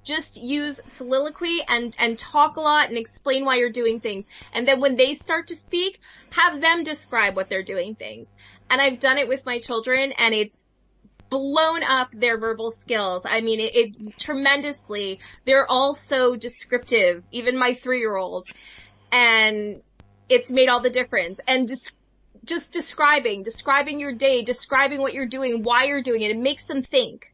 Just 0.03 0.37
use 0.37 0.79
soliloquy 0.87 1.59
and, 1.67 1.95
and 1.99 2.17
talk 2.19 2.57
a 2.57 2.61
lot 2.61 2.89
and 2.89 2.97
explain 2.97 3.45
why 3.45 3.55
you're 3.55 3.69
doing 3.69 3.99
things. 3.99 4.25
And 4.53 4.67
then 4.67 4.79
when 4.79 4.95
they 4.95 5.13
start 5.13 5.47
to 5.47 5.55
speak, 5.55 5.99
have 6.31 6.61
them 6.61 6.83
describe 6.83 7.35
what 7.35 7.49
they're 7.49 7.63
doing 7.63 7.95
things. 7.95 8.33
And 8.69 8.81
I've 8.81 8.99
done 8.99 9.17
it 9.17 9.27
with 9.27 9.45
my 9.45 9.59
children 9.59 10.13
and 10.17 10.33
it's 10.33 10.67
blown 11.29 11.83
up 11.83 12.11
their 12.11 12.37
verbal 12.37 12.71
skills. 12.71 13.23
I 13.25 13.41
mean, 13.41 13.59
it, 13.59 13.75
it 13.75 14.19
tremendously. 14.19 15.19
They're 15.45 15.69
all 15.69 15.95
so 15.95 16.35
descriptive, 16.35 17.23
even 17.31 17.57
my 17.57 17.73
three 17.73 17.99
year 17.99 18.15
old. 18.15 18.47
And 19.11 19.81
it's 20.29 20.51
made 20.51 20.69
all 20.69 20.79
the 20.79 20.89
difference. 20.89 21.39
And 21.47 21.67
just 21.67 21.91
just 22.45 22.73
describing, 22.73 23.43
describing 23.43 23.99
your 23.99 24.13
day, 24.13 24.41
describing 24.41 25.01
what 25.01 25.13
you're 25.13 25.25
doing, 25.25 25.63
why 25.63 25.85
you're 25.85 26.01
doing 26.01 26.21
it. 26.21 26.31
It 26.31 26.37
makes 26.37 26.65
them 26.65 26.81
think. 26.81 27.32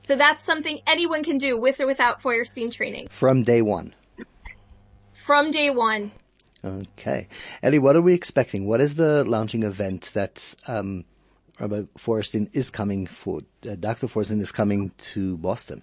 So 0.00 0.16
that's 0.16 0.44
something 0.44 0.78
anyone 0.86 1.24
can 1.24 1.38
do 1.38 1.58
with 1.58 1.80
or 1.80 1.86
without 1.86 2.22
Feuerstein 2.22 2.70
training. 2.70 3.08
From 3.10 3.42
day 3.42 3.62
one. 3.62 3.94
From 5.12 5.50
day 5.50 5.70
one. 5.70 6.12
Okay. 6.64 7.28
Eli, 7.64 7.78
what 7.78 7.96
are 7.96 8.02
we 8.02 8.14
expecting? 8.14 8.66
What 8.66 8.80
is 8.80 8.94
the 8.94 9.24
launching 9.24 9.62
event 9.62 10.10
that, 10.14 10.54
um, 10.66 11.04
Rabbi 11.58 11.84
Feuerstein 11.96 12.50
is 12.52 12.70
coming 12.70 13.06
for, 13.06 13.40
uh, 13.68 13.76
Dr. 13.76 14.08
Feuerstein 14.08 14.40
is 14.40 14.52
coming 14.52 14.92
to 14.98 15.38
Boston? 15.38 15.82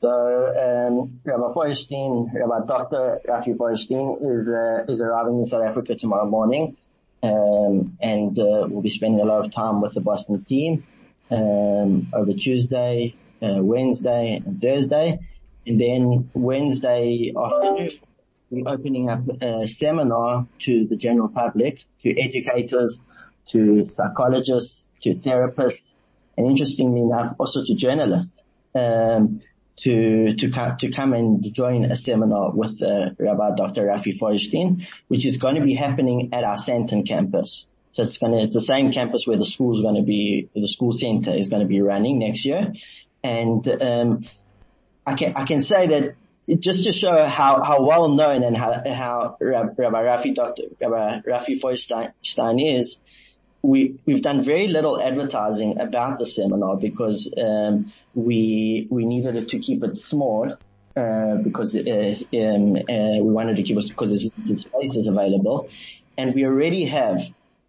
So, 0.00 0.10
um, 0.10 1.20
Rabbi 1.24 1.52
Feuerstein, 1.52 2.30
Rabbi 2.34 2.66
Dr. 2.66 3.20
Rafi 3.28 3.56
Feuerstein 3.56 4.18
is, 4.20 4.50
uh, 4.50 4.84
is 4.88 5.00
arriving 5.00 5.38
in 5.38 5.46
South 5.46 5.62
Africa 5.62 5.94
tomorrow 5.94 6.26
morning. 6.26 6.76
Um, 7.22 7.96
and 8.00 8.38
uh, 8.38 8.66
we'll 8.68 8.82
be 8.82 8.90
spending 8.90 9.20
a 9.20 9.24
lot 9.24 9.44
of 9.44 9.52
time 9.52 9.80
with 9.80 9.94
the 9.94 10.00
Boston 10.00 10.44
team 10.44 10.84
um, 11.34 12.08
over 12.12 12.32
Tuesday, 12.32 13.14
uh, 13.42 13.62
Wednesday, 13.62 14.40
and 14.44 14.60
Thursday. 14.60 15.18
And 15.66 15.80
then 15.80 16.30
Wednesday 16.34 17.32
afternoon, 17.36 17.98
we're 18.50 18.68
opening 18.68 19.10
up 19.10 19.20
a 19.42 19.66
seminar 19.66 20.46
to 20.60 20.86
the 20.86 20.96
general 20.96 21.28
public, 21.28 21.84
to 22.02 22.20
educators, 22.20 23.00
to 23.48 23.86
psychologists, 23.86 24.88
to 25.02 25.14
therapists, 25.14 25.94
and 26.36 26.46
interestingly 26.46 27.00
enough, 27.00 27.34
also 27.38 27.64
to 27.64 27.74
journalists. 27.74 28.44
Um, 28.74 29.40
to 29.76 30.34
to 30.36 30.50
come 30.50 30.76
to 30.78 30.90
come 30.92 31.12
and 31.14 31.52
join 31.52 31.84
a 31.90 31.96
seminar 31.96 32.52
with 32.52 32.80
uh, 32.82 33.10
Rabbi 33.18 33.56
Dr. 33.56 33.86
Rafi 33.86 34.16
Feuerstein, 34.16 34.86
which 35.08 35.26
is 35.26 35.36
going 35.36 35.56
to 35.56 35.62
be 35.62 35.74
happening 35.74 36.30
at 36.32 36.44
our 36.44 36.56
Sandton 36.56 37.06
campus. 37.06 37.66
So 37.94 38.02
it's 38.02 38.18
to 38.32 38.38
it's 38.38 38.54
the 38.54 38.60
same 38.60 38.90
campus 38.90 39.24
where 39.24 39.38
the 39.38 39.44
school 39.44 39.72
is 39.74 39.80
going 39.80 39.94
to 39.94 40.02
be 40.02 40.48
the 40.52 40.66
school 40.66 40.90
center 40.90 41.32
is 41.32 41.48
to 41.62 41.68
be 41.68 41.80
running 41.80 42.18
next 42.18 42.44
year, 42.44 42.72
and 43.22 43.66
um, 43.80 44.24
I 45.06 45.14
can 45.14 45.34
I 45.36 45.44
can 45.44 45.60
say 45.60 45.86
that 45.86 46.16
just 46.58 46.82
to 46.84 46.92
show 46.92 47.24
how, 47.24 47.62
how 47.62 47.84
well 47.84 48.08
known 48.08 48.42
and 48.42 48.56
how 48.56 48.82
how 48.84 49.36
Rabbi 49.40 49.74
Rafi 49.78 50.34
Dr. 50.34 50.64
Rabbi 50.80 51.20
Rafi 51.20 51.60
Feuerstein 51.60 52.58
is 52.58 52.96
we 53.62 53.94
we've 54.06 54.22
done 54.22 54.42
very 54.42 54.66
little 54.66 55.00
advertising 55.00 55.78
about 55.78 56.18
the 56.18 56.26
seminar 56.26 56.76
because 56.76 57.32
um, 57.38 57.92
we 58.12 58.88
we 58.90 59.06
needed 59.06 59.48
to 59.50 59.58
keep 59.60 59.84
it 59.84 59.98
small 59.98 60.52
uh, 60.96 61.36
because 61.36 61.76
uh, 61.76 61.80
um, 61.80 62.74
uh, 62.74 63.22
we 63.22 63.30
wanted 63.38 63.54
to 63.54 63.62
keep 63.62 63.78
it 63.78 63.88
because 63.88 64.10
there's 64.10 64.24
limited 64.24 64.58
spaces 64.58 65.06
available, 65.06 65.68
and 66.18 66.34
we 66.34 66.44
already 66.44 66.86
have 66.86 67.20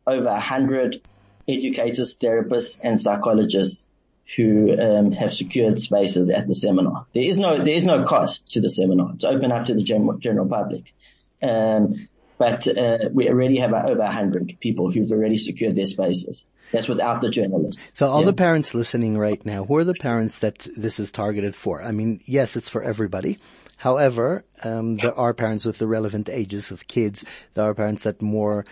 over 0.08 0.28
a 0.28 0.40
hundred 0.40 1.02
educators, 1.48 2.16
therapists, 2.16 2.78
and 2.82 3.00
psychologists 3.00 3.88
who 4.36 4.76
um, 4.80 5.12
have 5.12 5.34
secured 5.34 5.80
spaces 5.80 6.30
at 6.30 6.48
the 6.48 6.56
seminar. 6.56 7.06
There 7.14 7.24
is 7.24 7.38
no 7.38 7.58
there 7.58 7.76
is 7.76 7.86
no 7.86 8.06
cost 8.06 8.52
to 8.54 8.62
the 8.62 8.70
seminar. 8.70 9.12
It's 9.16 9.24
open 9.24 9.52
up 9.52 9.68
to 9.68 9.76
the 9.76 9.84
general 9.84 10.18
general 10.18 10.48
public. 10.48 10.94
Um, 11.42 12.08
but 12.38 12.68
uh, 12.68 12.98
we 13.14 13.30
already 13.30 13.60
have 13.60 13.72
over 13.72 14.00
100 14.00 14.58
people 14.60 14.92
who've 14.92 15.10
already 15.12 15.38
secured 15.38 15.76
their 15.76 15.86
spaces. 15.86 16.46
That's 16.72 16.88
without 16.88 17.22
the 17.22 17.30
journalists. 17.30 17.92
So 17.94 18.08
all 18.08 18.22
yeah. 18.22 18.26
the 18.26 18.34
parents 18.34 18.74
listening 18.74 19.18
right 19.18 19.44
now, 19.46 19.64
who 19.64 19.78
are 19.78 19.84
the 19.84 19.94
parents 19.94 20.40
that 20.40 20.68
this 20.76 21.00
is 21.00 21.12
targeted 21.12 21.56
for? 21.56 21.82
I 21.82 21.92
mean, 21.92 22.22
yes, 22.26 22.56
it's 22.56 22.70
for 22.70 22.82
everybody. 22.82 23.38
However, 23.78 24.44
um, 24.64 24.98
there 24.98 25.18
are 25.18 25.34
parents 25.34 25.64
with 25.64 25.78
the 25.78 25.88
relevant 25.88 26.28
ages 26.28 26.72
of 26.72 26.88
kids. 26.88 27.24
There 27.54 27.66
are 27.66 27.74
parents 27.74 28.04
that 28.04 28.22
more 28.22 28.66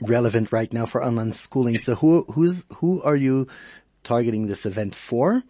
relevant 0.00 0.52
right 0.52 0.72
now 0.72 0.86
for 0.86 1.04
online 1.04 1.32
schooling. 1.32 1.78
So 1.78 1.94
who 1.94 2.24
who's 2.30 2.64
who 2.76 3.02
are 3.02 3.16
you 3.16 3.48
targeting 4.02 4.46
this 4.46 4.66
event 4.66 4.94
for? 4.94 5.42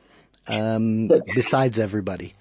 Um, 0.47 1.09
besides 1.34 1.78
everybody. 1.78 2.34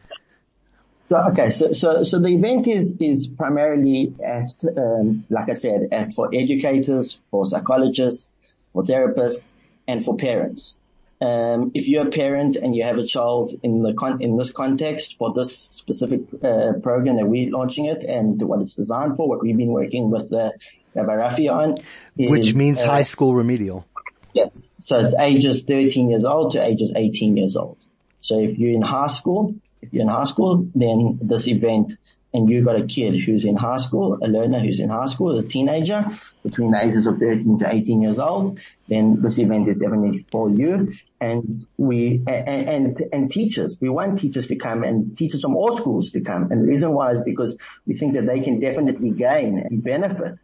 So 1.10 1.18
okay, 1.32 1.52
so 1.52 1.74
so 1.74 2.04
so 2.04 2.20
the 2.20 2.30
event 2.30 2.68
is 2.68 2.96
is 3.00 3.28
primarily 3.28 4.16
at 4.24 4.52
um, 4.78 5.26
like 5.30 5.50
I 5.50 5.54
said, 5.54 5.90
at 5.92 6.14
for 6.14 6.30
educators, 6.34 7.18
for 7.30 7.46
psychologists, 7.46 8.32
for 8.74 8.84
therapists, 8.84 9.50
and 9.88 10.06
for 10.06 10.16
parents. 10.16 10.76
Um, 11.22 11.72
if 11.76 11.88
you're 11.88 12.08
a 12.08 12.10
parent 12.10 12.56
and 12.56 12.76
you 12.76 12.84
have 12.84 12.98
a 12.98 13.06
child 13.06 13.54
in 13.62 13.84
the 13.84 13.94
con- 13.94 14.24
in 14.24 14.38
this 14.38 14.52
context 14.52 15.16
for 15.20 15.32
this 15.34 15.70
specific 15.72 16.22
uh, 16.44 16.74
program 16.82 17.18
that 17.18 17.28
we're 17.28 17.52
launching 17.52 17.86
it 17.86 18.04
and 18.04 18.42
what 18.42 18.62
it's 18.62 18.74
designed 18.74 19.18
for, 19.18 19.30
what 19.30 19.42
we've 19.44 19.56
been 19.56 19.72
working 19.72 20.10
with 20.10 20.34
uh, 20.34 20.50
Rabbi 20.96 21.14
Rafi 21.14 21.52
on, 21.52 21.78
is, 22.18 22.30
Which 22.30 22.56
means 22.56 22.82
uh, 22.82 22.88
high 22.88 23.04
school 23.04 23.36
remedial. 23.36 23.86
Yes. 24.34 24.70
So 24.80 25.00
it's 25.00 25.14
ages 25.14 25.62
13 25.62 26.10
years 26.10 26.26
old 26.26 26.54
to 26.54 26.64
ages 26.64 26.92
18 26.96 27.38
years 27.38 27.56
old. 27.56 27.78
So 28.22 28.40
if 28.40 28.58
you're 28.58 28.74
in 28.74 28.82
high 28.82 29.08
school, 29.08 29.56
if 29.82 29.94
you're 29.94 30.04
in 30.04 30.10
high 30.10 30.24
school, 30.24 30.68
then 30.74 31.20
this 31.22 31.48
event 31.48 31.98
and 32.34 32.50
you've 32.50 32.66
got 32.66 32.80
a 32.80 32.86
kid 32.86 33.20
who's 33.20 33.44
in 33.44 33.56
high 33.56 33.78
school, 33.78 34.18
a 34.22 34.28
learner 34.28 34.60
who's 34.60 34.80
in 34.80 34.90
high 34.90 35.08
school, 35.08 35.38
a 35.38 35.44
teenager 35.44 36.06
between 36.44 36.72
the 36.72 36.84
ages 36.84 37.06
of 37.06 37.18
13 37.18 37.60
to 37.60 37.74
18 37.74 38.02
years 38.02 38.20
old, 38.20 38.58
then 38.88 39.22
this 39.22 39.38
event 39.38 39.68
is 39.68 39.78
definitely 39.78 40.26
for 40.32 40.50
you. 40.50 40.94
And 41.20 41.68
we, 41.78 42.24
and, 42.28 42.70
and, 42.70 43.04
and 43.12 43.32
teachers, 43.32 43.78
we 43.80 43.90
want 43.90 44.20
teachers 44.20 44.48
to 44.48 44.56
come 44.56 44.84
and 44.84 45.18
teachers 45.18 45.42
from 45.42 45.56
all 45.56 45.78
schools 45.78 46.12
to 46.12 46.22
come. 46.22 46.52
And 46.52 46.64
the 46.64 46.68
reason 46.68 46.94
why 46.94 47.12
is 47.12 47.20
because 47.24 47.58
we 47.86 47.96
think 47.96 48.14
that 48.14 48.26
they 48.26 48.40
can 48.42 48.60
definitely 48.60 49.12
gain 49.12 49.60
and 49.60 49.84
benefit 49.84 50.40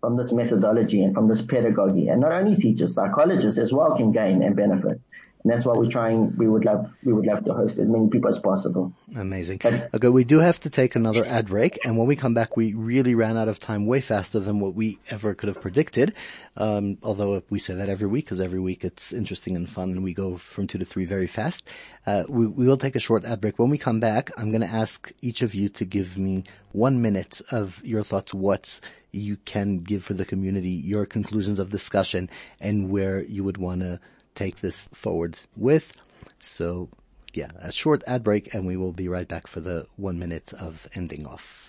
from 0.00 0.16
this 0.16 0.32
methodology 0.32 1.02
and 1.02 1.14
from 1.14 1.28
this 1.28 1.42
pedagogy. 1.42 2.08
And 2.08 2.20
not 2.20 2.32
only 2.32 2.56
teachers, 2.56 2.94
psychologists 2.94 3.58
as 3.58 3.72
well 3.72 3.96
can 3.96 4.12
gain 4.12 4.42
and 4.42 4.56
benefit. 4.56 5.02
And 5.42 5.50
that's 5.50 5.64
why 5.64 5.72
we're 5.74 5.90
trying, 5.90 6.36
we 6.36 6.46
would 6.46 6.66
love, 6.66 6.90
we 7.02 7.14
would 7.14 7.24
love 7.24 7.44
to 7.46 7.54
host 7.54 7.78
as 7.78 7.88
many 7.88 8.08
people 8.08 8.28
as 8.28 8.38
possible. 8.38 8.92
Amazing. 9.16 9.60
Okay, 9.64 10.08
we 10.08 10.24
do 10.24 10.38
have 10.38 10.60
to 10.60 10.70
take 10.70 10.96
another 10.96 11.24
ad 11.24 11.48
break, 11.48 11.78
and 11.84 11.96
when 11.96 12.06
we 12.06 12.14
come 12.14 12.34
back, 12.34 12.58
we 12.58 12.74
really 12.74 13.14
ran 13.14 13.38
out 13.38 13.48
of 13.48 13.58
time 13.58 13.86
way 13.86 14.02
faster 14.02 14.38
than 14.38 14.60
what 14.60 14.74
we 14.74 14.98
ever 15.08 15.34
could 15.34 15.48
have 15.48 15.60
predicted. 15.60 16.14
Um, 16.56 16.98
although 17.02 17.42
we 17.48 17.58
say 17.58 17.74
that 17.74 17.88
every 17.88 18.06
week, 18.06 18.26
because 18.26 18.40
every 18.40 18.60
week 18.60 18.84
it's 18.84 19.14
interesting 19.14 19.56
and 19.56 19.66
fun, 19.66 19.92
and 19.92 20.04
we 20.04 20.12
go 20.12 20.36
from 20.36 20.66
two 20.66 20.78
to 20.78 20.84
three 20.84 21.06
very 21.06 21.26
fast. 21.26 21.64
Uh, 22.06 22.24
we, 22.28 22.46
we 22.46 22.66
will 22.66 22.76
take 22.76 22.96
a 22.96 23.00
short 23.00 23.24
ad 23.24 23.40
break. 23.40 23.58
When 23.58 23.70
we 23.70 23.78
come 23.78 24.00
back, 24.00 24.30
I'm 24.36 24.50
going 24.50 24.60
to 24.60 24.66
ask 24.66 25.10
each 25.22 25.40
of 25.40 25.54
you 25.54 25.70
to 25.70 25.86
give 25.86 26.18
me 26.18 26.44
one 26.72 27.00
minute 27.00 27.40
of 27.50 27.82
your 27.82 28.04
thoughts. 28.04 28.34
What 28.34 28.80
you 29.12 29.38
can 29.38 29.78
give 29.78 30.04
for 30.04 30.14
the 30.14 30.24
community, 30.24 30.70
your 30.70 31.06
conclusions 31.06 31.58
of 31.58 31.70
discussion, 31.70 32.28
and 32.60 32.90
where 32.90 33.22
you 33.22 33.42
would 33.42 33.56
want 33.56 33.80
to 33.80 34.00
take 34.34 34.60
this 34.60 34.88
forward 34.92 35.38
with. 35.56 35.92
So 36.40 36.88
yeah, 37.32 37.50
a 37.58 37.72
short 37.72 38.02
ad 38.06 38.24
break 38.24 38.54
and 38.54 38.66
we 38.66 38.76
will 38.76 38.92
be 38.92 39.08
right 39.08 39.28
back 39.28 39.46
for 39.46 39.60
the 39.60 39.86
one 39.96 40.18
minute 40.18 40.52
of 40.54 40.88
ending 40.94 41.26
off. 41.26 41.68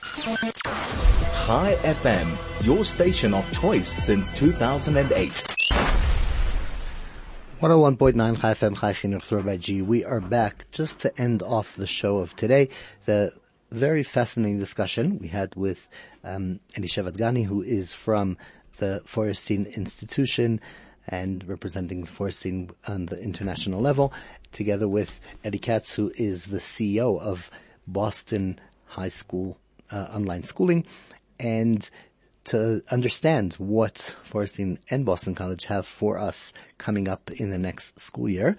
Chai 1.45 1.75
FM, 1.81 2.65
your 2.65 2.83
station 2.83 3.33
of 3.33 3.51
choice 3.51 3.87
since 3.87 4.29
2008. 4.29 5.29
101.9 7.61 8.41
Chai 8.41 8.53
FM 8.55 8.79
Chai 8.79 8.93
Chinuch 8.93 9.59
G. 9.59 9.81
We 9.83 10.03
are 10.03 10.19
back 10.19 10.65
just 10.71 10.99
to 11.01 11.21
end 11.21 11.43
off 11.43 11.75
the 11.75 11.85
show 11.85 12.17
of 12.17 12.35
today. 12.35 12.69
The 13.05 13.33
very 13.69 14.01
fascinating 14.01 14.57
discussion 14.57 15.19
we 15.19 15.27
had 15.27 15.55
with 15.55 15.87
um, 16.23 16.59
Elisheva 16.75 17.11
Gedani, 17.11 17.45
who 17.45 17.61
is 17.61 17.93
from 17.93 18.37
the 18.77 19.03
Feuerstein 19.05 19.65
Institution 19.65 20.59
and 21.07 21.47
representing 21.47 22.05
Feuerstein 22.05 22.69
on 22.87 23.07
the 23.07 23.19
international 23.19 23.81
level, 23.81 24.13
together 24.51 24.87
with 24.87 25.19
Eddie 25.43 25.59
Katz, 25.59 25.93
who 25.95 26.11
is 26.15 26.45
the 26.45 26.59
CEO 26.59 27.19
of 27.19 27.49
Boston 27.87 28.59
High 28.85 29.09
School 29.09 29.57
uh, 29.91 30.07
Online 30.13 30.43
Schooling, 30.43 30.85
and 31.39 31.89
to 32.43 32.83
understand 32.89 33.53
what 33.53 34.15
Feuerstein 34.23 34.79
and 34.89 35.05
Boston 35.05 35.35
College 35.35 35.65
have 35.65 35.85
for 35.85 36.17
us 36.17 36.53
coming 36.77 37.07
up 37.07 37.29
in 37.31 37.51
the 37.51 37.57
next 37.57 37.99
school 37.99 38.29
year. 38.29 38.57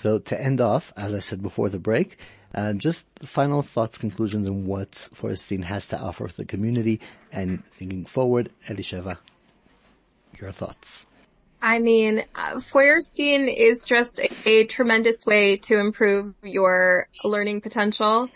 So 0.00 0.18
to 0.18 0.40
end 0.40 0.60
off, 0.60 0.92
as 0.96 1.14
I 1.14 1.20
said 1.20 1.42
before 1.42 1.68
the 1.68 1.78
break, 1.78 2.18
uh, 2.54 2.72
just 2.74 3.06
final 3.20 3.62
thoughts, 3.62 3.98
conclusions 3.98 4.46
on 4.46 4.66
what 4.66 5.08
Feuerstein 5.14 5.62
has 5.62 5.86
to 5.86 5.98
offer 5.98 6.28
the 6.36 6.44
community 6.44 7.00
and 7.30 7.64
thinking 7.66 8.04
forward. 8.04 8.50
Elisheva, 8.68 9.18
your 10.40 10.50
thoughts. 10.50 11.06
I 11.64 11.78
mean, 11.78 12.24
uh, 12.34 12.58
Feuerstein 12.58 13.48
is 13.48 13.84
just 13.84 14.18
a, 14.18 14.28
a, 14.48 14.64
tremendous 14.64 15.24
way 15.24 15.58
to 15.58 15.78
improve 15.78 16.34
your 16.42 17.06
learning 17.22 17.60
potential 17.60 18.28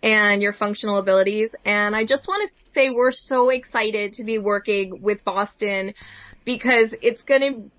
and 0.00 0.40
your 0.40 0.52
functional 0.52 0.98
abilities. 0.98 1.56
And 1.64 1.96
I 1.96 2.04
just 2.04 2.28
want 2.28 2.48
to 2.48 2.72
say 2.72 2.90
we're 2.90 3.10
so 3.10 3.50
excited 3.50 4.12
to 4.14 4.24
be 4.24 4.38
working 4.38 5.02
with 5.02 5.24
Boston 5.24 5.92
because 6.44 6.94
it's 7.02 7.24
going 7.24 7.40
to 7.40 7.70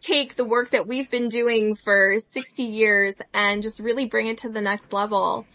take 0.00 0.34
the 0.34 0.44
work 0.44 0.70
that 0.70 0.88
we've 0.88 1.10
been 1.10 1.28
doing 1.28 1.76
for 1.76 2.18
60 2.18 2.64
years 2.64 3.14
and 3.32 3.62
just 3.62 3.78
really 3.78 4.06
bring 4.06 4.26
it 4.26 4.38
to 4.38 4.48
the 4.48 4.60
next 4.60 4.92
level. 4.92 5.46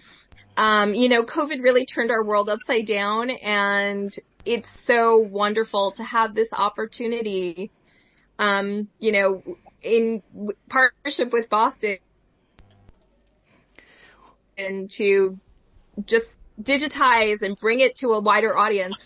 Um, 0.56 0.94
you 0.94 1.10
know, 1.10 1.24
COVID 1.24 1.62
really 1.62 1.86
turned 1.86 2.12
our 2.12 2.24
world 2.24 2.48
upside 2.50 2.88
down 2.88 3.30
and 3.30 4.10
it's 4.46 4.70
so 4.70 5.18
wonderful 5.18 5.92
to 5.94 6.04
have 6.04 6.34
this 6.34 6.54
opportunity, 6.54 7.72
um, 8.40 8.88
you 9.00 9.12
know, 9.12 9.44
in 9.82 10.22
partnership 10.70 11.32
with 11.32 11.50
Boston 11.50 11.98
and 14.58 14.90
to 14.92 15.40
just 16.06 16.40
digitize 16.62 17.42
and 17.42 17.58
bring 17.58 17.80
it 17.80 17.96
to 17.98 18.14
a 18.14 18.20
wider 18.20 18.58
audience. 18.58 19.04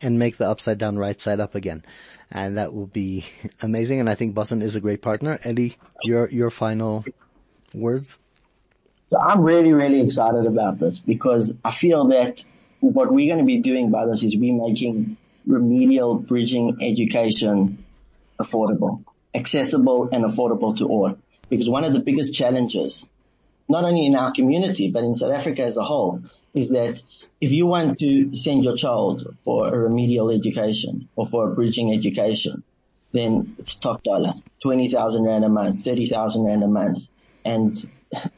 And 0.00 0.18
make 0.18 0.36
the 0.36 0.48
upside 0.48 0.78
down 0.78 0.98
right 0.98 1.20
side 1.20 1.40
up 1.40 1.54
again. 1.54 1.84
And 2.30 2.56
that 2.56 2.74
will 2.74 2.86
be 2.86 3.26
amazing. 3.62 4.00
And 4.00 4.10
I 4.10 4.14
think 4.14 4.34
Boston 4.34 4.62
is 4.62 4.76
a 4.76 4.80
great 4.80 5.02
partner. 5.02 5.38
Eddie, 5.42 5.76
your, 6.02 6.28
your 6.30 6.50
final 6.50 7.04
words? 7.72 8.18
So 9.10 9.18
I'm 9.20 9.42
really, 9.42 9.72
really 9.72 10.00
excited 10.00 10.46
about 10.46 10.78
this 10.78 10.98
because 10.98 11.54
I 11.64 11.70
feel 11.70 12.08
that 12.08 12.44
what 12.80 13.12
we're 13.12 13.32
going 13.32 13.38
to 13.38 13.46
be 13.46 13.60
doing 13.60 13.90
by 13.90 14.06
this 14.06 14.22
is 14.22 14.36
we're 14.36 14.68
making 14.68 15.16
remedial 15.46 16.16
bridging 16.16 16.78
education 16.82 17.83
affordable, 18.40 19.04
accessible 19.34 20.08
and 20.12 20.24
affordable 20.24 20.76
to 20.78 20.86
all. 20.86 21.16
Because 21.48 21.68
one 21.68 21.84
of 21.84 21.92
the 21.92 22.00
biggest 22.00 22.34
challenges 22.34 23.04
not 23.68 23.84
only 23.84 24.06
in 24.06 24.14
our 24.14 24.32
community, 24.32 24.90
but 24.90 25.04
in 25.04 25.14
South 25.14 25.32
Africa 25.32 25.62
as 25.62 25.76
a 25.76 25.82
whole, 25.82 26.22
is 26.52 26.70
that 26.70 27.00
if 27.40 27.50
you 27.50 27.66
want 27.66 27.98
to 27.98 28.36
send 28.36 28.62
your 28.62 28.76
child 28.76 29.36
for 29.44 29.68
a 29.68 29.78
remedial 29.78 30.30
education 30.30 31.08
or 31.16 31.26
for 31.26 31.50
a 31.50 31.54
bridging 31.54 31.92
education, 31.92 32.62
then 33.12 33.56
it's 33.58 33.74
top 33.76 34.02
dollar. 34.02 34.34
20,000 34.62 35.24
Rand 35.24 35.44
a 35.44 35.48
month, 35.48 35.84
30,000 35.84 36.44
Rand 36.44 36.62
a 36.62 36.68
month. 36.68 37.00
And 37.44 37.78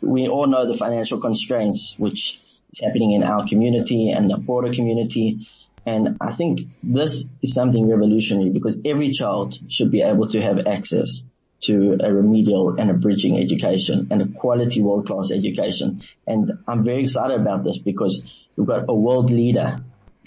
we 0.00 0.28
all 0.28 0.46
know 0.46 0.66
the 0.66 0.76
financial 0.76 1.20
constraints 1.20 1.94
which 1.98 2.40
is 2.72 2.80
happening 2.80 3.12
in 3.12 3.22
our 3.22 3.46
community 3.48 4.10
and 4.10 4.30
the 4.30 4.38
broader 4.38 4.72
community. 4.72 5.48
And 5.86 6.16
I 6.20 6.34
think 6.34 6.62
this 6.82 7.24
is 7.42 7.54
something 7.54 7.88
revolutionary 7.88 8.50
because 8.50 8.76
every 8.84 9.12
child 9.12 9.56
should 9.68 9.92
be 9.92 10.02
able 10.02 10.28
to 10.30 10.42
have 10.42 10.66
access 10.66 11.22
to 11.62 11.96
a 12.02 12.12
remedial 12.12 12.78
and 12.78 12.90
a 12.90 12.94
bridging 12.94 13.38
education 13.38 14.08
and 14.10 14.20
a 14.20 14.26
quality 14.26 14.82
world-class 14.82 15.30
education. 15.30 16.02
And 16.26 16.52
I'm 16.66 16.84
very 16.84 17.04
excited 17.04 17.40
about 17.40 17.64
this 17.64 17.78
because 17.78 18.20
we've 18.56 18.66
got 18.66 18.84
a 18.88 18.94
world 18.94 19.30
leader 19.30 19.78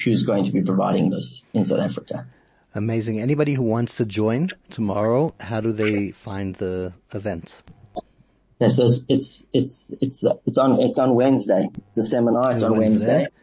who's 0.04 0.24
going 0.24 0.46
to 0.46 0.52
be 0.52 0.62
providing 0.62 1.10
this 1.10 1.42
in 1.54 1.66
South 1.66 1.80
Africa. 1.80 2.26
Amazing. 2.74 3.20
Anybody 3.20 3.54
who 3.54 3.64
wants 3.64 3.96
to 3.96 4.06
join 4.06 4.50
tomorrow, 4.70 5.34
how 5.40 5.60
do 5.60 5.72
they 5.74 6.12
find 6.12 6.56
the 6.56 6.94
event? 7.14 7.54
Yes, 8.60 8.78
so 8.78 8.86
it's, 9.08 9.46
it's, 9.54 9.94
it's, 10.02 10.24
it's 10.46 10.58
on, 10.58 10.82
it's 10.82 11.00
on 11.00 11.16
Wednesday. 11.16 11.70
The 11.96 12.06
seminar, 12.06 12.54
it's 12.54 12.64
on 12.64 12.78
Wednesday. 12.78 13.08
Wednesday. 13.08 13.34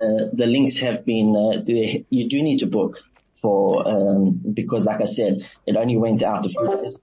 Uh, 0.00 0.30
the 0.32 0.46
links 0.46 0.76
have 0.76 1.04
been, 1.04 1.34
uh, 1.34 1.62
you 2.10 2.28
do 2.28 2.42
need 2.42 2.60
to 2.60 2.66
book 2.66 2.98
for, 3.42 3.88
um, 3.88 4.40
because 4.52 4.84
like 4.84 5.00
I 5.00 5.06
said, 5.06 5.44
it 5.66 5.76
only 5.76 5.96
went 5.96 6.22
out 6.22 6.46
a 6.46 6.48
few 6.48 6.76
days 6.76 6.96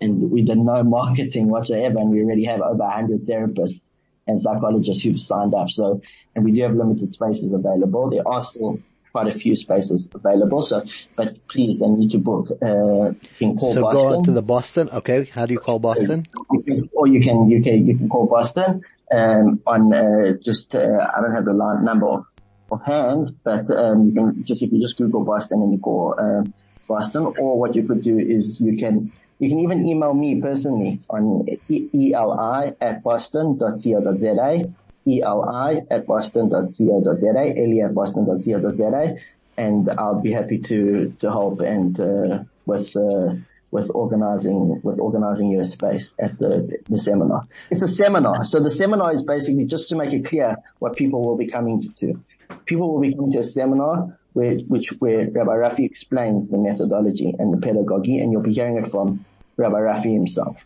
and 0.00 0.30
we 0.30 0.42
did 0.42 0.58
no 0.58 0.82
marketing 0.84 1.48
whatsoever 1.48 1.98
and 1.98 2.10
we 2.10 2.22
already 2.22 2.44
have 2.44 2.60
over 2.60 2.78
100 2.78 3.22
therapists 3.22 3.80
and 4.26 4.40
psychologists 4.40 5.02
who've 5.02 5.20
signed 5.20 5.54
up. 5.54 5.70
So, 5.70 6.02
and 6.34 6.44
we 6.44 6.52
do 6.52 6.62
have 6.62 6.74
limited 6.74 7.10
spaces 7.10 7.52
available. 7.52 8.10
There 8.10 8.26
are 8.26 8.44
still 8.44 8.80
quite 9.10 9.34
a 9.34 9.38
few 9.38 9.56
spaces 9.56 10.08
available. 10.14 10.62
So, 10.62 10.84
but 11.16 11.48
please, 11.48 11.82
I 11.82 11.86
need 11.88 12.12
to 12.12 12.18
book. 12.18 12.50
Uh, 12.62 13.10
you 13.10 13.28
can 13.38 13.58
call 13.58 13.72
so 13.72 13.82
Boston. 13.82 14.12
go 14.12 14.22
to 14.24 14.30
the 14.32 14.42
Boston. 14.42 14.90
Okay, 14.90 15.24
how 15.24 15.46
do 15.46 15.54
you 15.54 15.60
call 15.60 15.78
Boston? 15.78 16.26
You 16.52 16.62
can, 16.62 16.90
or 16.92 17.06
you 17.06 17.20
can 17.20 17.48
you 17.50 17.62
can 17.62 17.86
you 17.86 17.96
can 17.96 18.08
call 18.08 18.26
Boston 18.26 18.82
um, 19.12 19.60
on 19.66 19.92
uh, 19.92 20.32
just 20.42 20.74
uh, 20.74 21.08
I 21.16 21.20
don't 21.20 21.32
have 21.32 21.44
the 21.44 21.52
line 21.52 21.84
number 21.84 22.24
offhand, 22.70 23.36
but 23.44 23.70
um, 23.70 24.08
you 24.08 24.14
can 24.14 24.44
just 24.44 24.62
if 24.62 24.72
you 24.72 24.80
just 24.80 24.96
Google 24.96 25.24
Boston 25.24 25.62
and 25.62 25.72
you 25.72 25.78
call 25.78 26.14
um, 26.18 26.52
Boston, 26.88 27.34
or 27.38 27.58
what 27.58 27.74
you 27.74 27.86
could 27.86 28.02
do 28.02 28.18
is 28.18 28.60
you 28.60 28.76
can 28.76 29.12
you 29.38 29.48
can 29.48 29.60
even 29.60 29.86
email 29.88 30.14
me 30.14 30.40
personally 30.40 31.00
on 31.08 31.46
eli 31.70 32.72
at 32.80 33.02
boston.co.za. 33.02 34.64
E-L-I 35.08 35.82
at 35.90 36.06
boston.co.za, 36.06 37.44
Eli 37.56 37.84
at 37.84 37.94
boston.co.za, 37.94 39.16
and 39.56 39.88
I'll 39.88 40.20
be 40.20 40.32
happy 40.32 40.58
to, 40.58 41.14
to 41.20 41.30
help 41.30 41.60
and, 41.60 41.98
uh, 41.98 42.44
with, 42.66 42.94
uh, 42.94 43.36
with 43.70 43.90
organizing, 43.94 44.80
with 44.82 44.98
organizing 44.98 45.50
your 45.50 45.64
space 45.64 46.14
at 46.18 46.38
the, 46.38 46.78
the 46.88 46.98
seminar. 46.98 47.46
It's 47.70 47.82
a 47.82 47.88
seminar. 47.88 48.44
So 48.44 48.60
the 48.60 48.70
seminar 48.70 49.12
is 49.12 49.22
basically 49.22 49.64
just 49.64 49.90
to 49.90 49.96
make 49.96 50.12
it 50.12 50.24
clear 50.24 50.56
what 50.78 50.96
people 50.96 51.22
will 51.24 51.36
be 51.36 51.48
coming 51.48 51.92
to. 51.98 52.20
People 52.64 52.92
will 52.92 53.00
be 53.00 53.14
coming 53.14 53.32
to 53.32 53.40
a 53.40 53.44
seminar 53.44 54.18
where, 54.32 54.56
which, 54.56 54.90
where 54.98 55.28
Rabbi 55.30 55.52
Rafi 55.52 55.84
explains 55.84 56.48
the 56.48 56.58
methodology 56.58 57.34
and 57.38 57.52
the 57.52 57.58
pedagogy 57.58 58.18
and 58.18 58.32
you'll 58.32 58.42
be 58.42 58.52
hearing 58.52 58.78
it 58.78 58.90
from 58.90 59.24
Rabbi 59.56 59.78
Rafi 59.78 60.14
himself. 60.14 60.56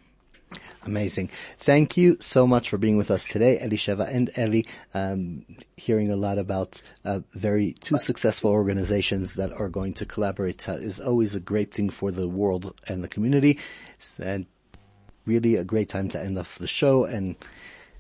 Amazing. 0.85 1.31
Thank 1.59 1.97
you 1.97 2.17
so 2.19 2.45
much 2.45 2.69
for 2.69 2.77
being 2.77 2.97
with 2.97 3.11
us 3.11 3.27
today, 3.29 3.59
Elisheva 3.63 4.13
and 4.13 4.31
Eli. 4.37 4.63
Um, 4.95 5.47
hearing 5.77 6.11
a 6.11 6.17
lot 6.17 6.39
about 6.39 6.83
uh, 7.05 7.21
very 7.35 7.75
two 7.75 7.99
successful 7.99 8.51
organizations 8.51 9.35
that 9.35 9.53
are 9.53 9.69
going 9.69 9.95
to 9.95 10.07
collaborate 10.07 10.69
uh, 10.69 10.73
is 10.73 10.99
always 10.99 11.37
a 11.37 11.41
great 11.41 11.73
thing 11.73 11.89
for 11.89 12.11
the 12.11 12.27
world 12.27 12.75
and 12.89 13.03
the 13.03 13.09
community, 13.09 13.61
and 14.19 14.47
really 15.25 15.55
a 15.55 15.65
great 15.65 15.89
time 15.89 16.09
to 16.09 16.21
end 16.21 16.37
off 16.37 16.59
the 16.59 16.67
show. 16.67 17.05
And 17.05 17.37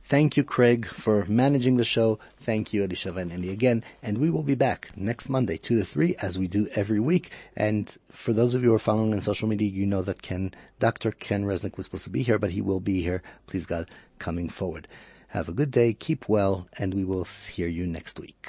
Thank 0.05 0.37
you, 0.37 0.45
Craig, 0.45 0.87
for 0.87 1.25
managing 1.27 1.77
the 1.77 1.85
show. 1.85 2.19
Thank 2.39 2.73
you, 2.73 2.87
Elisheva 2.87 3.23
and 3.23 3.33
Eli 3.33 3.53
again. 3.53 3.85
And 4.03 4.19
we 4.19 4.31
will 4.31 4.43
be 4.43 4.55
back 4.55 4.91
next 4.97 5.29
Monday, 5.29 5.57
2 5.57 5.79
to 5.79 5.85
3, 5.85 6.17
as 6.17 6.39
we 6.39 6.49
do 6.49 6.69
every 6.75 7.01
week. 7.01 7.31
And 7.57 7.91
for 8.11 8.33
those 8.33 8.55
of 8.55 8.63
you 8.63 8.71
who 8.71 8.75
are 8.75 8.81
following 8.81 9.15
on 9.15 9.21
social 9.21 9.49
media, 9.49 9.71
you 9.71 9.87
know 9.87 10.03
that 10.03 10.21
Ken, 10.21 10.53
Dr. 10.81 11.13
Ken 11.13 11.45
Resnick 11.45 11.77
was 11.77 11.87
supposed 11.87 12.05
to 12.05 12.11
be 12.11 12.23
here, 12.23 12.39
but 12.39 12.51
he 12.51 12.61
will 12.61 12.81
be 12.81 13.01
here, 13.01 13.23
please 13.47 13.65
God, 13.65 13.89
coming 14.19 14.49
forward. 14.49 14.87
Have 15.29 15.49
a 15.49 15.55
good 15.55 15.71
day, 15.71 15.95
keep 15.95 16.29
well, 16.29 16.69
and 16.77 16.93
we 16.93 17.05
will 17.05 17.25
hear 17.25 17.69
you 17.69 17.87
next 17.87 18.21
week. 18.21 18.49